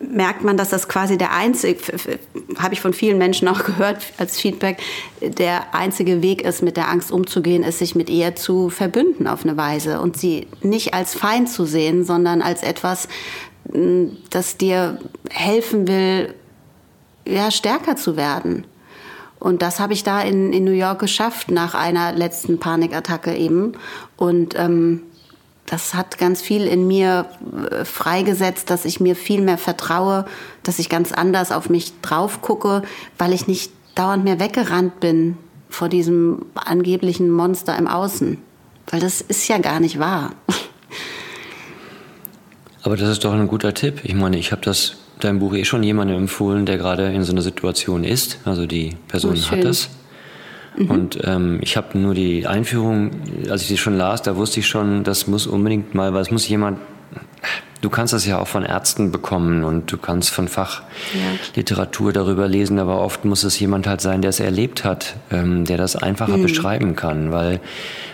merkt 0.00 0.44
man, 0.44 0.56
dass 0.56 0.70
das 0.70 0.88
quasi 0.88 1.18
der 1.18 1.32
einzige, 1.32 1.80
habe 2.58 2.74
ich 2.74 2.80
von 2.80 2.92
vielen 2.92 3.18
Menschen 3.18 3.48
auch 3.48 3.64
gehört 3.64 3.98
als 4.18 4.40
Feedback, 4.40 4.78
der 5.20 5.74
einzige 5.74 6.22
Weg 6.22 6.42
ist, 6.42 6.62
mit 6.62 6.76
der 6.76 6.88
Angst 6.88 7.10
umzugehen, 7.10 7.62
ist, 7.62 7.78
sich 7.78 7.94
mit 7.94 8.08
ihr 8.08 8.36
zu 8.36 8.70
verbünden 8.70 9.26
auf 9.26 9.44
eine 9.44 9.56
Weise 9.56 10.00
und 10.00 10.16
sie 10.16 10.46
nicht 10.62 10.94
als 10.94 11.14
Feind 11.14 11.48
zu 11.48 11.64
sehen, 11.64 12.04
sondern 12.04 12.42
als 12.42 12.62
etwas, 12.62 13.08
das 14.30 14.56
dir 14.56 14.98
helfen 15.30 15.88
will, 15.88 16.34
ja, 17.26 17.50
stärker 17.50 17.96
zu 17.96 18.16
werden. 18.16 18.66
Und 19.38 19.62
das 19.62 19.80
habe 19.80 19.92
ich 19.92 20.04
da 20.04 20.22
in, 20.22 20.52
in 20.52 20.64
New 20.64 20.72
York 20.72 20.98
geschafft, 20.98 21.50
nach 21.50 21.74
einer 21.74 22.12
letzten 22.12 22.58
Panikattacke 22.58 23.34
eben. 23.34 23.72
Und 24.16 24.58
ähm, 24.58 25.02
das 25.66 25.94
hat 25.94 26.18
ganz 26.18 26.42
viel 26.42 26.66
in 26.66 26.86
mir 26.86 27.26
äh, 27.70 27.84
freigesetzt, 27.84 28.70
dass 28.70 28.84
ich 28.84 29.00
mir 29.00 29.16
viel 29.16 29.40
mehr 29.40 29.58
vertraue, 29.58 30.24
dass 30.62 30.78
ich 30.78 30.88
ganz 30.88 31.12
anders 31.12 31.52
auf 31.52 31.68
mich 31.68 32.00
drauf 32.00 32.42
gucke, 32.42 32.82
weil 33.18 33.32
ich 33.32 33.46
nicht 33.46 33.72
dauernd 33.94 34.24
mehr 34.24 34.40
weggerannt 34.40 35.00
bin 35.00 35.36
vor 35.68 35.88
diesem 35.88 36.46
angeblichen 36.54 37.30
Monster 37.30 37.76
im 37.76 37.86
Außen. 37.86 38.38
Weil 38.90 39.00
das 39.00 39.20
ist 39.20 39.48
ja 39.48 39.58
gar 39.58 39.80
nicht 39.80 39.98
wahr. 39.98 40.30
Aber 42.84 42.98
das 42.98 43.08
ist 43.08 43.24
doch 43.24 43.32
ein 43.32 43.48
guter 43.48 43.72
Tipp. 43.72 44.00
Ich 44.04 44.14
meine, 44.14 44.36
ich 44.36 44.52
habe 44.52 44.60
das 44.62 44.96
dein 45.18 45.38
Buch 45.38 45.54
eh 45.54 45.64
schon 45.64 45.82
jemandem 45.82 46.18
empfohlen, 46.18 46.66
der 46.66 46.76
gerade 46.76 47.10
in 47.12 47.22
so 47.24 47.32
einer 47.32 47.40
Situation 47.40 48.04
ist. 48.04 48.38
Also 48.44 48.66
die 48.66 48.96
Person 49.08 49.36
oh, 49.36 49.50
hat 49.50 49.64
das. 49.64 49.88
Mhm. 50.76 50.90
Und 50.90 51.18
ähm, 51.24 51.58
ich 51.62 51.78
habe 51.78 51.98
nur 51.98 52.12
die 52.12 52.46
Einführung, 52.46 53.10
als 53.48 53.62
ich 53.62 53.68
die 53.68 53.78
schon 53.78 53.96
las, 53.96 54.20
da 54.20 54.36
wusste 54.36 54.60
ich 54.60 54.66
schon, 54.66 55.02
das 55.02 55.26
muss 55.26 55.46
unbedingt 55.46 55.94
mal, 55.94 56.12
weil 56.12 56.20
es 56.20 56.30
muss 56.30 56.46
jemand, 56.46 56.78
du 57.84 57.90
kannst 57.90 58.14
das 58.14 58.24
ja 58.24 58.38
auch 58.38 58.48
von 58.48 58.64
Ärzten 58.64 59.12
bekommen 59.12 59.62
und 59.62 59.92
du 59.92 59.98
kannst 59.98 60.30
von 60.30 60.48
Fachliteratur 60.48 62.14
darüber 62.14 62.48
lesen, 62.48 62.78
aber 62.78 63.00
oft 63.00 63.26
muss 63.26 63.44
es 63.44 63.60
jemand 63.60 63.86
halt 63.86 64.00
sein, 64.00 64.22
der 64.22 64.30
es 64.30 64.40
erlebt 64.40 64.84
hat, 64.84 65.16
ähm, 65.30 65.66
der 65.66 65.76
das 65.76 65.94
einfacher 65.94 66.38
mhm. 66.38 66.42
beschreiben 66.42 66.96
kann, 66.96 67.30
weil 67.30 67.60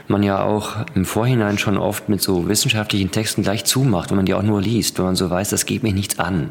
man 0.09 0.25
ja 0.25 0.43
auch 0.43 0.71
im 0.97 1.05
Vorhinein 1.05 1.57
schon 1.57 1.79
oft 1.79 2.09
mit 2.09 2.21
so 2.21 2.49
wissenschaftlichen 2.49 3.13
Texten 3.13 3.45
gleich 3.45 3.65
zumacht, 3.65 4.11
wenn 4.11 4.17
man 4.17 4.27
die 4.27 4.35
auch 4.35 4.43
nur 4.43 4.61
liest, 4.61 4.99
wenn 4.99 5.05
man 5.05 5.15
so 5.15 5.31
weiß, 5.31 5.51
das 5.51 5.67
geht 5.67 5.85
mich 5.85 5.95
nichts 5.95 6.19
an. 6.19 6.51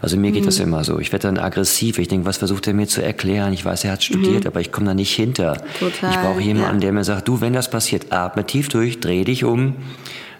Also 0.00 0.16
mir 0.16 0.30
geht 0.30 0.42
mhm. 0.42 0.46
das 0.46 0.60
immer 0.60 0.84
so. 0.84 1.00
Ich 1.00 1.10
werde 1.10 1.26
dann 1.26 1.38
aggressiv. 1.38 1.98
Ich 1.98 2.06
denke, 2.06 2.26
was 2.26 2.36
versucht 2.36 2.68
er 2.68 2.74
mir 2.74 2.86
zu 2.86 3.02
erklären? 3.02 3.52
Ich 3.52 3.64
weiß, 3.64 3.84
er 3.84 3.92
hat 3.92 4.04
studiert, 4.04 4.44
mhm. 4.44 4.46
aber 4.46 4.60
ich 4.60 4.70
komme 4.70 4.86
da 4.86 4.94
nicht 4.94 5.12
hinter. 5.12 5.56
Total, 5.80 6.10
ich 6.10 6.16
brauche 6.18 6.40
jemanden, 6.40 6.76
ja. 6.76 6.80
der 6.80 6.92
mir 6.92 7.04
sagt, 7.04 7.26
du, 7.26 7.40
wenn 7.40 7.52
das 7.52 7.68
passiert, 7.68 8.12
atme 8.12 8.46
tief 8.46 8.68
durch, 8.68 9.00
dreh 9.00 9.24
dich 9.24 9.42
um. 9.42 9.74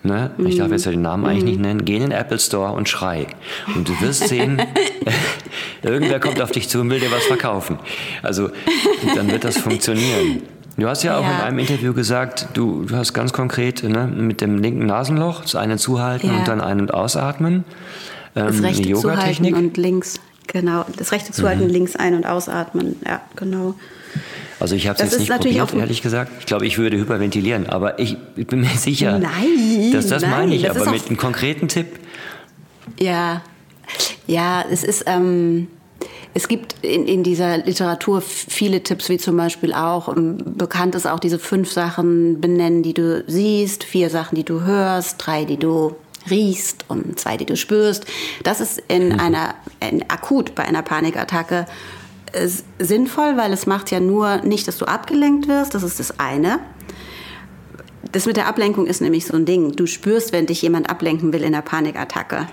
Ne? 0.04 0.32
Ich 0.36 0.58
darf 0.58 0.70
jetzt 0.70 0.84
ja 0.84 0.90
den 0.90 1.00
Namen 1.00 1.24
eigentlich 1.24 1.44
nicht 1.44 1.56
mhm. 1.56 1.62
nennen. 1.62 1.84
Geh 1.86 1.96
in 1.96 2.02
den 2.02 2.12
Apple 2.12 2.38
Store 2.38 2.72
und 2.72 2.90
schrei. 2.90 3.26
Und 3.74 3.88
du 3.88 3.98
wirst 4.02 4.28
sehen, 4.28 4.60
irgendwer 5.82 6.20
kommt 6.20 6.42
auf 6.42 6.52
dich 6.52 6.68
zu 6.68 6.80
und 6.80 6.90
will 6.90 7.00
dir 7.00 7.10
was 7.10 7.24
verkaufen. 7.24 7.78
Also 8.22 8.50
dann 9.14 9.30
wird 9.30 9.44
das 9.44 9.56
funktionieren. 9.56 10.42
Du 10.76 10.88
hast 10.88 11.04
ja 11.04 11.18
auch 11.18 11.22
ja. 11.22 11.30
in 11.30 11.40
einem 11.40 11.58
Interview 11.58 11.94
gesagt, 11.94 12.48
du, 12.52 12.84
du 12.84 12.96
hast 12.96 13.14
ganz 13.14 13.32
konkret 13.32 13.82
ne, 13.82 14.06
mit 14.06 14.42
dem 14.42 14.58
linken 14.58 14.86
Nasenloch 14.86 15.42
das 15.42 15.54
eine 15.54 15.78
zuhalten 15.78 16.26
ja. 16.26 16.38
und 16.38 16.48
dann 16.48 16.60
ein- 16.60 16.80
und 16.80 16.92
ausatmen. 16.92 17.64
Ähm, 18.36 18.46
das 18.46 18.62
rechte 18.62 18.92
zuhalten 18.92 19.54
und 19.54 19.76
links, 19.78 20.20
genau. 20.48 20.84
Das 20.98 21.12
rechte 21.12 21.32
zuhalten, 21.32 21.64
mhm. 21.64 21.70
links 21.70 21.96
ein- 21.96 22.14
und 22.14 22.26
ausatmen. 22.26 22.96
Ja, 23.06 23.22
genau. 23.36 23.74
Also 24.60 24.74
ich 24.74 24.86
habe 24.86 25.02
es 25.02 25.10
jetzt 25.10 25.20
nicht 25.20 25.30
probiert, 25.30 25.74
ehrlich 25.74 26.02
gesagt. 26.02 26.32
Ich 26.40 26.46
glaube, 26.46 26.66
ich 26.66 26.78
würde 26.78 26.96
hyperventilieren, 26.96 27.68
aber 27.68 27.98
ich, 27.98 28.16
ich 28.36 28.46
bin 28.46 28.60
mir 28.60 28.68
sicher, 28.76 29.18
nein, 29.18 29.90
dass 29.92 30.06
das 30.06 30.22
nein, 30.22 30.30
meine 30.30 30.54
ich. 30.54 30.62
Das 30.62 30.76
aber 30.76 30.90
mit 30.90 31.06
einem 31.06 31.16
konkreten 31.16 31.68
Tipp. 31.68 31.86
Ja, 32.98 33.42
ja, 34.26 34.64
es 34.70 34.84
ist. 34.84 35.04
Ähm, 35.06 35.68
es 36.36 36.48
gibt 36.48 36.74
in, 36.82 37.06
in 37.06 37.22
dieser 37.22 37.58
Literatur 37.58 38.20
viele 38.20 38.82
Tipps, 38.82 39.08
wie 39.08 39.18
zum 39.18 39.36
Beispiel 39.36 39.72
auch, 39.72 40.14
ähm, 40.14 40.38
bekannt 40.44 40.96
ist 40.96 41.06
auch 41.06 41.20
diese 41.20 41.38
fünf 41.38 41.70
Sachen 41.70 42.40
benennen, 42.40 42.82
die 42.82 42.92
du 42.92 43.22
siehst, 43.28 43.84
vier 43.84 44.10
Sachen, 44.10 44.34
die 44.34 44.44
du 44.44 44.62
hörst, 44.62 45.24
drei, 45.24 45.44
die 45.44 45.58
du 45.58 45.94
riechst 46.28 46.86
und 46.88 47.20
zwei, 47.20 47.36
die 47.36 47.46
du 47.46 47.56
spürst. 47.56 48.04
Das 48.42 48.60
ist 48.60 48.82
in 48.88 49.10
mhm. 49.10 49.20
einer, 49.20 49.54
in, 49.78 50.02
akut 50.10 50.56
bei 50.56 50.64
einer 50.64 50.82
Panikattacke 50.82 51.66
sinnvoll, 52.78 53.36
weil 53.36 53.52
es 53.52 53.66
macht 53.66 53.90
ja 53.90 54.00
nur 54.00 54.38
nicht, 54.38 54.66
dass 54.68 54.78
du 54.78 54.86
abgelenkt 54.86 55.48
wirst, 55.48 55.74
das 55.74 55.82
ist 55.82 56.00
das 56.00 56.18
eine. 56.18 56.60
Das 58.12 58.26
mit 58.26 58.36
der 58.36 58.46
Ablenkung 58.46 58.86
ist 58.86 59.00
nämlich 59.00 59.26
so 59.26 59.34
ein 59.34 59.44
Ding. 59.44 59.72
Du 59.72 59.86
spürst, 59.86 60.32
wenn 60.32 60.46
dich 60.46 60.62
jemand 60.62 60.88
ablenken 60.88 61.32
will 61.32 61.42
in 61.42 61.52
der 61.52 61.62
Panikattacke. 61.62 62.46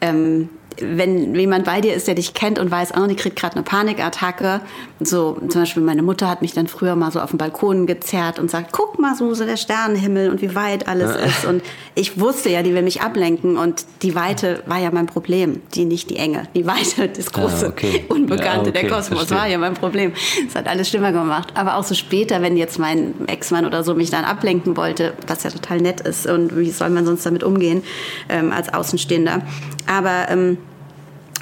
Ähm, 0.00 0.48
wenn 0.80 1.34
jemand 1.34 1.64
bei 1.64 1.80
dir 1.80 1.94
ist, 1.94 2.06
der 2.06 2.14
dich 2.14 2.34
kennt 2.34 2.58
und 2.58 2.70
weiß, 2.70 2.92
oh, 2.96 3.06
die 3.06 3.16
kriegt 3.16 3.36
gerade 3.36 3.56
eine 3.56 3.62
Panikattacke. 3.62 4.60
So, 5.00 5.38
zum 5.48 5.62
Beispiel 5.62 5.82
meine 5.82 6.02
Mutter 6.02 6.28
hat 6.28 6.42
mich 6.42 6.52
dann 6.52 6.66
früher 6.66 6.96
mal 6.96 7.10
so 7.10 7.20
auf 7.20 7.30
den 7.30 7.38
Balkon 7.38 7.86
gezerrt 7.86 8.38
und 8.38 8.50
sagt, 8.50 8.72
guck 8.72 8.98
mal 8.98 9.14
so, 9.14 9.34
der 9.34 9.56
Sternenhimmel 9.56 10.30
und 10.30 10.42
wie 10.42 10.54
weit 10.54 10.88
alles 10.88 11.16
ist. 11.16 11.44
Und 11.44 11.62
ich 11.94 12.20
wusste 12.20 12.50
ja, 12.50 12.62
die 12.62 12.74
will 12.74 12.82
mich 12.82 13.02
ablenken 13.02 13.56
und 13.56 13.86
die 14.02 14.14
Weite 14.14 14.62
war 14.66 14.78
ja 14.78 14.90
mein 14.90 15.06
Problem, 15.06 15.62
die 15.74 15.84
nicht 15.84 16.10
die 16.10 16.16
Enge. 16.16 16.48
Die 16.54 16.66
Weite, 16.66 17.08
das 17.08 17.32
große, 17.32 17.66
ah, 17.66 17.68
okay. 17.70 18.04
Unbekannte, 18.08 18.46
ja, 18.46 18.60
okay, 18.60 18.72
der 18.72 18.88
Kosmos 18.88 19.18
verstehe. 19.18 19.38
war 19.38 19.48
ja 19.48 19.58
mein 19.58 19.74
Problem. 19.74 20.12
Das 20.46 20.54
hat 20.54 20.66
alles 20.66 20.88
schlimmer 20.88 21.12
gemacht. 21.12 21.52
Aber 21.54 21.76
auch 21.76 21.84
so 21.84 21.94
später, 21.94 22.42
wenn 22.42 22.56
jetzt 22.56 22.78
mein 22.78 23.14
Ex-Mann 23.26 23.66
oder 23.66 23.82
so 23.84 23.94
mich 23.94 24.10
dann 24.10 24.24
ablenken 24.24 24.76
wollte, 24.76 25.14
was 25.26 25.42
ja 25.42 25.50
total 25.50 25.80
nett 25.80 26.00
ist 26.00 26.26
und 26.26 26.56
wie 26.56 26.70
soll 26.70 26.90
man 26.90 27.06
sonst 27.06 27.24
damit 27.24 27.44
umgehen 27.44 27.82
ähm, 28.28 28.52
als 28.52 28.72
Außenstehender. 28.72 29.42
Aber 29.86 30.26
ähm, 30.28 30.58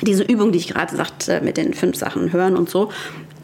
diese 0.04 0.22
Übung, 0.22 0.52
die 0.52 0.58
ich 0.58 0.68
gerade 0.68 0.94
sagte, 0.94 1.40
mit 1.40 1.56
den 1.56 1.74
fünf 1.74 1.96
Sachen 1.96 2.32
hören 2.32 2.56
und 2.56 2.70
so, 2.70 2.90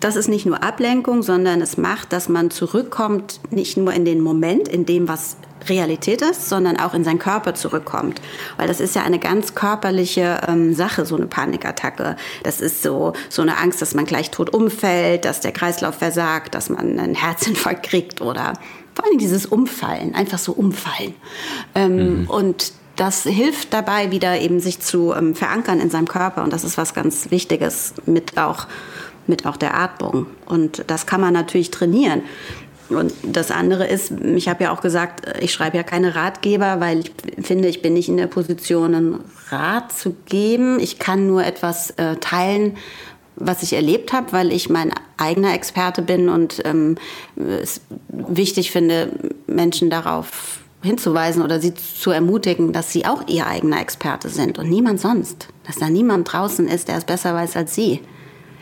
das 0.01 0.17
ist 0.17 0.29
nicht 0.29 0.47
nur 0.47 0.63
Ablenkung, 0.63 1.23
sondern 1.23 1.61
es 1.61 1.77
macht, 1.77 2.13
dass 2.13 2.29
man 2.29 2.51
zurückkommt, 2.51 3.41
nicht 3.51 3.77
nur 3.77 3.93
in 3.93 4.05
den 4.05 4.21
Moment, 4.21 4.67
in 4.67 4.87
dem, 4.87 5.09
was 5.09 5.37
Realität 5.69 6.23
ist, 6.23 6.49
sondern 6.49 6.79
auch 6.79 6.95
in 6.95 7.05
seinen 7.05 7.19
Körper 7.19 7.55
zurückkommt. 7.55 8.21
Weil 8.57 8.67
das 8.67 8.81
ist 8.81 8.95
ja 8.95 9.03
eine 9.03 9.19
ganz 9.19 9.55
körperliche 9.55 10.41
ähm, 10.49 10.73
Sache, 10.73 11.05
so 11.05 11.17
eine 11.17 11.27
Panikattacke. 11.27 12.17
Das 12.43 12.63
ist 12.63 12.83
so, 12.83 13.13
so 13.29 13.43
eine 13.43 13.59
Angst, 13.59 13.83
dass 13.83 13.95
man 13.95 14.07
gleich 14.07 14.31
tot 14.31 14.55
umfällt, 14.55 15.27
dass 15.27 15.41
der 15.41 15.53
Kreislauf 15.53 15.97
versagt, 15.97 16.55
dass 16.55 16.71
man 16.71 16.99
einen 16.99 17.15
Herzinfarkt 17.15 17.83
kriegt 17.83 18.23
oder 18.23 18.55
vor 18.95 19.05
allem 19.05 19.19
dieses 19.19 19.47
Umfallen, 19.47 20.15
einfach 20.15 20.39
so 20.39 20.53
umfallen. 20.53 21.15
Ähm, 21.75 22.23
mhm. 22.23 22.31
Und 22.31 22.73
das 23.01 23.23
hilft 23.23 23.73
dabei, 23.73 24.11
wieder 24.11 24.39
eben 24.39 24.61
sich 24.61 24.81
zu 24.81 25.15
ähm, 25.15 25.35
verankern 25.35 25.81
in 25.81 25.89
seinem 25.89 26.07
Körper. 26.07 26.45
Und 26.45 26.53
das 26.53 26.65
ist 26.65 26.77
was 26.77 26.93
ganz 26.93 27.31
Wichtiges 27.31 27.95
mit 28.05 28.37
auch, 28.37 28.67
mit 29.27 29.47
auch 29.47 29.57
der 29.57 29.75
Atmung. 29.75 30.27
Und 30.45 30.85
das 30.87 31.07
kann 31.07 31.23
man 31.23 31.33
natürlich 31.33 31.71
trainieren. 31.71 32.21
Und 32.91 33.15
das 33.23 33.51
andere 33.51 33.87
ist, 33.87 34.13
ich 34.35 34.51
habe 34.51 34.65
ja 34.65 34.71
auch 34.71 34.83
gesagt, 34.83 35.23
ich 35.41 35.51
schreibe 35.51 35.79
ja 35.79 35.83
keine 35.83 36.15
Ratgeber, 36.15 36.81
weil 36.81 37.01
ich 37.01 37.13
finde, 37.43 37.69
ich 37.69 37.81
bin 37.81 37.95
nicht 37.95 38.11
in 38.11 38.19
der 38.19 38.27
Position, 38.27 38.95
einen 38.95 39.21
Rat 39.49 39.93
zu 39.93 40.15
geben. 40.27 40.79
Ich 40.79 40.99
kann 40.99 41.27
nur 41.27 41.43
etwas 41.43 41.93
äh, 41.93 42.17
teilen, 42.17 42.77
was 43.37 43.63
ich 43.63 43.73
erlebt 43.73 44.13
habe, 44.13 44.33
weil 44.33 44.53
ich 44.53 44.69
mein 44.69 44.93
eigener 45.17 45.55
Experte 45.55 46.03
bin 46.03 46.29
und 46.29 46.61
ähm, 46.67 46.99
es 47.37 47.81
wichtig 48.09 48.73
finde, 48.73 49.09
Menschen 49.47 49.89
darauf 49.89 50.61
hinzuweisen 50.83 51.43
oder 51.43 51.61
sie 51.61 51.75
zu 51.75 52.11
ermutigen, 52.11 52.73
dass 52.73 52.93
sie 52.93 53.05
auch 53.05 53.29
ihr 53.29 53.47
eigener 53.47 53.81
Experte 53.81 54.29
sind 54.29 54.59
und 54.59 54.69
niemand 54.69 55.01
sonst. 55.01 55.49
Dass 55.67 55.77
da 55.77 55.91
niemand 55.91 56.33
draußen 56.33 56.67
ist, 56.69 56.89
der 56.89 56.97
es 56.97 57.05
besser 57.05 57.35
weiß 57.35 57.57
als 57.57 57.75
sie. 57.75 58.01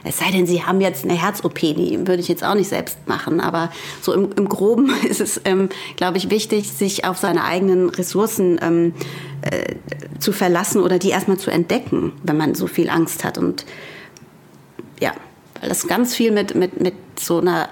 Es 0.04 0.18
sei 0.18 0.30
denn, 0.30 0.46
sie 0.46 0.62
haben 0.62 0.80
jetzt 0.80 1.04
eine 1.04 1.14
Herz-OP, 1.14 1.58
die 1.58 1.98
würde 2.06 2.20
ich 2.20 2.28
jetzt 2.28 2.44
auch 2.44 2.54
nicht 2.54 2.68
selbst 2.68 2.98
machen. 3.06 3.40
Aber 3.40 3.70
so 4.00 4.12
im, 4.12 4.30
im 4.36 4.48
Groben 4.48 4.90
ist 5.08 5.20
es, 5.20 5.40
ähm, 5.44 5.68
glaube 5.96 6.18
ich, 6.18 6.30
wichtig, 6.30 6.72
sich 6.72 7.04
auf 7.04 7.18
seine 7.18 7.44
eigenen 7.44 7.90
Ressourcen 7.90 8.58
ähm, 8.62 8.94
äh, 9.42 9.74
zu 10.18 10.32
verlassen 10.32 10.82
oder 10.82 10.98
die 10.98 11.10
erstmal 11.10 11.38
zu 11.38 11.50
entdecken, 11.50 12.12
wenn 12.22 12.36
man 12.36 12.54
so 12.54 12.66
viel 12.66 12.90
Angst 12.90 13.24
hat. 13.24 13.38
Und 13.38 13.64
ja, 15.00 15.12
weil 15.60 15.68
das 15.68 15.86
ganz 15.86 16.14
viel 16.14 16.30
mit, 16.30 16.54
mit, 16.54 16.80
mit 16.80 16.94
so 17.18 17.38
einer 17.38 17.68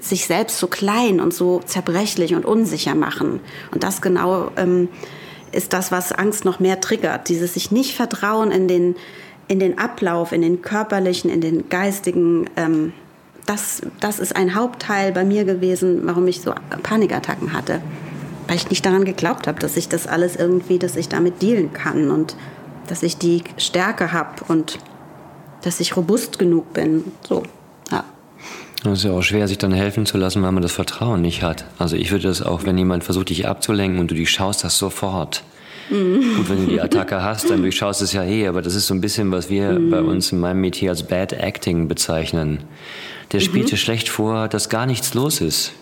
sich 0.00 0.26
selbst 0.26 0.58
so 0.58 0.66
klein 0.66 1.20
und 1.20 1.34
so 1.34 1.60
zerbrechlich 1.64 2.34
und 2.34 2.44
unsicher 2.44 2.94
machen. 2.94 3.40
Und 3.72 3.84
das 3.84 4.00
genau 4.00 4.50
ähm, 4.56 4.88
ist 5.52 5.72
das, 5.72 5.92
was 5.92 6.12
Angst 6.12 6.44
noch 6.44 6.60
mehr 6.60 6.80
triggert. 6.80 7.28
Dieses 7.28 7.54
sich 7.54 7.70
nicht 7.70 7.94
vertrauen 7.94 8.50
in 8.50 8.68
den, 8.68 8.96
in 9.48 9.58
den 9.58 9.78
Ablauf, 9.78 10.32
in 10.32 10.42
den 10.42 10.62
körperlichen, 10.62 11.30
in 11.30 11.40
den 11.40 11.68
geistigen. 11.68 12.48
Ähm, 12.56 12.92
das, 13.44 13.82
das 14.00 14.18
ist 14.18 14.34
ein 14.34 14.54
Hauptteil 14.54 15.12
bei 15.12 15.24
mir 15.24 15.44
gewesen, 15.44 16.00
warum 16.04 16.26
ich 16.26 16.40
so 16.40 16.52
Panikattacken 16.82 17.52
hatte. 17.52 17.80
Weil 18.48 18.56
ich 18.56 18.70
nicht 18.70 18.84
daran 18.84 19.04
geglaubt 19.04 19.46
habe, 19.46 19.58
dass 19.58 19.76
ich 19.76 19.88
das 19.88 20.06
alles 20.06 20.36
irgendwie, 20.36 20.78
dass 20.78 20.96
ich 20.96 21.08
damit 21.08 21.42
dealen 21.42 21.72
kann 21.72 22.10
und 22.10 22.36
dass 22.86 23.02
ich 23.02 23.18
die 23.18 23.42
Stärke 23.56 24.12
habe 24.12 24.44
und 24.48 24.78
dass 25.66 25.80
ich 25.80 25.96
robust 25.96 26.38
genug 26.38 26.72
bin. 26.72 27.02
So, 27.28 27.42
ja. 27.90 28.04
Es 28.84 29.00
ist 29.00 29.04
ja 29.04 29.10
auch 29.10 29.22
schwer, 29.22 29.48
sich 29.48 29.58
dann 29.58 29.72
helfen 29.72 30.06
zu 30.06 30.16
lassen, 30.16 30.40
weil 30.44 30.52
man 30.52 30.62
das 30.62 30.70
Vertrauen 30.70 31.20
nicht 31.20 31.42
hat. 31.42 31.64
Also 31.76 31.96
ich 31.96 32.12
würde 32.12 32.28
das 32.28 32.40
auch, 32.40 32.64
wenn 32.64 32.78
jemand 32.78 33.02
versucht, 33.02 33.30
dich 33.30 33.48
abzulenken 33.48 33.98
und 33.98 34.12
du 34.12 34.14
durchschaust 34.14 34.62
das 34.62 34.78
sofort. 34.78 35.42
Mhm. 35.90 36.36
Gut, 36.36 36.48
wenn 36.48 36.64
du 36.64 36.70
die 36.70 36.80
Attacke 36.86 37.20
hast, 37.20 37.50
dann 37.50 37.62
durchschaust 37.62 38.00
es 38.00 38.12
ja 38.12 38.22
eh, 38.22 38.46
aber 38.46 38.62
das 38.62 38.76
ist 38.76 38.86
so 38.86 38.94
ein 38.94 39.00
bisschen, 39.00 39.32
was 39.32 39.50
wir 39.50 39.72
mhm. 39.72 39.90
bei 39.90 40.00
uns 40.00 40.30
in 40.30 40.38
meinem 40.38 40.60
Metier 40.60 40.90
als 40.90 41.02
Bad 41.02 41.32
Acting 41.32 41.88
bezeichnen. 41.88 42.60
Der 43.32 43.40
mhm. 43.40 43.44
spielt 43.44 43.72
dir 43.72 43.76
schlecht 43.76 44.08
vor, 44.08 44.46
dass 44.46 44.68
gar 44.68 44.86
nichts 44.86 45.14
los 45.14 45.40
ist. 45.40 45.72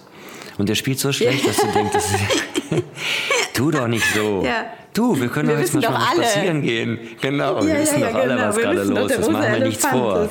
Und 0.56 0.70
der 0.70 0.76
spielt 0.76 0.98
so 0.98 1.12
schlecht, 1.12 1.46
dass 1.46 1.58
du 1.58 1.66
denkst, 1.66 1.92
das 1.92 2.06
ist, 2.06 2.84
tu 3.52 3.70
doch 3.70 3.86
nicht 3.86 4.06
so. 4.14 4.42
Ja. 4.46 4.64
Du, 4.94 5.20
wir 5.20 5.28
können 5.28 5.48
wir 5.48 5.56
doch 5.56 5.60
jetzt 5.60 5.74
mal 5.74 5.82
spazieren 5.82 6.62
gehen. 6.62 6.98
Genau, 7.20 7.60
ja, 7.60 7.66
wir 7.66 7.80
wissen 7.80 8.00
ja, 8.00 8.08
doch 8.10 8.14
alle, 8.14 8.34
genau. 8.34 8.48
was 8.48 8.56
gerade 8.56 8.82
los 8.84 9.12
ist. 9.12 9.30
Machen 9.30 9.52
wir 9.52 9.66
nichts 9.66 9.86
vor. 9.86 10.28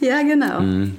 Ja, 0.00 0.22
genau. 0.22 0.60
Mhm. 0.60 0.98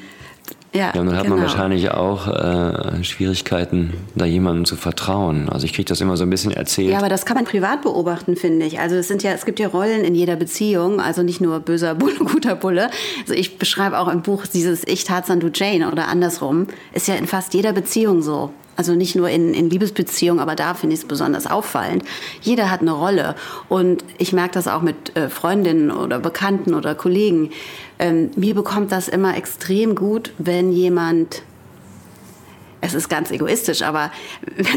Ja, 0.74 0.91
ja, 0.95 1.01
und 1.01 1.06
dann 1.06 1.18
hat 1.18 1.26
genau. 1.26 1.36
man 1.36 1.45
wahrscheinlich 1.45 1.91
auch 1.91 2.28
äh, 2.28 3.04
Schwierigkeiten, 3.04 3.93
da 4.16 4.26
jemandem 4.26 4.66
zu 4.66 4.76
vertrauen. 4.76 5.47
Also 5.49 5.66
ich 5.66 5.74
kriege 5.74 5.88
das 5.88 6.01
immer 6.01 6.18
so 6.18 6.24
ein 6.24 6.32
bisschen 6.32 6.51
erzählt. 6.51 6.89
Ja, 6.89 6.97
aber 6.97 7.10
das 7.10 7.26
kann 7.26 7.36
man 7.36 7.45
privat 7.45 7.84
beobachten, 7.84 8.36
finde 8.36 8.66
ich. 8.66 8.80
Also 8.80 8.95
es 8.95 9.08
sind 9.08 9.22
ja, 9.22 9.34
es 9.34 9.45
gibt 9.45 9.60
ja 9.60 9.68
Rollen 9.68 10.04
in 10.04 10.16
jeder 10.16 10.36
Beziehung, 10.36 10.99
also 10.99 11.22
nicht 11.22 11.41
nur 11.41 11.60
böser 11.60 11.93
Bulle, 11.93 12.16
guter 12.20 12.56
Bulle. 12.56 12.89
Also 13.22 13.36
ich 13.36 13.60
beschreibe 13.60 13.99
auch 13.99 14.08
im 14.08 14.24
Buch 14.24 14.47
dieses 14.47 14.88
Ich 14.88 15.04
Tarzan, 15.04 15.39
du 15.39 15.51
Jane 15.54 15.91
oder 15.91 16.08
andersrum. 16.08 16.66
Ist 16.93 17.08
ja 17.08 17.16
in 17.16 17.28
fast 17.28 17.54
jeder 17.54 17.74
Beziehung 17.74 18.24
so. 18.24 18.51
Also 18.76 18.96
nicht 18.96 19.16
nur 19.16 19.30
in, 19.30 19.54
in 19.54 19.70
Liebesbeziehungen, 19.70 20.42
aber 20.42 20.56
da 20.56 20.74
finde 20.74 20.96
ich 20.96 21.02
es 21.02 21.08
besonders 21.08 21.46
auffallend. 21.46 22.04
Jeder 22.42 22.72
hat 22.72 22.82
eine 22.82 22.92
Rolle. 22.92 23.36
Und 23.70 24.04
ich 24.18 24.34
merke 24.34 24.56
das 24.56 24.68
auch 24.68 24.82
mit 24.82 25.16
äh, 25.16 25.30
Freundinnen 25.30 25.92
oder 25.92 26.20
Bekannten 26.20 26.74
oder 26.74 26.96
Kollegen. 26.96 27.52
Ähm, 28.00 28.32
mir 28.36 28.56
bekommt 28.56 28.92
das 28.92 29.08
immer 29.08 29.38
extrem 29.38 29.96
gut, 29.96 30.32
wenn 30.40 30.72
jemand, 30.72 31.44
es 32.82 32.96
ist 32.96 33.10
ganz 33.10 33.30
egoistisch, 33.30 33.84
aber 33.84 34.12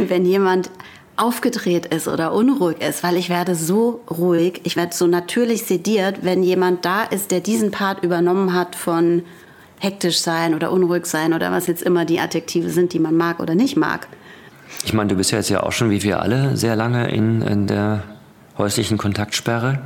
wenn 0.08 0.26
jemand 0.26 0.70
aufgedreht 1.16 1.86
ist 1.86 2.08
oder 2.08 2.32
unruhig 2.32 2.82
ist, 2.82 3.02
weil 3.02 3.16
ich 3.16 3.30
werde 3.30 3.54
so 3.54 4.02
ruhig, 4.10 4.60
ich 4.64 4.76
werde 4.76 4.94
so 4.94 5.06
natürlich 5.06 5.64
sediert, 5.64 6.18
wenn 6.22 6.42
jemand 6.42 6.84
da 6.84 7.04
ist, 7.04 7.30
der 7.30 7.40
diesen 7.40 7.70
Part 7.70 8.04
übernommen 8.04 8.52
hat 8.52 8.76
von 8.76 9.22
hektisch 9.86 10.18
sein 10.18 10.54
oder 10.54 10.72
unruhig 10.72 11.06
sein 11.06 11.32
oder 11.32 11.52
was 11.52 11.68
jetzt 11.68 11.82
immer 11.82 12.04
die 12.04 12.18
Adjektive 12.18 12.70
sind, 12.70 12.92
die 12.92 12.98
man 12.98 13.16
mag 13.16 13.38
oder 13.40 13.54
nicht 13.54 13.76
mag. 13.76 14.08
Ich 14.84 14.92
meine, 14.92 15.08
du 15.08 15.14
bist 15.14 15.30
ja 15.30 15.38
jetzt 15.38 15.48
ja 15.48 15.62
auch 15.62 15.72
schon 15.72 15.90
wie 15.90 16.02
wir 16.02 16.20
alle 16.20 16.56
sehr 16.56 16.74
lange 16.74 17.08
in, 17.08 17.40
in 17.42 17.66
der 17.66 18.02
häuslichen 18.58 18.98
Kontaktsperre. 18.98 19.78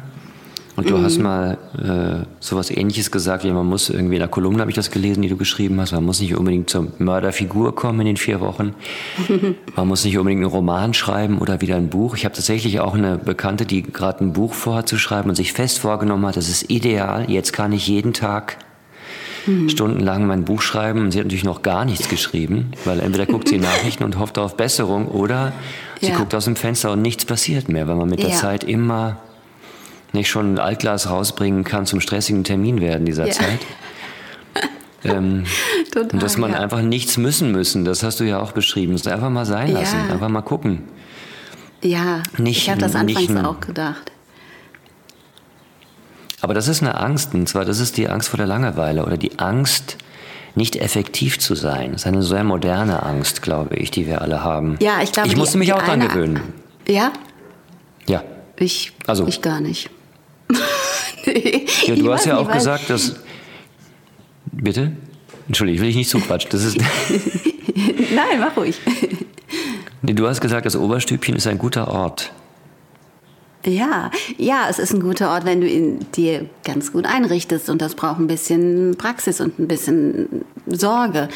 Und 0.77 0.89
du 0.89 0.97
mhm. 0.97 1.05
hast 1.05 1.19
mal 1.19 1.59
äh, 1.77 2.27
sowas 2.39 2.71
ähnliches 2.71 3.11
gesagt, 3.11 3.45
wie 3.45 3.51
man 3.51 3.67
muss 3.67 3.91
irgendwie 3.91 4.15
in 4.15 4.21
der 4.21 4.29
Kolumne, 4.29 4.61
habe 4.61 4.71
ich 4.71 4.77
das 4.77 4.91
gelesen, 4.91 5.21
die 5.21 5.29
du 5.29 5.37
geschrieben 5.37 5.79
hast, 5.81 5.93
man 5.93 6.05
muss 6.05 6.21
nicht 6.21 6.35
unbedingt 6.35 6.71
zur 6.71 6.87
Mörderfigur 6.97 7.75
kommen 7.75 8.01
in 8.01 8.07
den 8.07 8.17
vier 8.17 8.41
Wochen. 8.41 8.75
man 9.77 9.89
muss 9.89 10.05
nicht 10.05 10.17
unbedingt 10.17 10.43
einen 10.43 10.51
Roman 10.51 10.95
schreiben 10.95 11.39
oder 11.39 11.61
wieder 11.61 11.77
ein 11.77 11.91
Buch. 11.91 12.17
Ich 12.17 12.25
habe 12.25 12.35
tatsächlich 12.35 12.81
auch 12.81 12.95
eine 12.95 13.19
Bekannte, 13.19 13.67
die 13.67 13.83
gerade 13.83 14.25
ein 14.25 14.33
Buch 14.33 14.55
vorhat 14.55 14.89
zu 14.89 14.97
schreiben 14.97 15.29
und 15.29 15.35
sich 15.35 15.53
fest 15.53 15.81
vorgenommen 15.81 16.25
hat, 16.25 16.39
das 16.39 16.49
ist 16.49 16.71
ideal, 16.71 17.29
jetzt 17.29 17.53
kann 17.53 17.73
ich 17.73 17.87
jeden 17.87 18.15
Tag 18.15 18.57
mhm. 19.47 19.69
stundenlang 19.69 20.27
mein 20.27 20.45
Buch 20.45 20.63
schreiben. 20.63 21.01
Und 21.01 21.13
sie 21.13 21.19
hat 21.19 21.27
natürlich 21.27 21.45
noch 21.45 21.63
gar 21.63 21.85
nichts 21.85 22.09
geschrieben, 22.09 22.73
weil 22.85 23.01
entweder 23.01 23.27
guckt 23.27 23.49
sie 23.49 23.59
Nachrichten 23.61 24.05
und 24.05 24.19
hofft 24.19 24.39
auf 24.39 24.57
Besserung 24.57 25.09
oder 25.09 25.53
sie 26.01 26.09
ja. 26.09 26.17
guckt 26.17 26.35
aus 26.35 26.45
dem 26.45 26.57
Fenster 26.57 26.93
und 26.93 27.03
nichts 27.03 27.25
passiert 27.25 27.69
mehr, 27.69 27.89
weil 27.89 27.97
man 27.97 28.09
mit 28.09 28.23
der 28.23 28.31
ja. 28.31 28.37
Zeit 28.37 28.65
immer 28.65 29.19
nicht 30.13 30.29
schon 30.29 30.55
ein 30.55 30.59
Altglas 30.59 31.09
rausbringen 31.09 31.65
kann 31.65 31.87
zum 31.87 32.01
stressigen 32.01 32.45
Termin 32.45 32.81
werden 32.81 33.07
dieser 33.07 33.27
ja. 33.27 33.33
Zeit. 33.33 33.61
Ähm, 35.05 35.45
Total, 35.93 36.11
und 36.13 36.23
dass 36.23 36.37
man 36.37 36.55
einfach 36.55 36.83
nichts 36.83 37.17
müssen 37.17 37.53
müssen, 37.53 37.85
das 37.85 38.03
hast 38.03 38.21
du 38.21 38.25
ja 38.25 38.41
auch 38.41 38.53
beschrieben. 38.53 38.93
Das 38.93 39.07
einfach 39.07 39.31
mal 39.31 39.47
sein 39.47 39.73
lassen, 39.73 39.97
einfach 40.11 40.29
mal 40.29 40.43
gucken. 40.43 40.83
Ja, 41.83 42.23
nicht, 42.37 42.59
ich 42.59 42.71
habe 42.71 42.81
das 42.81 42.95
anfangs 42.95 43.29
nicht, 43.29 43.45
auch 43.45 43.61
gedacht. 43.61 44.13
Aber 46.41 46.55
das 46.55 46.69
ist 46.69 46.83
eine 46.83 46.99
Angst, 46.99 47.35
und 47.35 47.49
zwar 47.49 47.65
das 47.65 47.81
ist 47.81 47.97
die 47.97 48.09
Angst 48.09 48.29
vor 48.29 48.39
der 48.39 48.47
Langeweile 48.47 49.05
oder 49.05 49.17
die 49.17 49.39
Angst, 49.39 49.99
nicht 50.55 50.77
effektiv 50.77 51.39
zu 51.39 51.55
sein. 51.55 51.93
Das 51.93 52.03
ist 52.03 52.07
eine 52.07 52.23
sehr 52.23 52.45
moderne 52.45 53.03
Angst, 53.03 53.43
glaube 53.43 53.77
ich, 53.77 53.91
die 53.91 54.07
wir 54.07 54.21
alle 54.23 54.43
haben. 54.43 54.77
Ja, 54.81 55.01
ich 55.03 55.13
glaube, 55.13 55.29
ich 55.29 55.37
musste 55.37 55.59
mich 55.59 55.73
auch 55.73 55.83
daran 55.83 56.01
gewöhnen. 56.01 56.41
Ja? 56.89 57.13
Ja. 58.09 58.25
Ich, 58.57 58.93
also, 59.07 59.27
ich 59.27 59.43
gar 59.43 59.61
nicht. 59.61 59.91
nee, 61.27 61.67
ja, 61.87 61.95
du 61.95 62.13
hast 62.13 62.27
ja 62.27 62.39
auch 62.39 62.51
gesagt, 62.51 62.91
dass. 62.91 63.17
Bitte? 64.53 64.93
Entschuldigung, 65.47 65.77
ich 65.77 65.81
will 65.81 65.89
dich 65.89 65.97
nicht 65.97 66.11
zuquatschen. 66.11 66.51
Das 66.51 66.65
ist. 66.65 66.77
Nein, 68.15 68.41
mach 68.41 68.57
ruhig. 68.57 68.77
Nee, 70.03 70.13
du 70.15 70.27
hast 70.27 70.41
gesagt, 70.41 70.67
das 70.67 70.77
Oberstübchen 70.77 71.37
ist 71.37 71.47
ein 71.47 71.59
guter 71.59 71.89
Ort. 71.89 72.33
Ja, 73.65 74.11
ja, 74.39 74.69
es 74.71 74.79
ist 74.79 74.95
ein 74.95 75.01
guter 75.01 75.31
Ort, 75.31 75.45
wenn 75.45 75.61
du 75.61 75.69
ihn 75.69 76.07
dir 76.13 76.49
ganz 76.65 76.93
gut 76.93 77.05
einrichtest 77.05 77.69
und 77.69 77.83
das 77.83 77.95
braucht 77.95 78.19
ein 78.19 78.27
bisschen 78.27 78.97
Praxis 78.97 79.39
und 79.41 79.59
ein 79.59 79.69
bisschen 79.69 80.47
Sorge, 80.67 81.29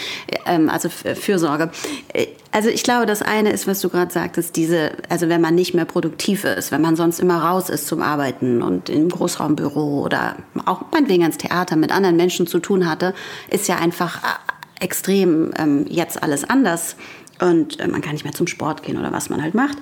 ähm, 0.47 0.71
also 0.71 0.89
Fürsorge. 0.89 1.71
Äh, 2.15 2.29
also 2.51 2.71
ich 2.71 2.83
glaube, 2.83 3.05
das 3.05 3.21
eine 3.21 3.51
ist, 3.51 3.67
was 3.67 3.81
du 3.81 3.91
gerade 3.91 4.11
sagtest, 4.11 4.57
diese, 4.57 4.93
also 5.11 5.29
wenn 5.29 5.43
man 5.43 5.55
nicht 5.55 5.75
mehr 5.75 5.85
produktiv 5.85 6.45
ist, 6.45 6.73
wenn 6.73 6.81
man 6.81 6.97
sonst 6.97 7.21
immer 7.21 7.43
raus 7.43 7.69
ist 7.69 7.87
zum 7.87 8.01
Arbeiten 8.01 8.63
und 8.63 8.89
im 8.89 9.11
Großraumbüro 9.11 10.01
oder 10.01 10.37
auch 10.65 10.81
meinetwegen 10.93 11.25
ans 11.25 11.37
Theater 11.37 11.77
mit 11.77 11.93
anderen 11.93 12.17
Menschen 12.17 12.47
zu 12.47 12.59
tun 12.59 12.89
hatte, 12.89 13.13
ist 13.51 13.69
ja 13.69 13.77
einfach 13.77 14.23
äh, 14.23 14.83
extrem 14.85 15.53
ähm, 15.59 15.85
jetzt 15.91 16.23
alles 16.23 16.49
anders 16.49 16.97
und 17.41 17.81
äh, 17.81 17.89
man 17.89 18.01
kann 18.01 18.13
nicht 18.13 18.25
mehr 18.25 18.33
zum 18.33 18.47
Sport 18.47 18.83
gehen 18.83 18.97
oder 18.97 19.13
was 19.13 19.29
man 19.29 19.43
halt 19.43 19.55
macht. 19.55 19.77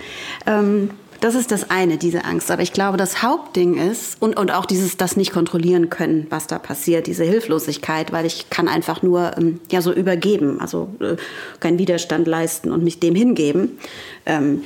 Ähm, 0.46 0.90
das 1.22 1.36
ist 1.36 1.52
das 1.52 1.70
eine, 1.70 1.98
diese 1.98 2.24
Angst. 2.24 2.50
Aber 2.50 2.62
ich 2.62 2.72
glaube, 2.72 2.96
das 2.96 3.22
Hauptding 3.22 3.76
ist, 3.76 4.20
und, 4.20 4.36
und 4.36 4.50
auch 4.50 4.66
dieses, 4.66 4.96
das 4.96 5.16
nicht 5.16 5.32
kontrollieren 5.32 5.88
können, 5.88 6.26
was 6.30 6.48
da 6.48 6.58
passiert, 6.58 7.06
diese 7.06 7.22
Hilflosigkeit, 7.22 8.12
weil 8.12 8.26
ich 8.26 8.50
kann 8.50 8.66
einfach 8.66 9.02
nur 9.02 9.36
ähm, 9.38 9.60
ja, 9.70 9.82
so 9.82 9.92
übergeben, 9.92 10.60
also 10.60 10.88
äh, 10.98 11.14
keinen 11.60 11.78
Widerstand 11.78 12.26
leisten 12.26 12.72
und 12.72 12.82
mich 12.82 12.98
dem 12.98 13.14
hingeben. 13.14 13.78
Ähm, 14.26 14.64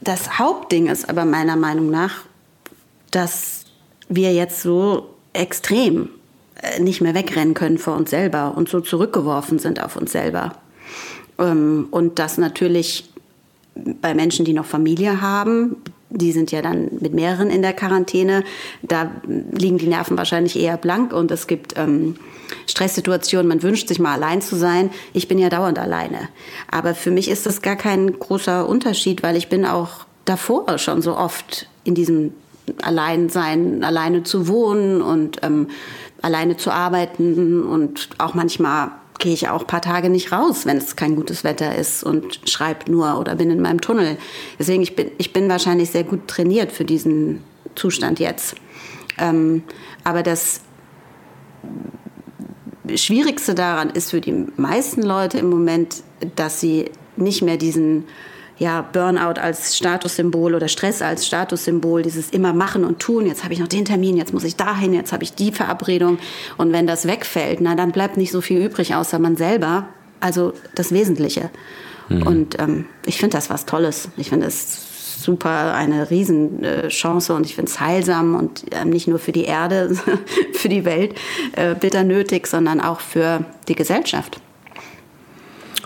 das 0.00 0.38
Hauptding 0.38 0.86
ist 0.86 1.08
aber 1.08 1.24
meiner 1.24 1.56
Meinung 1.56 1.90
nach, 1.90 2.22
dass 3.10 3.64
wir 4.08 4.32
jetzt 4.32 4.62
so 4.62 5.16
extrem 5.32 6.10
äh, 6.62 6.80
nicht 6.80 7.00
mehr 7.00 7.14
wegrennen 7.14 7.54
können 7.54 7.76
vor 7.76 7.96
uns 7.96 8.10
selber 8.10 8.56
und 8.56 8.68
so 8.68 8.80
zurückgeworfen 8.80 9.58
sind 9.58 9.82
auf 9.82 9.96
uns 9.96 10.12
selber. 10.12 10.54
Ähm, 11.40 11.88
und 11.90 12.20
das 12.20 12.38
natürlich 12.38 13.10
bei 14.00 14.14
Menschen, 14.14 14.44
die 14.44 14.52
noch 14.52 14.66
Familie 14.66 15.20
haben, 15.20 15.76
die 16.10 16.32
sind 16.32 16.50
ja 16.50 16.62
dann 16.62 16.88
mit 17.00 17.12
mehreren 17.12 17.50
in 17.50 17.62
der 17.62 17.72
Quarantäne, 17.72 18.44
da 18.82 19.10
liegen 19.26 19.78
die 19.78 19.86
Nerven 19.86 20.16
wahrscheinlich 20.16 20.58
eher 20.58 20.76
blank 20.76 21.12
und 21.12 21.30
es 21.30 21.46
gibt 21.46 21.76
ähm, 21.76 22.16
Stresssituationen, 22.66 23.46
man 23.46 23.62
wünscht 23.62 23.88
sich 23.88 23.98
mal 23.98 24.14
allein 24.14 24.40
zu 24.40 24.56
sein. 24.56 24.90
Ich 25.12 25.28
bin 25.28 25.38
ja 25.38 25.50
dauernd 25.50 25.78
alleine. 25.78 26.28
Aber 26.70 26.94
für 26.94 27.10
mich 27.10 27.28
ist 27.28 27.44
das 27.44 27.60
gar 27.60 27.76
kein 27.76 28.18
großer 28.18 28.66
Unterschied, 28.66 29.22
weil 29.22 29.36
ich 29.36 29.48
bin 29.48 29.66
auch 29.66 30.06
davor 30.24 30.78
schon 30.78 31.02
so 31.02 31.16
oft 31.16 31.68
in 31.84 31.94
diesem 31.94 32.32
Alleinsein, 32.82 33.82
alleine 33.84 34.22
zu 34.22 34.48
wohnen 34.48 35.02
und 35.02 35.38
ähm, 35.42 35.68
alleine 36.20 36.56
zu 36.56 36.70
arbeiten 36.70 37.62
und 37.62 38.08
auch 38.18 38.34
manchmal 38.34 38.90
gehe 39.18 39.32
ich 39.32 39.48
auch 39.48 39.62
ein 39.62 39.66
paar 39.66 39.82
Tage 39.82 40.08
nicht 40.08 40.32
raus, 40.32 40.64
wenn 40.64 40.78
es 40.78 40.96
kein 40.96 41.16
gutes 41.16 41.44
Wetter 41.44 41.74
ist 41.74 42.04
und 42.04 42.40
schreibe 42.48 42.90
nur 42.90 43.18
oder 43.18 43.34
bin 43.34 43.50
in 43.50 43.60
meinem 43.60 43.80
Tunnel. 43.80 44.16
Deswegen, 44.58 44.82
ich 44.82 44.96
bin, 44.96 45.10
ich 45.18 45.32
bin 45.32 45.48
wahrscheinlich 45.48 45.90
sehr 45.90 46.04
gut 46.04 46.28
trainiert 46.28 46.72
für 46.72 46.84
diesen 46.84 47.42
Zustand 47.74 48.20
jetzt. 48.20 48.54
Ähm, 49.18 49.64
aber 50.04 50.22
das 50.22 50.60
Schwierigste 52.94 53.54
daran 53.54 53.90
ist 53.90 54.10
für 54.10 54.20
die 54.20 54.46
meisten 54.56 55.02
Leute 55.02 55.38
im 55.38 55.50
Moment, 55.50 56.02
dass 56.36 56.60
sie 56.60 56.90
nicht 57.16 57.42
mehr 57.42 57.56
diesen 57.56 58.04
ja, 58.58 58.82
Burnout 58.82 59.40
als 59.40 59.76
Statussymbol 59.76 60.54
oder 60.54 60.68
Stress 60.68 61.00
als 61.00 61.26
Statussymbol, 61.26 62.02
dieses 62.02 62.30
immer 62.30 62.52
machen 62.52 62.84
und 62.84 62.98
tun. 62.98 63.26
Jetzt 63.26 63.44
habe 63.44 63.54
ich 63.54 63.60
noch 63.60 63.68
den 63.68 63.84
Termin, 63.84 64.16
jetzt 64.16 64.32
muss 64.32 64.44
ich 64.44 64.56
dahin, 64.56 64.92
jetzt 64.92 65.12
habe 65.12 65.22
ich 65.22 65.34
die 65.34 65.52
Verabredung. 65.52 66.18
Und 66.56 66.72
wenn 66.72 66.86
das 66.86 67.06
wegfällt, 67.06 67.60
na, 67.60 67.76
dann 67.76 67.92
bleibt 67.92 68.16
nicht 68.16 68.32
so 68.32 68.40
viel 68.40 68.64
übrig, 68.64 68.94
außer 68.94 69.18
man 69.18 69.36
selber. 69.36 69.86
Also 70.20 70.52
das 70.74 70.92
Wesentliche. 70.92 71.50
Mhm. 72.08 72.22
Und 72.22 72.58
ähm, 72.58 72.86
ich 73.06 73.18
finde 73.18 73.36
das 73.36 73.48
was 73.48 73.64
Tolles. 73.64 74.08
Ich 74.16 74.30
finde 74.30 74.46
es 74.46 75.22
super 75.22 75.74
eine 75.74 76.10
Riesenchance 76.10 77.34
und 77.34 77.46
ich 77.46 77.54
finde 77.54 77.70
es 77.70 77.80
heilsam 77.80 78.34
und 78.34 78.64
ähm, 78.72 78.90
nicht 78.90 79.06
nur 79.06 79.18
für 79.18 79.32
die 79.32 79.44
Erde, 79.44 79.96
für 80.52 80.68
die 80.68 80.84
Welt 80.84 81.14
äh, 81.52 81.74
bitter 81.76 82.02
nötig, 82.02 82.48
sondern 82.48 82.80
auch 82.80 83.00
für 83.00 83.44
die 83.68 83.74
Gesellschaft. 83.76 84.40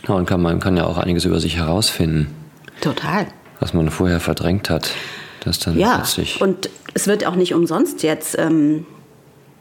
Ja, 0.09 0.15
und 0.15 0.27
kann, 0.27 0.41
man 0.41 0.59
kann 0.59 0.77
ja 0.77 0.87
auch 0.87 0.97
einiges 0.97 1.25
über 1.27 1.39
sich 1.39 1.57
herausfinden. 1.57 2.42
Total. 2.83 3.27
Was 3.61 3.73
man 3.73 3.91
vorher 3.91 4.21
verdrängt 4.21 4.69
hat. 4.69 4.91
Das 5.41 5.59
dann 5.59 5.79
ja, 5.79 5.97
plötzlich 5.97 6.41
und 6.41 6.71
es 6.95 7.07
wird 7.07 7.27
auch 7.27 7.35
nicht 7.35 7.55
umsonst 7.55 8.03
jetzt 8.03 8.39
ähm, 8.39 8.87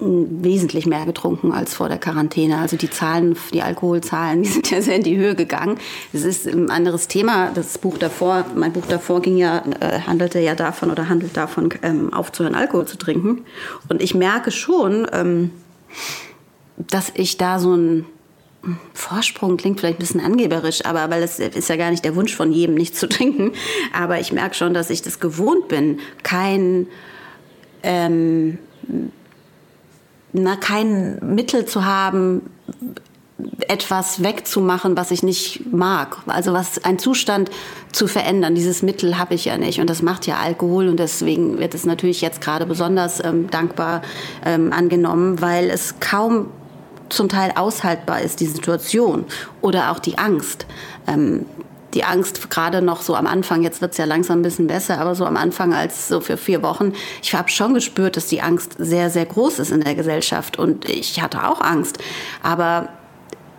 wesentlich 0.01 0.85
mehr 0.85 1.05
getrunken 1.05 1.51
als 1.51 1.75
vor 1.75 1.87
der 1.87 1.99
Quarantäne. 1.99 2.57
Also 2.57 2.75
die 2.75 2.89
Zahlen, 2.89 3.35
die 3.53 3.61
Alkoholzahlen, 3.61 4.43
die 4.43 4.49
sind 4.49 4.69
ja 4.71 4.81
sehr 4.81 4.95
in 4.95 5.03
die 5.03 5.17
Höhe 5.17 5.35
gegangen. 5.35 5.77
Das 6.11 6.23
ist 6.23 6.47
ein 6.47 6.69
anderes 6.69 7.07
Thema. 7.07 7.51
Das 7.53 7.77
Buch 7.77 7.97
davor, 7.97 8.45
mein 8.55 8.73
Buch 8.73 8.85
davor 8.87 9.21
ging 9.21 9.37
ja, 9.37 9.63
äh, 9.79 10.01
handelte 10.01 10.39
ja 10.39 10.55
davon 10.55 10.91
oder 10.91 11.07
handelt 11.07 11.37
davon, 11.37 11.69
ähm, 11.83 12.13
aufzuhören, 12.13 12.55
Alkohol 12.55 12.85
zu 12.85 12.97
trinken. 12.97 13.43
Und 13.89 14.01
ich 14.01 14.15
merke 14.15 14.51
schon, 14.51 15.07
ähm, 15.13 15.51
dass 16.77 17.11
ich 17.13 17.37
da 17.37 17.59
so 17.59 17.75
ein 17.75 18.05
Vorsprung 18.93 19.57
klingt 19.57 19.79
vielleicht 19.79 19.97
ein 19.97 20.01
bisschen 20.01 20.21
angeberisch, 20.21 20.85
aber 20.85 21.09
weil 21.09 21.23
es 21.23 21.39
ist 21.39 21.69
ja 21.69 21.77
gar 21.77 21.89
nicht 21.89 22.05
der 22.05 22.15
Wunsch 22.15 22.35
von 22.35 22.51
jedem, 22.51 22.75
nichts 22.75 22.99
zu 22.99 23.09
trinken. 23.09 23.53
Aber 23.93 24.19
ich 24.19 24.31
merke 24.31 24.55
schon, 24.55 24.73
dass 24.73 24.89
ich 24.89 25.01
das 25.01 25.19
gewohnt 25.19 25.67
bin, 25.67 25.99
kein 26.23 26.87
ähm, 27.83 28.59
na, 30.33 30.55
kein 30.55 31.19
Mittel 31.35 31.65
zu 31.65 31.85
haben, 31.85 32.41
etwas 33.67 34.21
wegzumachen, 34.23 34.95
was 34.95 35.11
ich 35.11 35.23
nicht 35.23 35.73
mag. 35.73 36.17
Also 36.27 36.53
was 36.53 36.83
ein 36.83 36.99
Zustand 36.99 37.49
zu 37.91 38.07
verändern. 38.07 38.55
Dieses 38.55 38.83
Mittel 38.83 39.17
habe 39.17 39.33
ich 39.33 39.45
ja 39.45 39.57
nicht 39.57 39.79
und 39.79 39.89
das 39.89 40.01
macht 40.01 40.27
ja 40.27 40.37
Alkohol 40.37 40.87
und 40.87 40.97
deswegen 40.97 41.57
wird 41.57 41.73
es 41.73 41.85
natürlich 41.85 42.21
jetzt 42.21 42.41
gerade 42.41 42.65
besonders 42.65 43.23
ähm, 43.23 43.49
dankbar 43.49 44.03
ähm, 44.45 44.71
angenommen, 44.71 45.41
weil 45.41 45.69
es 45.69 45.99
kaum 45.99 46.47
zum 47.11 47.29
Teil 47.29 47.51
aushaltbar 47.55 48.21
ist, 48.21 48.39
die 48.39 48.47
Situation 48.47 49.25
oder 49.61 49.91
auch 49.91 49.99
die 49.99 50.17
Angst. 50.17 50.65
Ähm, 51.07 51.45
die 51.93 52.03
Angst 52.03 52.49
gerade 52.49 52.81
noch 52.81 53.01
so 53.01 53.15
am 53.15 53.27
Anfang, 53.27 53.63
jetzt 53.63 53.81
wird 53.81 53.91
es 53.91 53.97
ja 53.97 54.05
langsam 54.05 54.39
ein 54.39 54.43
bisschen 54.43 54.67
besser, 54.67 54.99
aber 54.99 55.15
so 55.15 55.25
am 55.25 55.37
Anfang 55.37 55.73
als 55.73 56.07
so 56.07 56.21
für 56.21 56.37
vier 56.37 56.63
Wochen, 56.63 56.93
ich 57.21 57.35
habe 57.35 57.49
schon 57.49 57.73
gespürt, 57.73 58.17
dass 58.17 58.27
die 58.27 58.41
Angst 58.41 58.75
sehr, 58.77 59.09
sehr 59.09 59.25
groß 59.25 59.59
ist 59.59 59.71
in 59.71 59.81
der 59.81 59.95
Gesellschaft 59.95 60.57
und 60.57 60.87
ich 60.89 61.21
hatte 61.21 61.47
auch 61.47 61.61
Angst. 61.61 61.97
Aber 62.41 62.89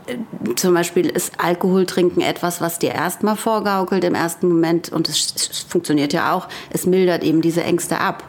äh, 0.07 0.16
zum 0.55 0.74
Beispiel 0.74 1.07
ist 1.07 1.34
Alkohol 1.38 1.86
trinken 1.86 2.20
etwas, 2.20 2.61
was 2.61 2.78
dir 2.78 2.92
erstmal 2.92 3.36
vorgaukelt 3.36 4.05
im 4.05 4.14
ersten 4.14 4.48
Moment 4.48 4.90
und 4.90 5.09
es, 5.09 5.66
funktioniert 5.68 6.12
ja 6.12 6.32
auch, 6.32 6.48
es 6.70 6.86
mildert 6.86 7.24
eben 7.24 7.42
diese 7.42 7.62
Ängste 7.62 7.98
ab. 7.98 8.24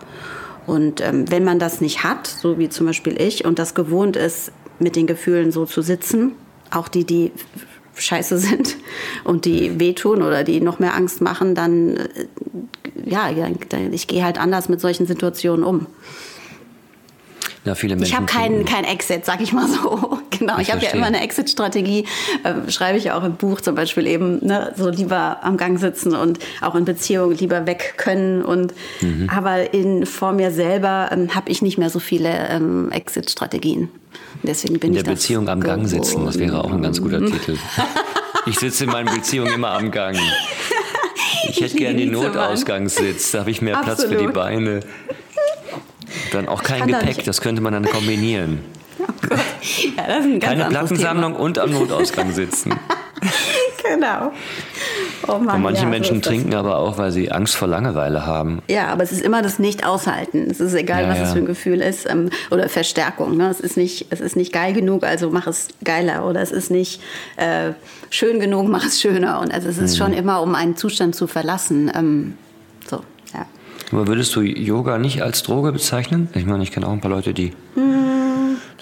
Und 0.66 1.02
ähm, 1.02 1.30
wenn 1.30 1.44
man 1.44 1.60
das 1.60 1.82
nicht 1.82 2.04
hat, 2.04 2.26
so 2.26 2.58
wie 2.58 2.70
zum 2.70 2.86
Beispiel 2.86 3.22
ich, 3.22 3.44
und 3.44 3.60
das 3.60 3.74
gewohnt 3.74 4.16
ist, 4.16 4.52
mit 4.80 4.96
den 4.96 5.08
Gefühlen 5.08 5.52
so 5.52 5.66
zu 5.66 5.82
sitzen, 5.82 6.34
auch 6.72 6.88
die, 6.88 7.06
die 7.06 7.32
scheiße 7.96 8.38
sind 8.38 8.78
und 9.24 9.46
die 9.46 9.80
wehtun 9.80 10.22
oder 10.22 10.44
die 10.44 10.62
noch 10.62 10.80
mehr 10.80 10.96
Angst 10.96 11.22
machen, 11.22 11.56
dann, 11.56 11.98
äh, 11.98 12.08
ja, 13.06 13.30
ich 13.92 14.08
gehe 14.08 14.24
halt 14.24 14.40
anders 14.40 14.70
mit 14.70 14.82
solchen 14.82 15.06
Situationen 15.06 15.64
um. 15.64 15.88
Ja, 17.66 17.76
viele 17.76 17.96
Menschen 17.96 18.12
ich 18.12 18.16
habe 18.16 18.26
keinen 18.26 18.66
kein 18.66 18.84
Exit, 18.84 19.26
sag 19.26 19.42
ich 19.42 19.54
mal 19.54 19.68
so. 19.84 20.20
Genau, 20.38 20.58
ich, 20.58 20.68
ich 20.68 20.74
habe 20.74 20.84
ja 20.84 20.92
immer 20.92 21.06
eine 21.06 21.22
Exit-Strategie, 21.22 22.06
äh, 22.44 22.70
schreibe 22.70 22.98
ich 22.98 23.12
auch 23.12 23.24
im 23.24 23.36
Buch 23.36 23.62
zum 23.62 23.76
Beispiel 23.76 24.08
eben, 24.08 24.46
ne, 24.46 24.74
so 24.76 24.90
lieber 24.90 25.38
am 25.44 25.58
Gang 25.58 25.80
sitzen 25.80 26.16
und 26.16 26.40
auch 26.62 26.76
in 26.76 26.86
Beziehungen 26.86 27.38
lieber 27.38 27.66
weg 27.66 27.94
können. 27.98 28.44
Und, 28.44 28.74
mhm. 29.02 29.30
Aber 29.34 29.74
in, 29.74 30.06
vor 30.06 30.34
mir 30.34 30.52
selber 30.52 31.10
ähm, 31.12 31.34
habe 31.36 31.50
ich 31.50 31.62
nicht 31.62 31.78
mehr 31.78 31.90
so 31.90 32.00
viele 32.00 32.50
ähm, 32.50 32.92
Exit-Strategien. 32.92 33.90
Deswegen 34.44 34.80
bin 34.80 34.94
in 34.94 35.04
der 35.04 35.12
Beziehung 35.12 35.48
am 35.48 35.62
Gang 35.62 35.88
sitzen, 35.88 36.26
das 36.26 36.38
wäre 36.38 36.64
auch 36.64 36.72
ein 36.72 36.82
ganz 36.82 37.02
guter 37.02 37.26
Titel. 37.26 37.58
Ich 38.46 38.60
sitze 38.60 38.84
in 38.84 38.90
meinen 38.90 39.14
Beziehungen 39.14 39.54
immer 39.54 39.72
am 39.72 39.90
Gang. 39.90 40.18
Ich 41.50 41.62
hätte 41.62 41.78
gerne 41.78 41.98
den 41.98 42.12
Notausgangssitz, 42.12 43.32
da 43.32 43.40
habe 43.40 43.52
ich 43.52 43.62
mehr 43.62 43.78
Absolut. 43.78 43.98
Platz 43.98 44.10
für 44.10 44.28
die 44.28 44.32
Beine. 44.34 44.82
Dann 46.32 46.48
auch 46.48 46.64
kein 46.64 46.88
Gepäck, 46.88 47.18
da 47.18 47.24
das 47.24 47.42
könnte 47.42 47.62
man 47.62 47.74
dann 47.74 47.86
kombinieren. 47.86 48.60
Oh 49.30 49.36
ja, 49.98 50.08
das 50.08 50.20
ist 50.20 50.26
ein 50.26 50.40
ganz 50.40 50.54
Keine 50.54 50.66
Plattensammlung 50.66 51.34
Thema. 51.34 51.44
und 51.44 51.60
am 51.60 51.72
Notausgang 51.72 52.32
sitzen. 52.32 52.74
genau. 53.84 54.32
Oh 55.28 55.38
Mann, 55.40 55.58
und 55.58 55.62
manche 55.62 55.84
ja, 55.84 55.90
Menschen 55.90 56.22
so 56.22 56.30
trinken 56.30 56.54
aber 56.54 56.78
auch, 56.78 56.98
weil 56.98 57.12
sie 57.12 57.32
Angst 57.32 57.56
vor 57.56 57.68
Langeweile 57.68 58.26
haben. 58.26 58.62
Ja, 58.70 58.88
aber 58.88 59.04
es 59.04 59.12
ist 59.12 59.22
immer 59.22 59.42
das 59.42 59.60
Nicht-Aushalten. 59.60 60.50
Es 60.50 60.60
ist 60.60 60.74
egal, 60.74 61.04
ja, 61.04 61.10
was 61.10 61.18
ja. 61.18 61.24
es 61.24 61.32
für 61.32 61.40
ein 61.40 61.46
Gefühl 61.46 61.82
ist. 61.82 62.10
Ähm, 62.10 62.30
oder 62.52 62.68
Verstärkung. 62.68 63.38
Ne? 63.38 63.50
Es, 63.50 63.60
ist 63.60 63.78
nicht, 63.78 64.08
es 64.10 64.20
ist 64.20 64.36
nicht 64.36 64.52
geil 64.52 64.74
genug, 64.74 65.04
also 65.04 65.30
mach 65.30 65.48
es 65.48 65.70
geiler. 65.84 66.26
Oder 66.28 66.42
es 66.42 66.52
ist 66.52 66.72
nicht 66.72 67.02
äh, 67.38 67.72
schön 68.10 68.40
genug, 68.40 68.68
mach 68.68 68.86
es 68.86 69.00
schöner. 69.00 69.40
Und 69.40 69.54
also 69.54 69.70
es 69.70 69.78
ist 69.78 69.94
mhm. 69.94 69.98
schon 69.98 70.14
immer, 70.14 70.42
um 70.42 70.56
einen 70.56 70.76
Zustand 70.76 71.16
zu 71.16 71.28
verlassen. 71.28 71.92
Ähm, 71.96 72.38
so, 72.90 73.04
ja. 73.34 73.46
Aber 73.94 74.08
würdest 74.08 74.36
du 74.36 74.42
Yoga 74.42 74.98
nicht 74.98 75.22
als 75.22 75.44
Droge 75.44 75.72
bezeichnen? 75.72 76.30
Ich 76.34 76.46
meine, 76.46 76.64
ich 76.64 76.72
kenne 76.72 76.88
auch 76.88 76.94
ein 76.94 77.02
paar 77.02 77.12
Leute, 77.12 77.34
die... 77.34 77.54
Mhm 77.76 77.94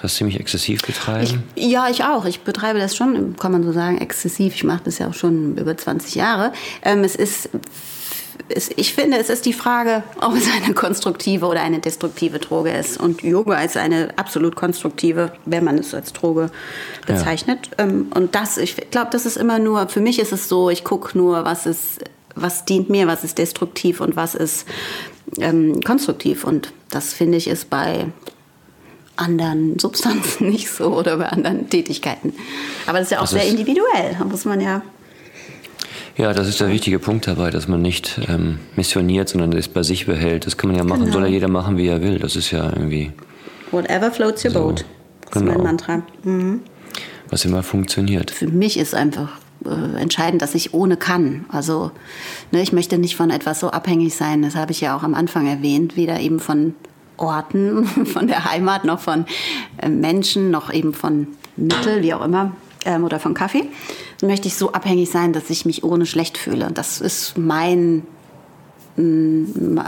das 0.01 0.16
ziemlich 0.16 0.39
exzessiv 0.39 0.82
betreiben? 0.82 1.43
Ich, 1.55 1.68
ja, 1.68 1.88
ich 1.89 2.03
auch. 2.03 2.26
Ich 2.26 2.41
betreibe 2.41 2.80
das 2.80 2.95
schon, 2.95 3.36
kann 3.38 3.51
man 3.51 3.64
so 3.64 3.72
sagen, 3.72 3.99
exzessiv. 3.99 4.55
Ich 4.55 4.64
mache 4.64 4.82
das 4.86 4.97
ja 4.97 5.07
auch 5.07 5.14
schon 5.14 5.57
über 5.57 5.78
20 5.78 6.16
Jahre. 6.16 6.53
Ähm, 6.84 7.03
es 7.03 7.16
ist 7.16 7.49
ich 8.76 8.93
finde, 8.93 9.18
es 9.18 9.30
ist 9.30 9.45
die 9.45 9.53
Frage, 9.53 10.03
ob 10.20 10.36
es 10.36 10.47
eine 10.51 10.74
konstruktive 10.74 11.45
oder 11.45 11.62
eine 11.62 11.80
destruktive 11.80 12.39
Droge 12.39 12.72
ist. 12.72 12.99
Und 12.99 13.22
Yoga 13.22 13.62
ist 13.62 13.78
eine 13.78 14.09
absolut 14.18 14.55
konstruktive, 14.55 15.32
wenn 15.45 15.64
man 15.64 15.78
es 15.78 15.93
als 15.93 16.12
Droge 16.12 16.49
bezeichnet. 17.05 17.70
Ja. 17.78 17.86
Ähm, 17.86 18.12
und 18.14 18.36
das, 18.36 18.57
ich 18.57 18.76
glaube, 18.91 19.09
das 19.12 19.26
ist 19.26 19.38
immer 19.38 19.59
nur, 19.59 19.88
für 19.88 20.01
mich 20.01 20.20
ist 20.20 20.34
es 20.34 20.49
so, 20.49 20.70
ich 20.70 20.84
gucke 20.84 21.18
nur, 21.18 21.45
was 21.45 21.66
ist, 21.66 22.03
was 22.36 22.65
dient 22.65 22.89
mir, 22.89 23.07
was 23.07 23.23
ist 23.23 23.38
destruktiv 23.38 24.01
und 24.01 24.15
was 24.15 24.36
ist 24.36 24.65
ähm, 25.39 25.82
konstruktiv. 25.82 26.43
Und 26.43 26.73
das 26.89 27.13
finde 27.13 27.38
ich 27.38 27.47
ist 27.47 27.69
bei 27.69 28.07
anderen 29.15 29.79
Substanzen 29.79 30.49
nicht 30.49 30.69
so 30.69 30.95
oder 30.95 31.17
bei 31.17 31.27
anderen 31.27 31.69
Tätigkeiten. 31.69 32.34
Aber 32.88 32.99
das 32.99 33.07
ist 33.07 33.11
ja 33.11 33.17
auch 33.19 33.21
das 33.23 33.32
sehr 33.32 33.45
individuell, 33.45 34.15
da 34.17 34.25
muss 34.25 34.45
man 34.45 34.61
ja. 34.61 34.82
Ja, 36.17 36.34
das 36.34 36.47
ist 36.47 36.59
der 36.59 36.69
wichtige 36.69 36.99
Punkt 36.99 37.25
dabei, 37.27 37.51
dass 37.51 37.67
man 37.67 37.82
nicht 37.82 38.19
ähm, 38.27 38.59
missioniert, 38.75 39.29
sondern 39.29 39.53
es 39.53 39.69
bei 39.69 39.82
sich 39.82 40.05
behält. 40.05 40.45
Das 40.45 40.57
kann 40.57 40.69
man 40.69 40.77
ja 40.77 40.84
machen, 40.84 41.05
genau. 41.05 41.13
soll 41.13 41.23
ja 41.23 41.29
jeder 41.29 41.47
machen, 41.47 41.77
wie 41.77 41.88
er 41.88 42.01
will. 42.01 42.19
Das 42.19 42.36
ist 42.36 42.51
ja 42.51 42.69
irgendwie. 42.69 43.11
Whatever 43.71 44.11
floats 44.11 44.43
your 44.43 44.51
so, 44.51 44.59
boat. 44.59 44.86
Das 45.21 45.32
genau. 45.32 45.51
ist 45.51 45.57
mein 45.57 45.65
Mantra. 45.65 46.03
Mhm. 46.23 46.61
Was 47.29 47.45
immer 47.45 47.63
funktioniert. 47.63 48.29
Für 48.29 48.47
mich 48.47 48.77
ist 48.77 48.93
einfach 48.93 49.29
äh, 49.66 49.99
entscheidend, 49.99 50.41
dass 50.41 50.55
ich 50.55 50.74
ohne 50.74 50.97
kann. 50.97 51.45
Also 51.49 51.91
ne, 52.51 52.62
ich 52.62 52.74
möchte 52.74 52.97
nicht 52.97 53.16
von 53.16 53.30
etwas 53.30 53.59
so 53.59 53.70
abhängig 53.70 54.16
sein. 54.16 54.41
Das 54.41 54.55
habe 54.55 54.72
ich 54.72 54.82
ja 54.82 54.95
auch 54.95 55.03
am 55.03 55.14
Anfang 55.14 55.47
erwähnt. 55.47 55.95
Weder 55.95 56.20
eben 56.20 56.39
von 56.39 56.74
Orten, 57.18 57.86
von 58.05 58.28
der 58.28 58.45
Heimat, 58.45 58.86
noch 58.86 58.99
von 58.99 59.26
äh, 59.78 59.89
Menschen, 59.89 60.51
noch 60.51 60.74
eben 60.74 60.93
von 60.93 61.28
Mittel, 61.57 62.01
wie 62.01 62.14
auch 62.14 62.24
immer, 62.24 62.53
ähm, 62.86 63.03
oder 63.03 63.20
von 63.20 63.34
Kaffee, 63.34 63.66
dann 64.20 64.30
möchte 64.30 64.47
ich 64.47 64.55
so 64.55 64.72
abhängig 64.72 65.12
sein, 65.12 65.34
dass 65.34 65.49
ich 65.49 65.66
mich 65.66 65.84
ohne 65.84 66.05
schlecht 66.05 66.38
fühle. 66.38 66.72
Das 66.74 67.01
ist 67.01 67.38
mein, 67.38 68.03
mm, 68.95 69.80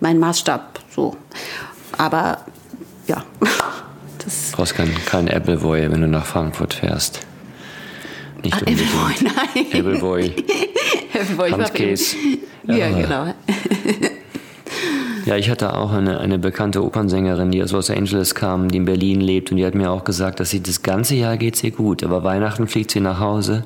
mein 0.00 0.18
Maßstab 0.18 0.80
so. 0.94 1.16
Aber 1.96 2.38
ja. 3.06 3.24
Du 4.18 4.56
brauchst 4.56 4.76
kein, 4.76 4.94
kein 5.04 5.28
Appleboy, 5.28 5.90
wenn 5.90 6.00
du 6.00 6.06
nach 6.06 6.24
Frankfurt 6.24 6.74
fährst. 6.74 7.26
Nicht 8.44 8.56
Ach, 8.56 8.62
Appleboy, 8.62 9.12
nein. 9.22 9.66
Appleboy. 9.72 10.32
Appleboy. 11.14 11.50
Hans 11.52 11.72
Käse. 11.72 12.16
Ja, 12.66 12.90
genau. 12.90 13.34
Ja, 15.24 15.36
ich 15.36 15.48
hatte 15.48 15.74
auch 15.76 15.92
eine, 15.92 16.18
eine 16.18 16.38
bekannte 16.38 16.82
Opernsängerin, 16.82 17.52
die 17.52 17.62
aus 17.62 17.70
Los 17.72 17.90
Angeles 17.90 18.34
kam, 18.34 18.68
die 18.68 18.78
in 18.78 18.84
Berlin 18.84 19.20
lebt 19.20 19.52
und 19.52 19.56
die 19.56 19.64
hat 19.64 19.74
mir 19.74 19.90
auch 19.90 20.02
gesagt, 20.02 20.40
dass 20.40 20.50
sie 20.50 20.62
das 20.62 20.82
ganze 20.82 21.14
Jahr 21.14 21.36
geht 21.36 21.62
ihr 21.62 21.70
gut, 21.70 22.02
aber 22.02 22.24
Weihnachten 22.24 22.66
fliegt 22.66 22.90
sie 22.90 23.00
nach 23.00 23.20
Hause 23.20 23.64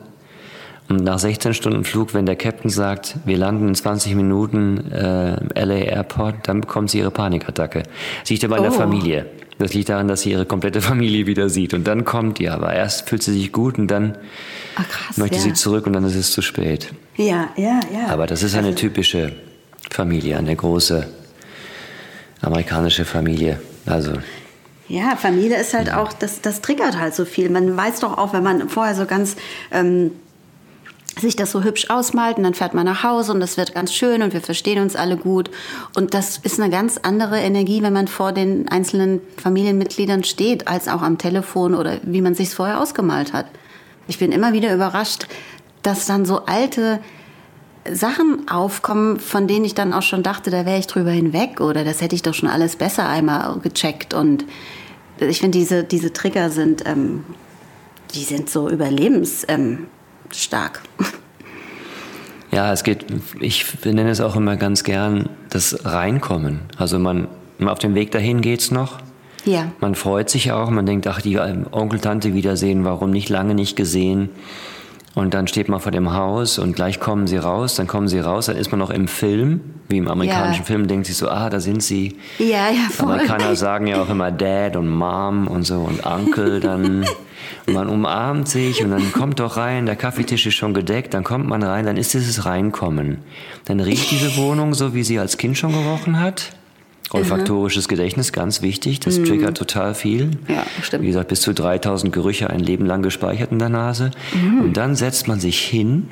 und 0.88 1.02
nach 1.02 1.18
16 1.18 1.54
Stunden 1.54 1.84
Flug, 1.84 2.14
wenn 2.14 2.26
der 2.26 2.36
Captain 2.36 2.70
sagt, 2.70 3.16
wir 3.24 3.36
landen 3.36 3.68
in 3.68 3.74
20 3.74 4.14
Minuten 4.14 4.92
äh, 4.92 5.64
LA 5.64 5.78
Airport, 5.78 6.46
dann 6.46 6.60
bekommt 6.60 6.90
sie 6.90 6.98
ihre 6.98 7.10
Panikattacke. 7.10 7.82
Sie 8.22 8.34
ist 8.34 8.44
aber 8.44 8.58
in 8.58 8.62
der 8.62 8.72
oh. 8.72 8.76
Familie. 8.76 9.26
Das 9.58 9.74
liegt 9.74 9.88
daran, 9.88 10.06
dass 10.06 10.20
sie 10.20 10.30
ihre 10.30 10.46
komplette 10.46 10.80
Familie 10.82 11.26
wieder 11.26 11.48
sieht. 11.48 11.74
Und 11.74 11.86
dann 11.88 12.04
kommt 12.04 12.38
die, 12.38 12.48
aber 12.48 12.72
erst 12.72 13.08
fühlt 13.08 13.22
sie 13.22 13.32
sich 13.32 13.50
gut 13.50 13.78
und 13.78 13.88
dann 13.88 14.16
Ach, 14.76 14.88
krass, 14.88 15.16
möchte 15.16 15.36
ja. 15.36 15.42
sie 15.42 15.52
zurück 15.54 15.86
und 15.86 15.94
dann 15.94 16.04
ist 16.04 16.14
es 16.14 16.30
zu 16.30 16.42
spät. 16.42 16.92
Ja, 17.16 17.48
ja, 17.56 17.80
ja. 17.92 18.08
Aber 18.08 18.26
das 18.26 18.42
ist 18.42 18.54
eine 18.54 18.68
Also, 18.68 18.78
typische 18.78 19.32
Familie, 19.90 20.36
eine 20.36 20.54
große 20.54 21.06
amerikanische 22.42 23.04
Familie. 23.04 23.60
Also 23.86 24.12
Ja, 24.88 25.16
Familie 25.16 25.58
ist 25.58 25.74
halt 25.74 25.92
auch, 25.92 26.12
das, 26.12 26.40
das 26.42 26.60
triggert 26.60 26.98
halt 26.98 27.14
so 27.14 27.24
viel. 27.24 27.48
Man 27.48 27.76
weiß 27.76 28.00
doch 28.00 28.18
auch, 28.18 28.32
wenn 28.32 28.42
man 28.42 28.68
vorher 28.68 28.94
so 28.94 29.06
ganz 29.06 29.36
ähm, 29.72 30.12
sich 31.18 31.34
das 31.34 31.50
so 31.50 31.64
hübsch 31.64 31.88
ausmalt 31.88 32.36
und 32.36 32.42
dann 32.42 32.54
fährt 32.54 32.74
man 32.74 32.84
nach 32.84 33.02
Hause 33.02 33.32
und 33.32 33.40
das 33.40 33.56
wird 33.56 33.74
ganz 33.74 33.92
schön 33.92 34.22
und 34.22 34.34
wir 34.34 34.42
verstehen 34.42 34.82
uns 34.82 34.96
alle 34.96 35.16
gut. 35.16 35.50
Und 35.94 36.12
das 36.12 36.38
ist 36.38 36.60
eine 36.60 36.70
ganz 36.70 36.98
andere 36.98 37.38
Energie, 37.38 37.82
wenn 37.82 37.94
man 37.94 38.06
vor 38.08 38.32
den 38.32 38.68
einzelnen 38.68 39.20
Familienmitgliedern 39.38 40.24
steht, 40.24 40.68
als 40.68 40.88
auch 40.88 41.00
am 41.02 41.16
Telefon 41.16 41.74
oder 41.74 41.98
wie 42.02 42.20
man 42.20 42.34
sich 42.34 42.50
vorher 42.50 42.80
ausgemalt 42.80 43.32
hat. 43.32 43.46
Ich 44.08 44.18
bin 44.18 44.32
immer 44.32 44.52
wieder 44.52 44.72
überrascht, 44.74 45.26
dass 45.82 46.06
dann 46.06 46.24
so 46.24 46.44
alte 46.46 47.00
Sachen 47.90 48.48
aufkommen, 48.48 49.20
von 49.20 49.46
denen 49.46 49.64
ich 49.64 49.74
dann 49.74 49.92
auch 49.92 50.02
schon 50.02 50.22
dachte, 50.22 50.50
da 50.50 50.66
wäre 50.66 50.78
ich 50.78 50.86
drüber 50.86 51.10
hinweg 51.10 51.60
oder 51.60 51.84
das 51.84 52.00
hätte 52.00 52.14
ich 52.14 52.22
doch 52.22 52.34
schon 52.34 52.48
alles 52.48 52.76
besser 52.76 53.08
einmal 53.08 53.58
gecheckt. 53.60 54.14
Und 54.14 54.44
ich 55.20 55.40
finde, 55.40 55.58
diese, 55.58 55.84
diese 55.84 56.12
Trigger 56.12 56.50
sind, 56.50 56.84
ähm, 56.86 57.24
die 58.14 58.24
sind 58.24 58.50
so 58.50 58.68
überlebensstark. 58.68 59.48
Ähm. 60.98 61.06
Ja, 62.52 62.72
es 62.72 62.84
geht, 62.84 63.04
ich 63.40 63.66
nenne 63.84 64.08
es 64.08 64.20
auch 64.20 64.36
immer 64.36 64.56
ganz 64.56 64.84
gern 64.84 65.28
das 65.50 65.84
Reinkommen. 65.84 66.60
Also 66.78 66.98
man, 66.98 67.28
auf 67.62 67.80
dem 67.80 67.94
Weg 67.94 68.12
dahin 68.12 68.40
geht's 68.40 68.70
noch. 68.70 68.98
Ja. 69.46 69.70
Man 69.80 69.94
freut 69.94 70.28
sich 70.28 70.52
auch, 70.52 70.70
man 70.70 70.86
denkt, 70.86 71.06
ach, 71.06 71.20
die 71.20 71.34
ähm, 71.34 71.66
Onkel, 71.70 72.00
Tante 72.00 72.34
wiedersehen, 72.34 72.84
warum 72.84 73.10
nicht 73.10 73.28
lange 73.28 73.54
nicht 73.54 73.76
gesehen? 73.76 74.30
Und 75.14 75.32
dann 75.32 75.48
steht 75.48 75.70
man 75.70 75.80
vor 75.80 75.92
dem 75.92 76.12
Haus 76.12 76.58
und 76.58 76.76
gleich 76.76 77.00
kommen 77.00 77.26
sie 77.26 77.38
raus, 77.38 77.74
dann 77.74 77.86
kommen 77.86 78.06
sie 78.06 78.18
raus, 78.18 78.46
dann 78.46 78.56
ist 78.56 78.70
man 78.70 78.78
noch 78.78 78.90
im 78.90 79.08
Film, 79.08 79.60
wie 79.88 79.96
im 79.96 80.08
amerikanischen 80.08 80.60
Ja. 80.60 80.66
Film, 80.66 80.88
denkt 80.88 81.06
sich 81.06 81.16
so, 81.16 81.30
ah, 81.30 81.48
da 81.48 81.58
sind 81.58 81.82
sie. 81.82 82.18
Ja, 82.38 82.68
ja, 82.68 82.90
voll. 82.90 83.12
Amerikaner 83.12 83.56
sagen 83.56 83.86
ja 83.86 84.02
auch 84.02 84.10
immer 84.10 84.30
Dad 84.30 84.76
und 84.76 84.90
Mom 84.90 85.46
und 85.46 85.62
so 85.62 85.76
und 85.76 86.04
Uncle 86.04 86.60
dann. 86.60 87.06
Und 87.66 87.72
man 87.72 87.88
umarmt 87.88 88.46
sich 88.46 88.84
und 88.84 88.90
dann 88.90 89.10
kommt 89.12 89.40
doch 89.40 89.56
rein, 89.56 89.86
der 89.86 89.96
Kaffeetisch 89.96 90.44
ist 90.44 90.54
schon 90.54 90.74
gedeckt, 90.74 91.14
dann 91.14 91.24
kommt 91.24 91.48
man 91.48 91.62
rein, 91.62 91.86
dann 91.86 91.96
ist 91.96 92.12
dieses 92.12 92.44
Reinkommen. 92.44 93.18
Dann 93.64 93.80
riecht 93.80 94.10
diese 94.10 94.36
Wohnung 94.36 94.74
so, 94.74 94.92
wie 94.92 95.02
sie 95.02 95.18
als 95.18 95.38
Kind 95.38 95.56
schon 95.56 95.72
gerochen 95.72 96.20
hat. 96.20 96.50
Olfaktorisches 97.12 97.88
Gedächtnis, 97.88 98.32
ganz 98.32 98.62
wichtig, 98.62 99.00
das 99.00 99.16
triggert 99.22 99.56
total 99.56 99.94
viel. 99.94 100.26
Mhm. 100.26 100.38
Ja, 100.48 100.66
stimmt. 100.82 101.04
Wie 101.04 101.08
gesagt, 101.08 101.28
bis 101.28 101.40
zu 101.40 101.54
3000 101.54 102.12
Gerüche 102.12 102.50
ein 102.50 102.60
Leben 102.60 102.84
lang 102.84 103.02
gespeichert 103.02 103.52
in 103.52 103.58
der 103.58 103.68
Nase. 103.68 104.10
Mhm. 104.34 104.60
Und 104.60 104.76
dann 104.76 104.96
setzt 104.96 105.28
man 105.28 105.38
sich 105.38 105.60
hin. 105.60 106.08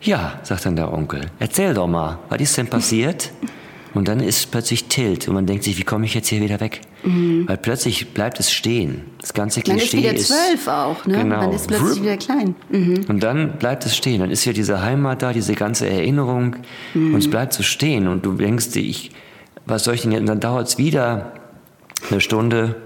Ja, 0.00 0.40
sagt 0.42 0.66
dann 0.66 0.76
der 0.76 0.92
Onkel, 0.92 1.30
erzähl 1.38 1.74
doch 1.74 1.86
mal, 1.86 2.18
was 2.28 2.40
ist 2.40 2.56
denn 2.58 2.66
passiert? 2.66 3.30
Und 3.94 4.08
dann 4.08 4.20
ist 4.20 4.50
plötzlich 4.50 4.84
Tilt 4.84 5.28
und 5.28 5.34
man 5.34 5.44
denkt 5.44 5.64
sich, 5.64 5.76
wie 5.76 5.82
komme 5.82 6.06
ich 6.06 6.14
jetzt 6.14 6.28
hier 6.28 6.40
wieder 6.40 6.60
weg? 6.60 6.80
Weil 7.02 7.58
plötzlich 7.58 8.14
bleibt 8.14 8.40
es 8.40 8.50
stehen. 8.50 9.02
Das 9.20 9.34
ganze 9.34 9.60
Mhm. 9.60 9.64
Man 9.68 9.76
Klischee 9.76 9.98
ist 9.98 10.04
wieder 10.04 10.16
zwölf 10.16 10.68
auch, 10.68 11.04
ne? 11.04 11.18
Genau. 11.18 11.36
Man 11.42 11.52
ist 11.52 11.66
plötzlich 11.68 12.02
wieder 12.02 12.16
klein. 12.16 12.54
Mhm. 12.70 13.04
Und 13.08 13.22
dann 13.22 13.58
bleibt 13.58 13.84
es 13.84 13.94
stehen. 13.94 14.20
Dann 14.20 14.30
ist 14.30 14.46
ja 14.46 14.54
diese 14.54 14.80
Heimat 14.82 15.20
da, 15.20 15.34
diese 15.34 15.54
ganze 15.54 15.90
Erinnerung. 15.90 16.56
Und 16.94 17.16
es 17.16 17.28
bleibt 17.28 17.52
so 17.52 17.62
stehen. 17.62 18.08
Und 18.08 18.24
du 18.24 18.32
denkst 18.32 18.70
dir, 18.70 18.82
ich, 18.82 19.10
was 19.66 19.84
soll 19.84 19.94
ich 19.94 20.02
denn 20.02 20.12
jetzt? 20.12 20.20
Und 20.20 20.26
dann 20.26 20.40
dauert 20.40 20.68
es 20.68 20.78
wieder 20.78 21.32
eine 22.10 22.20
Stunde, 22.20 22.76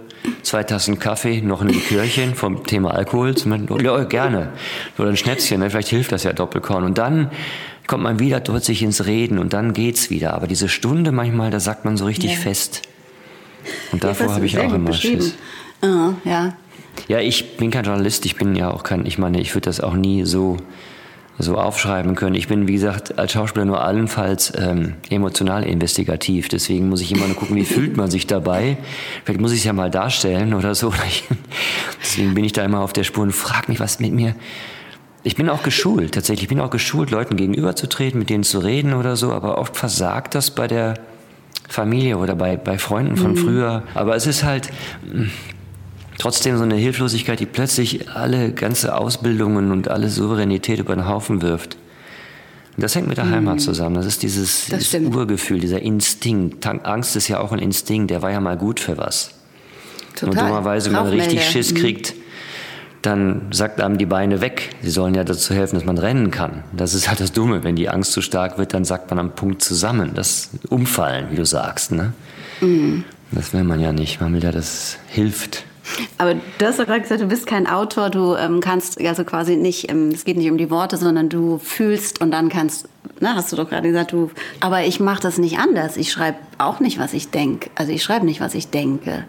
zwei 0.43 0.62
Tassen 0.62 0.99
Kaffee, 0.99 1.41
noch 1.41 1.61
ein 1.62 1.68
Likörchen 1.68 2.35
vom 2.35 2.64
Thema 2.64 2.93
Alkohol. 2.95 3.35
Ja, 3.83 4.05
gerne. 4.05 4.53
Oder 4.99 5.09
ein 5.09 5.16
Schnäpschen, 5.16 5.61
ne? 5.61 5.70
vielleicht 5.70 5.89
hilft 5.89 6.12
das 6.12 6.24
ja 6.24 6.33
Doppelkorn. 6.33 6.85
Und 6.85 6.99
dann 6.99 7.31
kommt 7.87 8.03
man 8.03 8.18
wieder 8.18 8.41
plötzlich 8.41 8.83
ins 8.83 9.07
Reden 9.07 9.39
und 9.39 9.53
dann 9.53 9.72
geht's 9.72 10.11
wieder. 10.11 10.35
Aber 10.35 10.47
diese 10.47 10.68
Stunde 10.68 11.12
manchmal, 11.12 11.51
da 11.51 11.61
sagt 11.61 11.85
man 11.85 11.97
so 11.97 12.05
richtig 12.05 12.33
Ja. 12.35 12.41
fest. 12.41 12.83
Und 13.93 14.05
davor 14.05 14.35
habe 14.35 14.47
ich 14.47 14.59
auch 14.59 14.72
immer. 14.72 14.93
Schiss. 14.93 15.35
Ja, 15.83 16.14
ja. 16.24 16.57
Ja, 17.09 17.18
ich 17.20 17.57
bin 17.59 17.70
kein 17.70 17.85
Journalist, 17.85 18.24
ich 18.24 18.37
bin 18.37 18.57
ja 18.57 18.70
auch 18.70 18.83
kein, 18.83 19.05
ich 19.07 19.18
meine, 19.18 19.41
ich 19.41 19.55
würde 19.55 19.66
das 19.66 19.81
auch 19.81 19.93
nie 19.95 20.24
so, 20.24 20.57
so 21.39 21.57
aufschreiben 21.57 22.14
können. 22.14 22.34
Ich 22.34 22.49
bin, 22.49 22.66
wie 22.66 22.72
gesagt, 22.72 23.18
als 23.18 23.32
Schauspieler 23.32 23.66
nur 23.66 23.82
allenfalls 23.82 24.53
ähm, 24.57 24.95
emotional 25.11 25.64
investigativ. 25.64 26.49
Deswegen 26.49 26.89
muss 26.89 27.03
ich 27.03 27.12
immer 27.12 27.26
nur 27.26 27.37
gucken, 27.37 27.57
wie 27.57 27.64
fühlt 27.64 27.97
man 27.97 28.11
sich 28.11 28.26
dabei. 28.26 28.78
Vielleicht 29.24 29.41
muss 29.41 29.53
ich 29.53 29.59
es 29.59 29.64
ja 29.64 29.72
mal 29.72 29.91
darstellen 29.91 30.55
oder 30.55 30.74
so. 30.74 30.93
Deswegen 32.03 32.34
bin 32.34 32.45
ich 32.45 32.53
da 32.53 32.64
immer 32.64 32.80
auf 32.80 32.93
der 32.93 33.05
Spur 33.05 33.24
und 33.24 33.32
frag 33.32 33.68
mich, 33.68 33.80
was 33.80 34.01
mit 34.01 34.12
mir. 34.12 34.34
Ich 35.24 35.34
bin 35.34 35.49
auch 35.51 35.62
geschult, 35.62 36.14
tatsächlich. 36.14 36.45
Ich 36.45 36.49
bin 36.49 36.61
auch 36.61 36.70
geschult, 36.70 37.11
Leuten 37.11 37.37
gegenüberzutreten, 37.37 38.18
mit 38.18 38.30
denen 38.30 38.45
zu 38.45 38.61
reden 38.61 38.95
oder 38.95 39.16
so. 39.16 39.32
Aber 39.32 39.59
oft 39.59 39.76
versagt 39.76 40.34
das 40.34 40.51
bei 40.53 40.68
der 40.68 40.95
Familie 41.68 42.16
oder 42.16 42.34
bei, 42.37 42.57
bei 42.57 42.78
Freunden 42.78 43.16
von 43.16 43.37
früher. 43.37 43.82
Aber 43.95 44.14
es 44.14 44.26
ist 44.26 44.45
halt 44.45 44.70
trotzdem 46.19 46.57
so 46.57 46.62
eine 46.62 46.77
Hilflosigkeit, 46.77 47.41
die 47.41 47.47
plötzlich 47.47 48.09
alle 48.11 48.53
ganze 48.53 48.97
Ausbildungen 48.97 49.71
und 49.73 49.89
alle 49.89 50.09
Souveränität 50.09 50.79
über 50.79 50.95
den 50.95 51.07
Haufen 51.09 51.43
wirft. 51.43 51.77
Und 52.77 52.83
das 52.83 52.95
hängt 52.95 53.09
mit 53.09 53.17
der 53.17 53.31
Heimat 53.31 53.61
zusammen. 53.61 53.95
Das 53.97 54.05
ist 54.07 54.23
dieses, 54.23 54.67
Das 54.69 54.91
dieses. 54.91 55.14
Urgefühl, 55.14 55.61
dieser 55.61 55.81
Instinkt. 55.81 56.67
Angst 56.67 57.17
ist 57.17 57.29
ja 57.29 57.41
auch 57.41 57.53
ein 57.53 57.59
Instinkt, 57.59 58.11
der 58.11 58.21
war 58.23 58.31
ja 58.31 58.41
mal 58.41 58.57
gut 58.57 58.81
für 58.81 58.99
was. 58.99 59.31
Und 60.23 60.31
Total. 60.33 60.49
dummerweise, 60.49 60.87
wenn 60.91 60.97
man 60.97 61.07
richtig. 61.09 61.43
Schiss 61.45 61.73
Mhm. 61.73 61.77
kriegt, 61.77 62.14
dann 63.03 63.43
sagt 63.51 63.81
einem 63.81 63.99
die 63.99 64.07
Beine 64.07 64.41
weg. 64.41 64.71
Sie 64.83 64.91
sollen 64.91 65.14
ja 65.14 65.25
dazu 65.25 65.55
helfen, 65.55 65.77
dass 65.77 65.85
man 65.85 65.97
rennen 65.97 66.31
kann. 66.31 66.64
Das 66.77 66.93
ist 66.95 67.09
halt 67.09 67.21
das 67.21 67.33
Dumme. 67.33 67.62
Wenn 67.64 67.77
die 67.77 67.89
Angst 67.89 68.12
zu 68.12 68.21
stark 68.21 68.59
wird, 68.59 68.75
dann 68.75 68.85
sagt 68.85 69.11
man 69.11 69.19
am 69.19 69.31
Punkt 69.35 69.62
zusammen. 69.62 70.12
Das 70.14 70.51
Umfallen, 70.69 71.27
wie 71.31 71.37
du 71.37 71.45
sagst. 71.47 71.93
Ne? 71.93 72.12
Mhm. 72.61 73.05
Das 73.33 73.53
will 73.53 73.64
man 73.64 73.81
ja 73.81 73.93
nicht. 73.93 74.21
Man 74.21 74.35
will 74.35 74.43
ja, 74.43 74.53
dass 74.53 74.64
es 74.67 74.99
hilft. 75.09 75.64
Aber 76.18 76.34
du 76.34 76.66
hast 76.66 76.78
doch 76.78 76.87
gerade 76.87 77.01
gesagt, 77.01 77.20
du 77.20 77.26
bist 77.26 77.47
kein 77.47 77.66
Autor, 77.66 78.11
du 78.11 78.34
ähm, 78.34 78.61
kannst 78.61 79.01
also 79.01 79.24
quasi 79.24 79.57
nicht, 79.57 79.91
ähm, 79.91 80.09
es 80.09 80.24
geht 80.24 80.37
nicht 80.37 80.51
um 80.51 80.59
die 80.59 80.70
Worte, 80.70 80.97
sondern 80.97 81.28
du 81.28 81.59
fühlst 81.59 82.20
und 82.20 82.30
dann 82.30 82.49
kannst, 82.49 82.89
ne, 83.20 83.34
hast 83.34 83.53
du 83.53 83.57
doch 83.57 83.68
gerade 83.68 83.89
gesagt, 83.89 84.12
du, 84.12 84.30
aber 84.61 84.84
ich 84.84 85.01
mache 85.01 85.22
das 85.22 85.39
nicht 85.39 85.59
anders. 85.59 85.97
Ich 85.97 86.11
schreibe 86.11 86.39
auch 86.59 86.80
nicht, 86.80 86.99
was 86.99 87.12
ich 87.12 87.30
denke. 87.30 87.70
Also 87.74 87.93
ich 87.93 88.03
schreibe 88.03 88.26
nicht, 88.26 88.41
was 88.41 88.55
ich 88.55 88.68
denke. 88.68 89.24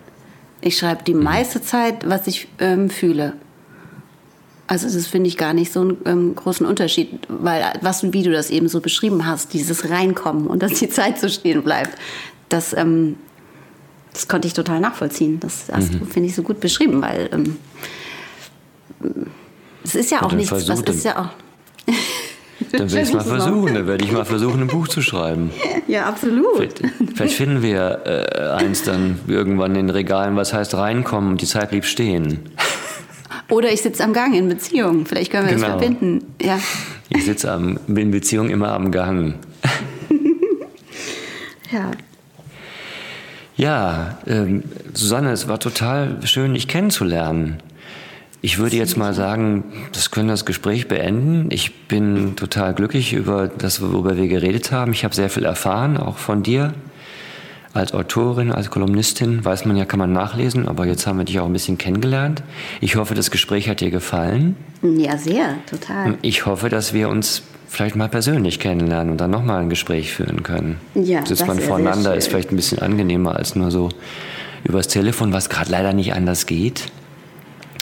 Ich 0.62 0.78
schreibe 0.78 1.03
die 1.03 1.14
meiste 1.14 1.62
Zeit, 1.62 2.10
was 2.10 2.28
ich 2.28 2.47
ähm, 2.60 2.89
fühle. 2.89 3.34
Also 4.66 4.86
das 4.86 5.08
finde 5.08 5.30
ich 5.30 5.38
gar 5.38 5.53
nicht 5.53 5.72
so 5.72 5.82
einen 5.82 5.97
ähm, 6.05 6.36
großen 6.36 6.66
Unterschied, 6.66 7.20
weil 7.30 7.64
was 7.82 8.03
wie 8.12 8.24
du 8.24 8.32
das 8.32 8.49
eben 8.49 8.68
so 8.68 8.82
beschrieben 8.82 9.26
hast, 9.26 9.53
dieses 9.53 9.89
Reinkommen 9.89 10.47
und 10.47 10.62
dass 10.62 10.74
die 10.74 10.89
Zeit 10.89 11.20
so 11.20 11.30
stehen 11.30 11.64
bleibt, 11.64 11.91
das, 12.49 12.74
ähm, 12.74 13.16
das 14.18 14.28
konnte 14.28 14.47
ich 14.47 14.53
total 14.55 14.80
nachvollziehen. 14.80 15.39
Das 15.39 15.65
hast 15.72 15.93
Mhm. 15.93 15.99
du, 15.99 16.05
finde 16.05 16.30
ich, 16.30 16.36
so 16.36 16.41
gut 16.41 16.59
beschrieben, 16.59 17.03
weil 17.03 17.30
ähm, 17.32 17.57
es 19.84 19.93
ist 19.93 20.09
ja 20.09 20.24
auch 20.24 20.32
nichts, 20.32 20.51
was 20.51 20.65
versuch 20.65 20.86
ist 20.88 21.05
ja 21.05 21.20
auch. 21.20 21.93
Dann 22.72 22.91
will 22.91 23.03
ich 23.03 23.13
mal 23.13 23.24
versuchen. 23.24 23.76
Dann 23.76 23.86
werde 23.88 24.03
ich 24.03 24.11
mal 24.11 24.26
versuchen, 24.26 24.61
ein 24.61 24.68
Buch 24.68 24.88
zu 24.88 25.01
schreiben. 25.01 25.51
Ja, 25.88 26.05
absolut. 26.07 26.57
Vielleicht, 26.57 26.84
vielleicht 27.15 27.34
finden 27.36 27.61
wir 27.61 28.01
äh, 28.05 28.49
eins 28.61 28.84
dann 28.84 29.20
irgendwann 29.28 29.72
in 29.76 29.88
den 29.88 29.89
Regalen, 29.89 30.36
was 30.36 30.51
heißt 30.53 30.74
reinkommen 30.76 31.32
und 31.32 31.41
die 31.41 31.45
Zeit 31.45 31.70
blieb 31.70 31.86
stehen. 31.86 32.39
Oder 33.49 33.72
ich 33.72 33.82
sitze 33.84 34.03
am 34.03 34.11
Gang 34.11 34.36
in 34.36 34.49
Beziehung. 34.49 35.05
Vielleicht 35.05 35.32
können 35.32 35.47
wir 35.47 35.55
Genau. 35.55 35.68
das 35.68 35.78
verbinden. 35.80 36.26
Ja. 36.41 36.59
Ich 37.07 37.24
sitze 37.24 37.49
am, 37.53 37.80
in 37.88 38.11
Beziehung 38.11 38.49
immer 38.49 38.74
am 38.74 38.91
Gang. 38.91 39.36
ja. 41.72 41.91
Ja, 43.58 44.20
ähm, 44.28 44.64
Susanne, 44.93 45.32
es 45.32 45.47
war 45.47 45.60
total 45.60 46.18
schön, 46.24 46.53
dich 46.53 46.68
kennenzulernen. 46.68 47.58
Ich 48.41 48.60
würde 48.60 48.78
jetzt 48.78 48.97
mal 48.97 49.16
sagen, 49.16 49.64
das 49.93 50.12
können 50.12 50.28
das 50.28 50.45
Gespräch 50.45 50.88
beenden. 50.88 51.47
Ich 51.49 51.88
bin 51.88 52.36
total 52.36 52.76
glücklich 52.76 53.14
über 53.14 53.47
das, 53.47 53.82
worüber 53.82 54.16
wir 54.16 54.28
geredet 54.28 54.72
haben. 54.72 54.93
Ich 54.93 55.03
habe 55.03 55.16
sehr 55.16 55.32
viel 55.32 55.43
erfahren, 55.43 55.97
auch 55.97 56.18
von 56.18 56.43
dir. 56.43 56.74
Als 57.74 57.93
Autorin, 57.93 58.51
als 58.51 58.70
Kolumnistin, 58.70 59.43
weiß 59.43 59.66
man 59.66 59.76
ja, 59.76 59.86
kann 59.86 59.99
man 59.99 60.14
nachlesen, 60.14 60.68
aber 60.68 60.86
jetzt 60.86 61.05
haben 61.08 61.18
wir 61.18 61.26
dich 61.26 61.39
auch 61.39 61.47
ein 61.47 61.53
bisschen 61.53 61.78
kennengelernt. 61.80 62.43
Ich 62.80 62.95
hoffe, 62.95 63.16
das 63.16 63.32
Gespräch 63.32 63.70
hat 63.70 63.82
dir 63.82 63.91
gefallen. 63.91 64.55
Ja, 64.82 65.18
sehr, 65.18 65.55
total. 65.70 66.18
Ich 66.22 66.45
hoffe, 66.45 66.70
dass 66.70 66.93
wir 66.93 67.10
uns 67.10 67.43
vielleicht 67.68 67.95
mal 67.95 68.09
persönlich 68.09 68.59
kennenlernen 68.59 69.11
und 69.11 69.18
dann 69.22 69.32
nochmal 69.32 69.61
ein 69.61 69.70
Gespräch 69.70 70.13
führen 70.13 70.43
können. 70.43 70.80
Ja, 70.95 71.26
Sitzt 71.26 71.41
das 71.41 71.47
man 71.47 71.59
voreinander, 71.59 72.15
ist 72.15 72.30
vielleicht 72.30 72.51
ein 72.51 72.55
bisschen 72.55 72.80
angenehmer 72.80 73.36
als 73.36 73.55
nur 73.55 73.72
so 73.72 73.89
übers 74.63 74.88
Telefon, 74.88 75.34
was 75.34 75.49
gerade 75.49 75.72
leider 75.72 75.93
nicht 75.93 76.13
anders 76.13 76.45
geht. 76.45 76.86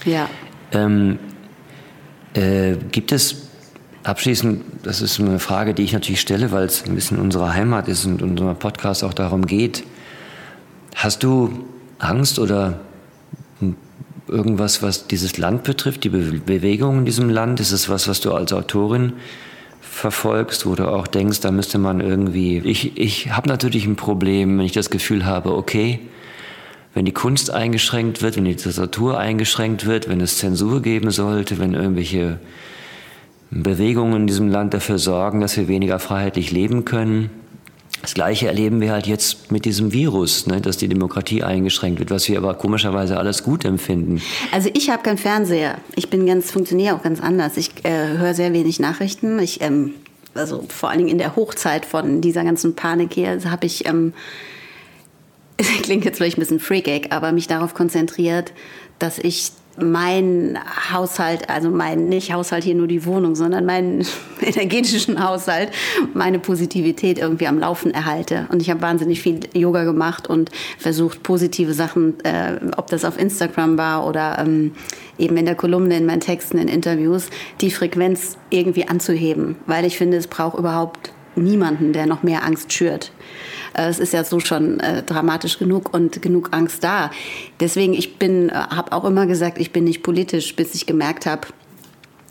Ja. 0.06 0.30
Ähm, 0.72 1.20
äh, 2.34 2.76
gibt 2.92 3.12
es 3.12 3.50
abschließend, 4.04 4.64
das 4.84 5.02
ist 5.02 5.20
eine 5.20 5.40
Frage, 5.40 5.74
die 5.74 5.84
ich 5.84 5.94
natürlich 5.94 6.22
stelle, 6.22 6.52
weil 6.52 6.66
es 6.66 6.86
ein 6.86 6.96
bisschen 6.96 7.20
unsere 7.20 7.54
Heimat 7.54 7.88
ist 7.88 8.06
und 8.06 8.22
unser 8.22 8.54
Podcast 8.54 9.04
auch 9.04 9.14
darum 9.14 9.46
geht. 9.46 9.84
Hast 10.96 11.24
du 11.24 11.66
Angst 12.00 12.40
oder 12.40 12.80
irgendwas, 14.28 14.82
was 14.82 15.08
dieses 15.08 15.38
Land 15.38 15.64
betrifft, 15.64 16.04
die 16.04 16.10
Be 16.10 16.42
Bewegung 16.46 17.00
in 17.00 17.06
diesem 17.06 17.30
Land? 17.30 17.60
Ist 17.60 17.72
es 17.72 17.90
was, 17.90 18.08
was 18.08 18.22
du 18.22 18.34
als 18.34 18.54
Autorin 18.54 19.14
verfolgst, 19.96 20.66
wo 20.66 20.76
du 20.76 20.90
auch 20.92 21.08
denkst, 21.08 21.40
da 21.40 21.52
müsste 21.52 21.78
man 21.78 22.02
irgendwie. 22.02 22.58
Ich, 22.60 22.98
ich 22.98 23.32
habe 23.32 23.48
natürlich 23.48 23.86
ein 23.86 23.96
Problem, 23.96 24.58
wenn 24.58 24.66
ich 24.66 24.74
das 24.74 24.90
Gefühl 24.90 25.26
habe, 25.26 25.56
okay, 25.56 26.02
wenn 26.94 27.06
die 27.06 27.14
Kunst 27.14 27.50
eingeschränkt 27.50 28.22
wird, 28.22 28.36
wenn 28.36 28.44
die 28.44 28.52
Literatur 28.52 29.18
eingeschränkt 29.18 29.86
wird, 29.86 30.10
wenn 30.10 30.20
es 30.20 30.38
Zensur 30.38 30.82
geben 30.82 31.12
sollte, 31.12 31.60
wenn 31.60 31.74
irgendwelche 31.74 32.40
Bewegungen 33.52 34.22
in 34.22 34.28
diesem 34.28 34.50
Land 34.50 34.74
dafür 34.74 35.00
sorgen, 35.00 35.40
dass 35.40 35.56
wir 35.56 35.70
weniger 35.70 35.98
freiheitlich 36.00 36.52
leben 36.52 36.84
können. 36.84 37.30
Das 38.06 38.14
Gleiche 38.14 38.46
erleben 38.46 38.82
wir 38.82 38.92
halt 38.92 39.08
jetzt 39.08 39.52
mit 39.52 39.66
diesem 39.66 39.92
Virus, 39.92 40.46
ne, 40.46 40.62
dass 40.62 40.78
die 40.78 40.88
Demokratie 40.88 41.42
eingeschränkt 41.42 41.98
wird, 41.98 42.12
was 42.12 42.30
wir 42.30 42.38
aber 42.38 42.54
komischerweise 42.54 43.18
alles 43.18 43.42
gut 43.42 43.66
empfinden. 43.66 44.22
Also 44.52 44.70
ich 44.76 44.92
habe 44.92 45.02
keinen 45.02 45.18
Fernseher. 45.18 45.80
Ich 45.96 46.12
bin 46.12 46.28
ganz 46.28 46.52
funktioniere 46.52 46.96
auch 46.96 47.02
ganz 47.02 47.20
anders. 47.20 47.58
Ich 47.58 47.72
äh, 47.84 48.20
höre 48.20 48.36
sehr 48.36 48.54
wenig 48.54 48.80
Nachrichten. 48.80 49.40
Ich 49.40 49.60
ähm, 49.62 49.96
also 50.36 50.66
vor 50.70 50.90
allen 50.90 51.00
Dingen 51.00 51.10
in 51.10 51.18
der 51.18 51.36
Hochzeit 51.36 51.84
von 51.84 52.22
dieser 52.22 52.44
ganzen 52.44 52.76
Panik 52.76 53.16
hier 53.16 53.40
habe 53.50 53.66
ich 53.66 53.88
ähm, 53.88 54.14
klingt 55.82 56.06
jetzt 56.06 56.18
vielleicht 56.18 56.38
ein 56.38 56.42
bisschen 56.42 56.60
freakig, 56.60 57.12
aber 57.12 57.32
mich 57.32 57.48
darauf 57.48 57.74
konzentriert, 57.74 58.54
dass 59.00 59.18
ich 59.18 59.52
mein 59.78 60.58
Haushalt, 60.92 61.50
also 61.50 61.70
mein 61.70 62.08
nicht 62.08 62.34
Haushalt 62.34 62.64
hier 62.64 62.76
nur 62.76 62.88
die 62.88 63.06
Wohnung, 63.06 63.36
sondern 63.36 63.66
meinen 63.66 64.06
energetischen 64.42 65.24
Haushalt, 65.24 65.72
meine 66.14 66.40
Positivität 66.40 67.20
irgendwie 67.20 67.48
am 67.48 67.60
Laufen 67.60 67.92
erhalte. 67.92 68.48
Und 68.52 68.62
ich 68.62 68.70
habe 68.70 68.82
wahnsinnig 68.82 69.22
viel 69.22 69.42
Yoga 69.54 69.84
gemacht 69.84 70.30
und 70.30 70.52
versucht, 70.78 71.24
positive 71.24 71.74
Sachen, 71.74 72.20
äh, 72.24 72.60
ob 72.78 72.88
das 72.88 73.04
auf 73.06 73.20
Instagram 73.20 73.78
war 73.78 74.08
oder 74.08 74.38
ähm, 74.40 74.72
eben 75.18 75.38
in 75.38 75.46
der 75.46 75.56
Kolumne, 75.56 75.98
in 75.98 76.06
meinen 76.06 76.22
Texten, 76.22 76.58
in 76.58 76.68
Interviews, 76.68 77.30
die 77.62 77.72
Frequenz 77.72 78.38
irgendwie 78.50 78.88
anzuheben. 78.88 79.56
Weil 79.66 79.86
ich 79.86 79.98
finde, 79.98 80.18
es 80.18 80.28
braucht 80.28 80.58
überhaupt 80.58 81.12
niemanden, 81.36 81.94
der 81.94 82.06
noch 82.06 82.24
mehr 82.24 82.44
Angst 82.44 82.74
schürt. 82.74 83.12
Äh, 83.74 83.88
es 83.88 84.00
ist 84.00 84.14
ja 84.14 84.24
so 84.24 84.40
schon 84.40 84.80
äh, 84.80 85.04
dramatisch 85.04 85.60
genug 85.60 85.94
und 85.94 86.22
genug 86.22 86.50
Angst 86.52 86.84
da. 86.84 87.12
Deswegen, 87.60 87.94
ich 87.94 88.18
bin, 88.18 88.50
äh, 88.50 88.54
habe 88.54 88.92
auch 88.92 89.06
immer 89.06 89.26
gesagt, 89.26 89.58
ich 89.58 89.72
bin 89.72 89.84
nicht 89.84 90.04
politisch, 90.04 90.56
bis 90.56 90.76
ich 90.76 90.86
gemerkt 90.86 91.26
habe, 91.26 91.48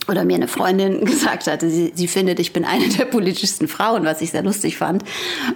oder 0.08 0.24
mir 0.24 0.36
eine 0.36 0.48
Freundin 0.48 1.04
gesagt 1.04 1.46
hatte, 1.46 1.70
sie, 1.70 1.92
sie 1.94 2.08
findet, 2.08 2.38
ich 2.38 2.52
bin 2.52 2.64
eine 2.64 2.88
der 2.88 3.04
politischsten 3.06 3.68
Frauen, 3.68 4.04
was 4.04 4.20
ich 4.20 4.30
sehr 4.30 4.42
lustig 4.42 4.76
fand, 4.76 5.04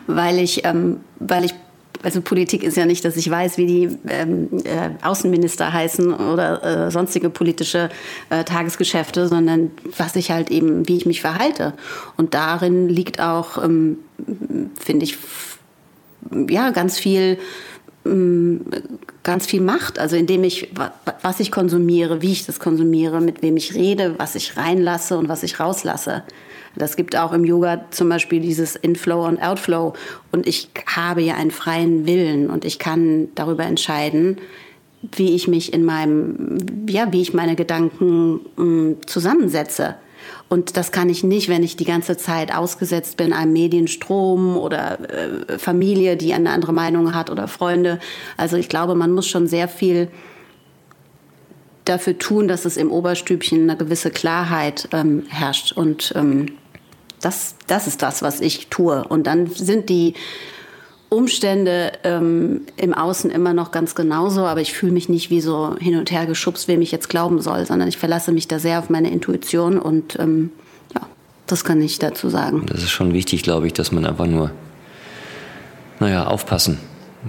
weil 0.06 0.38
ich, 0.38 0.64
ähm, 0.64 1.00
weil 1.18 1.44
ich 1.44 1.54
also 2.02 2.20
Politik 2.20 2.62
ist 2.62 2.76
ja 2.76 2.86
nicht, 2.86 3.04
dass 3.04 3.16
ich 3.16 3.28
weiß, 3.28 3.58
wie 3.58 3.66
die 3.66 3.98
ähm, 4.08 4.48
äh, 4.64 4.90
Außenminister 5.02 5.72
heißen 5.72 6.12
oder 6.14 6.86
äh, 6.86 6.90
sonstige 6.90 7.30
politische 7.30 7.90
äh, 8.30 8.44
Tagesgeschäfte, 8.44 9.28
sondern 9.28 9.70
was 9.96 10.16
ich 10.16 10.30
halt 10.30 10.50
eben, 10.50 10.88
wie 10.88 10.96
ich 10.96 11.06
mich 11.06 11.20
verhalte. 11.20 11.74
Und 12.16 12.34
darin 12.34 12.88
liegt 12.88 13.20
auch, 13.20 13.62
ähm, 13.62 13.98
finde 14.78 15.04
ich, 15.04 15.18
ja, 16.48 16.70
ganz 16.70 16.98
viel 16.98 17.38
mm, 18.04 18.58
ganz 19.22 19.46
viel 19.46 19.60
Macht, 19.60 19.98
also 19.98 20.16
indem 20.16 20.42
ich, 20.42 20.70
was 21.22 21.38
ich 21.38 21.52
konsumiere, 21.52 22.22
wie 22.22 22.32
ich 22.32 22.46
das 22.46 22.60
konsumiere, 22.60 23.20
mit 23.20 23.42
wem 23.42 23.58
ich 23.58 23.74
rede, 23.74 24.14
was 24.18 24.34
ich 24.34 24.56
reinlasse 24.56 25.18
und 25.18 25.28
was 25.28 25.42
ich 25.42 25.60
rauslasse. 25.60 26.22
Das 26.78 26.96
gibt 26.96 27.16
auch 27.16 27.32
im 27.32 27.44
Yoga 27.44 27.84
zum 27.90 28.08
Beispiel 28.08 28.40
dieses 28.40 28.76
Inflow 28.76 29.26
und 29.26 29.42
Outflow. 29.42 29.94
Und 30.32 30.46
ich 30.46 30.70
habe 30.86 31.22
ja 31.22 31.34
einen 31.34 31.50
freien 31.50 32.06
Willen 32.06 32.50
und 32.50 32.64
ich 32.64 32.78
kann 32.78 33.28
darüber 33.34 33.64
entscheiden, 33.64 34.38
wie 35.02 35.34
ich 35.34 35.46
mich 35.46 35.72
in 35.72 35.84
meinem, 35.84 36.86
ja, 36.88 37.12
wie 37.12 37.22
ich 37.22 37.34
meine 37.34 37.56
Gedanken 37.56 38.40
mm, 38.56 38.96
zusammensetze. 39.06 39.96
Und 40.48 40.76
das 40.76 40.92
kann 40.92 41.10
ich 41.10 41.22
nicht, 41.22 41.48
wenn 41.48 41.62
ich 41.62 41.76
die 41.76 41.84
ganze 41.84 42.16
Zeit 42.16 42.54
ausgesetzt 42.54 43.16
bin 43.16 43.32
einem 43.32 43.52
Medienstrom 43.52 44.56
oder 44.56 44.98
äh, 45.10 45.58
Familie, 45.58 46.16
die 46.16 46.32
eine 46.32 46.50
andere 46.50 46.72
Meinung 46.72 47.14
hat 47.14 47.30
oder 47.30 47.48
Freunde. 47.48 47.98
Also 48.36 48.56
ich 48.56 48.68
glaube, 48.68 48.94
man 48.94 49.12
muss 49.12 49.28
schon 49.28 49.46
sehr 49.46 49.68
viel 49.68 50.08
dafür 51.84 52.18
tun, 52.18 52.48
dass 52.48 52.64
es 52.64 52.76
im 52.76 52.90
Oberstübchen 52.90 53.62
eine 53.62 53.76
gewisse 53.76 54.10
Klarheit 54.10 54.88
ähm, 54.92 55.24
herrscht. 55.28 55.72
Und 55.72 56.12
ähm, 56.16 56.46
das, 57.20 57.54
das 57.66 57.86
ist 57.86 58.02
das, 58.02 58.22
was 58.22 58.40
ich 58.40 58.68
tue. 58.68 59.04
Und 59.04 59.26
dann 59.26 59.46
sind 59.48 59.88
die 59.88 60.14
Umstände 61.10 61.92
ähm, 62.04 62.62
im 62.76 62.92
Außen 62.92 63.30
immer 63.30 63.54
noch 63.54 63.70
ganz 63.70 63.94
genauso, 63.94 64.44
aber 64.44 64.60
ich 64.60 64.74
fühle 64.74 64.92
mich 64.92 65.08
nicht 65.08 65.30
wie 65.30 65.40
so 65.40 65.76
hin 65.78 65.96
und 65.96 66.10
her 66.10 66.26
geschubst, 66.26 66.68
wem 66.68 66.82
ich 66.82 66.92
jetzt 66.92 67.08
glauben 67.08 67.40
soll, 67.40 67.64
sondern 67.64 67.88
ich 67.88 67.96
verlasse 67.96 68.30
mich 68.30 68.46
da 68.46 68.58
sehr 68.58 68.78
auf 68.78 68.90
meine 68.90 69.10
Intuition 69.10 69.78
und 69.78 70.18
ähm, 70.18 70.50
ja, 70.94 71.00
das 71.46 71.64
kann 71.64 71.80
ich 71.80 71.98
dazu 71.98 72.28
sagen. 72.28 72.66
Das 72.66 72.82
ist 72.82 72.90
schon 72.90 73.14
wichtig, 73.14 73.42
glaube 73.42 73.66
ich, 73.66 73.72
dass 73.72 73.90
man 73.90 74.04
einfach 74.04 74.26
nur, 74.26 74.50
naja, 75.98 76.26
aufpassen. 76.26 76.78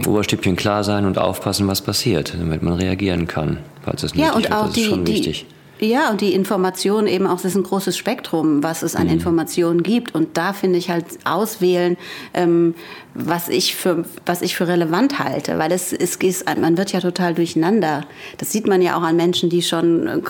Oberstübchen 0.06 0.56
klar 0.56 0.84
sein 0.84 1.06
und 1.06 1.18
aufpassen, 1.18 1.68
was 1.68 1.82
passiert, 1.82 2.36
damit 2.38 2.62
man 2.62 2.74
reagieren 2.74 3.28
kann, 3.28 3.60
falls 3.84 4.04
es 4.04 4.14
nicht 4.14 4.24
ja, 4.24 4.34
und 4.34 4.44
wird. 4.44 4.54
auch 4.54 4.66
das 4.66 4.74
die, 4.74 4.82
ist 4.82 4.90
schon 4.90 5.06
die. 5.06 5.46
Ja, 5.82 6.09
und 6.09 6.19
die 6.19 6.34
Information 6.34 7.07
eben 7.07 7.25
auch, 7.25 7.38
es 7.38 7.45
ist 7.45 7.55
ein 7.55 7.63
großes 7.63 7.97
Spektrum, 7.97 8.63
was 8.63 8.82
es 8.82 8.95
an 8.95 9.07
mhm. 9.07 9.13
Informationen 9.13 9.82
gibt. 9.82 10.13
Und 10.13 10.38
da 10.38 10.51
finde 10.51 10.77
ich 10.77 10.89
halt 10.89 11.05
auswählen, 11.23 11.95
ähm, 12.34 12.75
was, 13.13 13.47
ich 13.47 13.75
für, 13.75 14.03
was 14.25 14.41
ich 14.41 14.55
für 14.55 14.67
relevant 14.67 15.19
halte. 15.19 15.57
Weil 15.57 15.71
es, 15.71 15.93
es 15.93 16.17
ist, 16.17 16.45
man 16.59 16.77
wird 16.77 16.91
ja 16.91 16.99
total 16.99 17.34
durcheinander. 17.34 18.05
Das 18.38 18.51
sieht 18.51 18.67
man 18.67 18.82
ja 18.82 18.97
auch 18.97 19.03
an 19.03 19.15
Menschen, 19.15 19.49
die 19.49 19.61
schon 19.61 20.07
äh, 20.07 20.21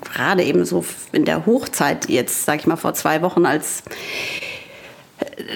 gerade 0.00 0.42
eben 0.42 0.64
so 0.64 0.84
in 1.12 1.24
der 1.24 1.46
Hochzeit, 1.46 2.08
jetzt 2.08 2.44
sage 2.44 2.60
ich 2.60 2.66
mal 2.66 2.76
vor 2.76 2.94
zwei 2.94 3.22
Wochen, 3.22 3.46
als 3.46 3.84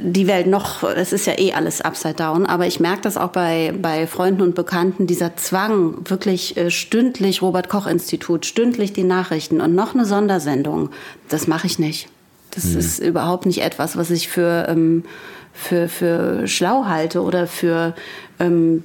die 0.01 0.27
Welt 0.27 0.47
noch, 0.47 0.83
es 0.83 1.13
ist 1.13 1.27
ja 1.27 1.39
eh 1.39 1.53
alles 1.53 1.81
upside 1.81 2.15
down, 2.15 2.47
aber 2.47 2.67
ich 2.67 2.81
merke 2.81 3.03
das 3.03 3.17
auch 3.17 3.31
bei, 3.31 3.73
bei 3.81 4.07
Freunden 4.07 4.43
und 4.43 4.55
Bekannten, 4.55 5.07
dieser 5.07 5.37
Zwang, 5.37 6.09
wirklich 6.09 6.57
äh, 6.57 6.71
stündlich 6.71 7.43
Robert 7.43 7.69
Koch 7.69 7.87
Institut, 7.87 8.47
stündlich 8.47 8.93
die 8.93 9.05
Nachrichten 9.05 9.61
und 9.61 9.75
noch 9.75 9.95
eine 9.95 10.05
Sondersendung, 10.05 10.91
das 11.29 11.47
mache 11.47 11.67
ich 11.67 11.79
nicht. 11.79 12.09
Das 12.51 12.67
mhm. 12.67 12.79
ist 12.79 12.99
überhaupt 12.99 13.47
nicht 13.47 13.63
etwas, 13.63 13.97
was 13.97 14.11
ich 14.11 14.29
für, 14.29 14.67
ähm, 14.69 15.05
für, 15.53 15.89
für 15.89 16.49
schlau 16.49 16.87
halte 16.87 17.23
oder 17.23 17.47
für, 17.47 17.95
ähm, 18.41 18.83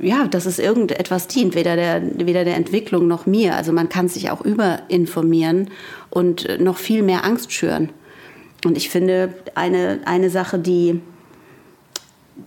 ja, 0.00 0.26
dass 0.26 0.46
es 0.46 0.58
irgendetwas 0.58 1.28
dient, 1.28 1.54
weder 1.54 1.76
der, 1.76 2.02
weder 2.26 2.44
der 2.44 2.56
Entwicklung 2.56 3.06
noch 3.06 3.26
mir. 3.26 3.54
Also 3.54 3.72
man 3.72 3.88
kann 3.88 4.08
sich 4.08 4.30
auch 4.30 4.40
überinformieren 4.40 5.70
und 6.10 6.60
noch 6.60 6.78
viel 6.78 7.02
mehr 7.02 7.24
Angst 7.24 7.52
schüren. 7.52 7.90
Und 8.64 8.76
ich 8.76 8.90
finde, 8.90 9.34
eine, 9.54 10.00
eine 10.04 10.30
Sache, 10.30 10.58
die, 10.58 11.00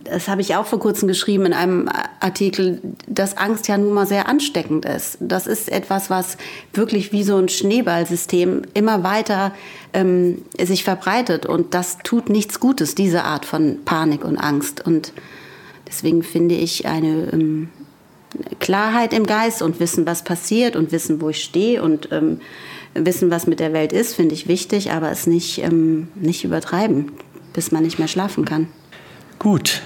das 0.03 0.28
habe 0.28 0.41
ich 0.41 0.55
auch 0.55 0.66
vor 0.66 0.80
kurzem 0.80 1.07
geschrieben 1.07 1.45
in 1.45 1.53
einem 1.53 1.89
Artikel, 2.20 2.82
dass 3.07 3.38
Angst 3.38 3.68
ja 3.68 3.78
nun 3.78 3.93
mal 3.93 4.07
sehr 4.07 4.30
ansteckend 4.30 4.86
ist. 4.86 5.18
Das 5.20 5.45
ist 5.45 5.70
etwas, 5.72 6.09
was 6.09 6.38
wirklich 6.74 7.11
wie 7.11 7.24
so 7.24 7.38
ein 7.38 7.49
Schneeballsystem 7.49 8.63
immer 8.74 9.03
weiter 9.03 9.53
ähm, 9.93 10.41
sich 10.59 10.84
verbreitet. 10.84 11.45
Und 11.45 11.74
das 11.74 11.97
tut 12.03 12.30
nichts 12.30 12.59
Gutes, 12.59 12.95
diese 12.95 13.24
Art 13.24 13.45
von 13.45 13.80
Panik 13.84 14.24
und 14.24 14.38
Angst. 14.38 14.86
Und 14.86 15.11
deswegen 15.88 16.24
finde 16.24 16.55
ich 16.55 16.86
eine 16.86 17.30
ähm, 17.34 17.70
Klarheit 18.59 19.13
im 19.13 19.26
Geist 19.26 19.61
und 19.61 19.80
wissen, 19.80 20.05
was 20.05 20.24
passiert 20.24 20.76
und 20.76 20.91
wissen, 20.91 21.22
wo 21.22 21.30
ich 21.30 21.43
stehe 21.43 21.82
und 21.82 22.09
ähm, 22.11 22.39
wissen, 22.96 23.30
was 23.30 23.48
mit 23.48 23.60
der 23.60 23.74
Welt 23.74 23.93
ist, 23.93 24.16
finde 24.16 24.34
ich 24.34 24.48
wichtig, 24.48 24.91
aber 24.91 25.12
es 25.12 25.28
nicht, 25.28 25.60
ähm, 25.60 26.08
nicht 26.16 26.43
übertreiben, 26.43 27.12
bis 27.54 27.72
man 27.72 27.84
nicht 27.84 28.00
mehr 28.00 28.08
schlafen 28.08 28.46
kann. 28.46 28.68
Gut. 29.39 29.82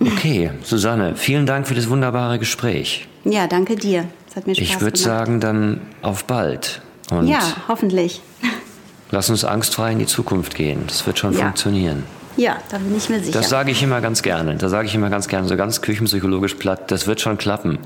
Okay, 0.00 0.50
Susanne, 0.62 1.14
vielen 1.16 1.46
Dank 1.46 1.66
für 1.66 1.74
das 1.74 1.88
wunderbare 1.88 2.38
Gespräch. 2.38 3.06
Ja, 3.24 3.46
danke 3.46 3.76
dir. 3.76 4.06
Es 4.28 4.36
hat 4.36 4.46
mir 4.46 4.54
Spaß 4.54 4.66
Ich 4.66 4.80
würde 4.80 4.98
sagen, 4.98 5.40
dann 5.40 5.80
auf 6.02 6.24
bald. 6.24 6.82
Und 7.10 7.26
ja, 7.26 7.40
hoffentlich. 7.68 8.22
Lass 9.10 9.28
uns 9.28 9.44
angstfrei 9.44 9.92
in 9.92 9.98
die 9.98 10.06
Zukunft 10.06 10.54
gehen. 10.54 10.84
Das 10.86 11.06
wird 11.06 11.18
schon 11.18 11.32
ja. 11.32 11.40
funktionieren. 11.40 12.04
Ja, 12.36 12.58
da 12.70 12.78
bin 12.78 12.96
ich 12.96 13.08
mir 13.08 13.20
sicher. 13.20 13.38
Das 13.38 13.48
sage 13.48 13.72
ich 13.72 13.82
immer 13.82 14.00
ganz 14.00 14.22
gerne. 14.22 14.56
Da 14.56 14.68
sage 14.68 14.86
ich 14.86 14.94
immer 14.94 15.10
ganz 15.10 15.28
gerne, 15.28 15.48
so 15.48 15.56
ganz 15.56 15.82
küchenpsychologisch 15.82 16.54
platt, 16.54 16.90
das 16.90 17.06
wird 17.06 17.20
schon 17.20 17.36
klappen. 17.36 17.78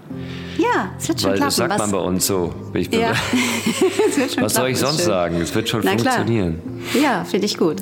Ja, 0.74 0.90
es 0.98 1.08
wird 1.08 1.20
schon 1.20 1.30
Weil 1.30 1.36
klappen. 1.36 1.46
Das 1.48 1.56
sagt 1.56 1.70
Was? 1.72 1.78
man 1.78 1.90
bei 1.92 1.98
uns 1.98 2.26
so. 2.26 2.52
Ich 2.74 2.92
ja. 2.92 3.12
es 4.08 4.16
wird 4.18 4.32
schon 4.34 4.42
Was 4.44 4.54
soll 4.54 4.68
ich 4.70 4.78
sonst 4.78 4.96
schön. 4.96 5.06
sagen? 5.06 5.40
Es 5.40 5.54
wird 5.54 5.68
schon 5.68 5.82
Na 5.84 5.92
funktionieren. 5.92 6.60
Klar. 6.92 7.02
Ja, 7.02 7.24
finde 7.24 7.46
ich 7.46 7.56
gut. 7.56 7.76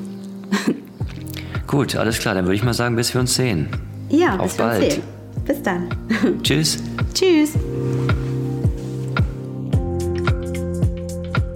gut, 1.67 1.97
alles 1.97 2.19
klar. 2.19 2.35
Dann 2.35 2.45
würde 2.45 2.57
ich 2.57 2.63
mal 2.65 2.75
sagen, 2.75 2.97
bis 2.97 3.15
wir 3.15 3.21
uns 3.21 3.35
sehen. 3.35 3.69
Ja, 4.11 4.37
Auf 4.37 4.57
bis 4.57 4.59
wir 4.59 4.65
uns 4.65 4.79
bald. 4.79 4.93
sehen. 4.93 5.03
Bis 5.47 5.63
dann. 5.63 5.89
Tschüss. 6.43 6.79
Tschüss. 7.15 7.53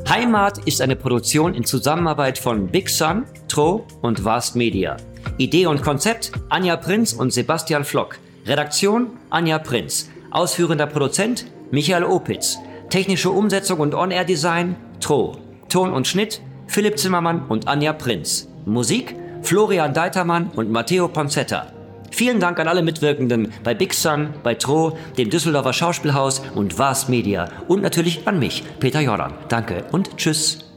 Heimat 0.08 0.58
ist 0.66 0.80
eine 0.80 0.96
Produktion 0.96 1.54
in 1.54 1.64
Zusammenarbeit 1.64 2.38
von 2.38 2.68
Big 2.68 2.88
Sun, 2.88 3.24
Tro 3.48 3.86
und 4.02 4.24
Vast 4.24 4.56
Media. 4.56 4.96
Idee 5.38 5.66
und 5.66 5.82
Konzept 5.82 6.32
Anja 6.48 6.76
Prinz 6.76 7.12
und 7.12 7.32
Sebastian 7.32 7.84
Flock. 7.84 8.18
Redaktion 8.46 9.08
Anja 9.28 9.58
Prinz. 9.58 10.08
Ausführender 10.30 10.86
Produzent 10.86 11.46
Michael 11.70 12.04
Opitz. 12.04 12.58
Technische 12.90 13.30
Umsetzung 13.30 13.80
und 13.80 13.94
On-Air-Design 13.94 14.76
Tro. 15.00 15.36
Ton 15.68 15.92
und 15.92 16.06
Schnitt 16.06 16.40
Philipp 16.66 16.98
Zimmermann 16.98 17.46
und 17.48 17.68
Anja 17.68 17.92
Prinz. 17.92 18.48
Musik 18.64 19.16
Florian 19.42 19.94
Deitermann 19.94 20.50
und 20.54 20.70
Matteo 20.70 21.08
Ponzetta. 21.08 21.72
Vielen 22.10 22.40
Dank 22.40 22.58
an 22.58 22.68
alle 22.68 22.82
Mitwirkenden 22.82 23.52
bei 23.62 23.74
Big 23.74 23.92
Sun, 23.92 24.34
bei 24.42 24.54
Tro, 24.54 24.96
dem 25.18 25.30
Düsseldorfer 25.30 25.72
Schauspielhaus 25.72 26.42
und 26.54 26.78
Vast 26.78 27.08
Media 27.08 27.48
und 27.68 27.82
natürlich 27.82 28.26
an 28.26 28.38
mich, 28.38 28.64
Peter 28.80 29.00
Jordan. 29.00 29.34
Danke 29.48 29.84
und 29.92 30.16
tschüss. 30.16 30.72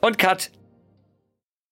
Und 0.00 0.18
Cut. 0.18 0.50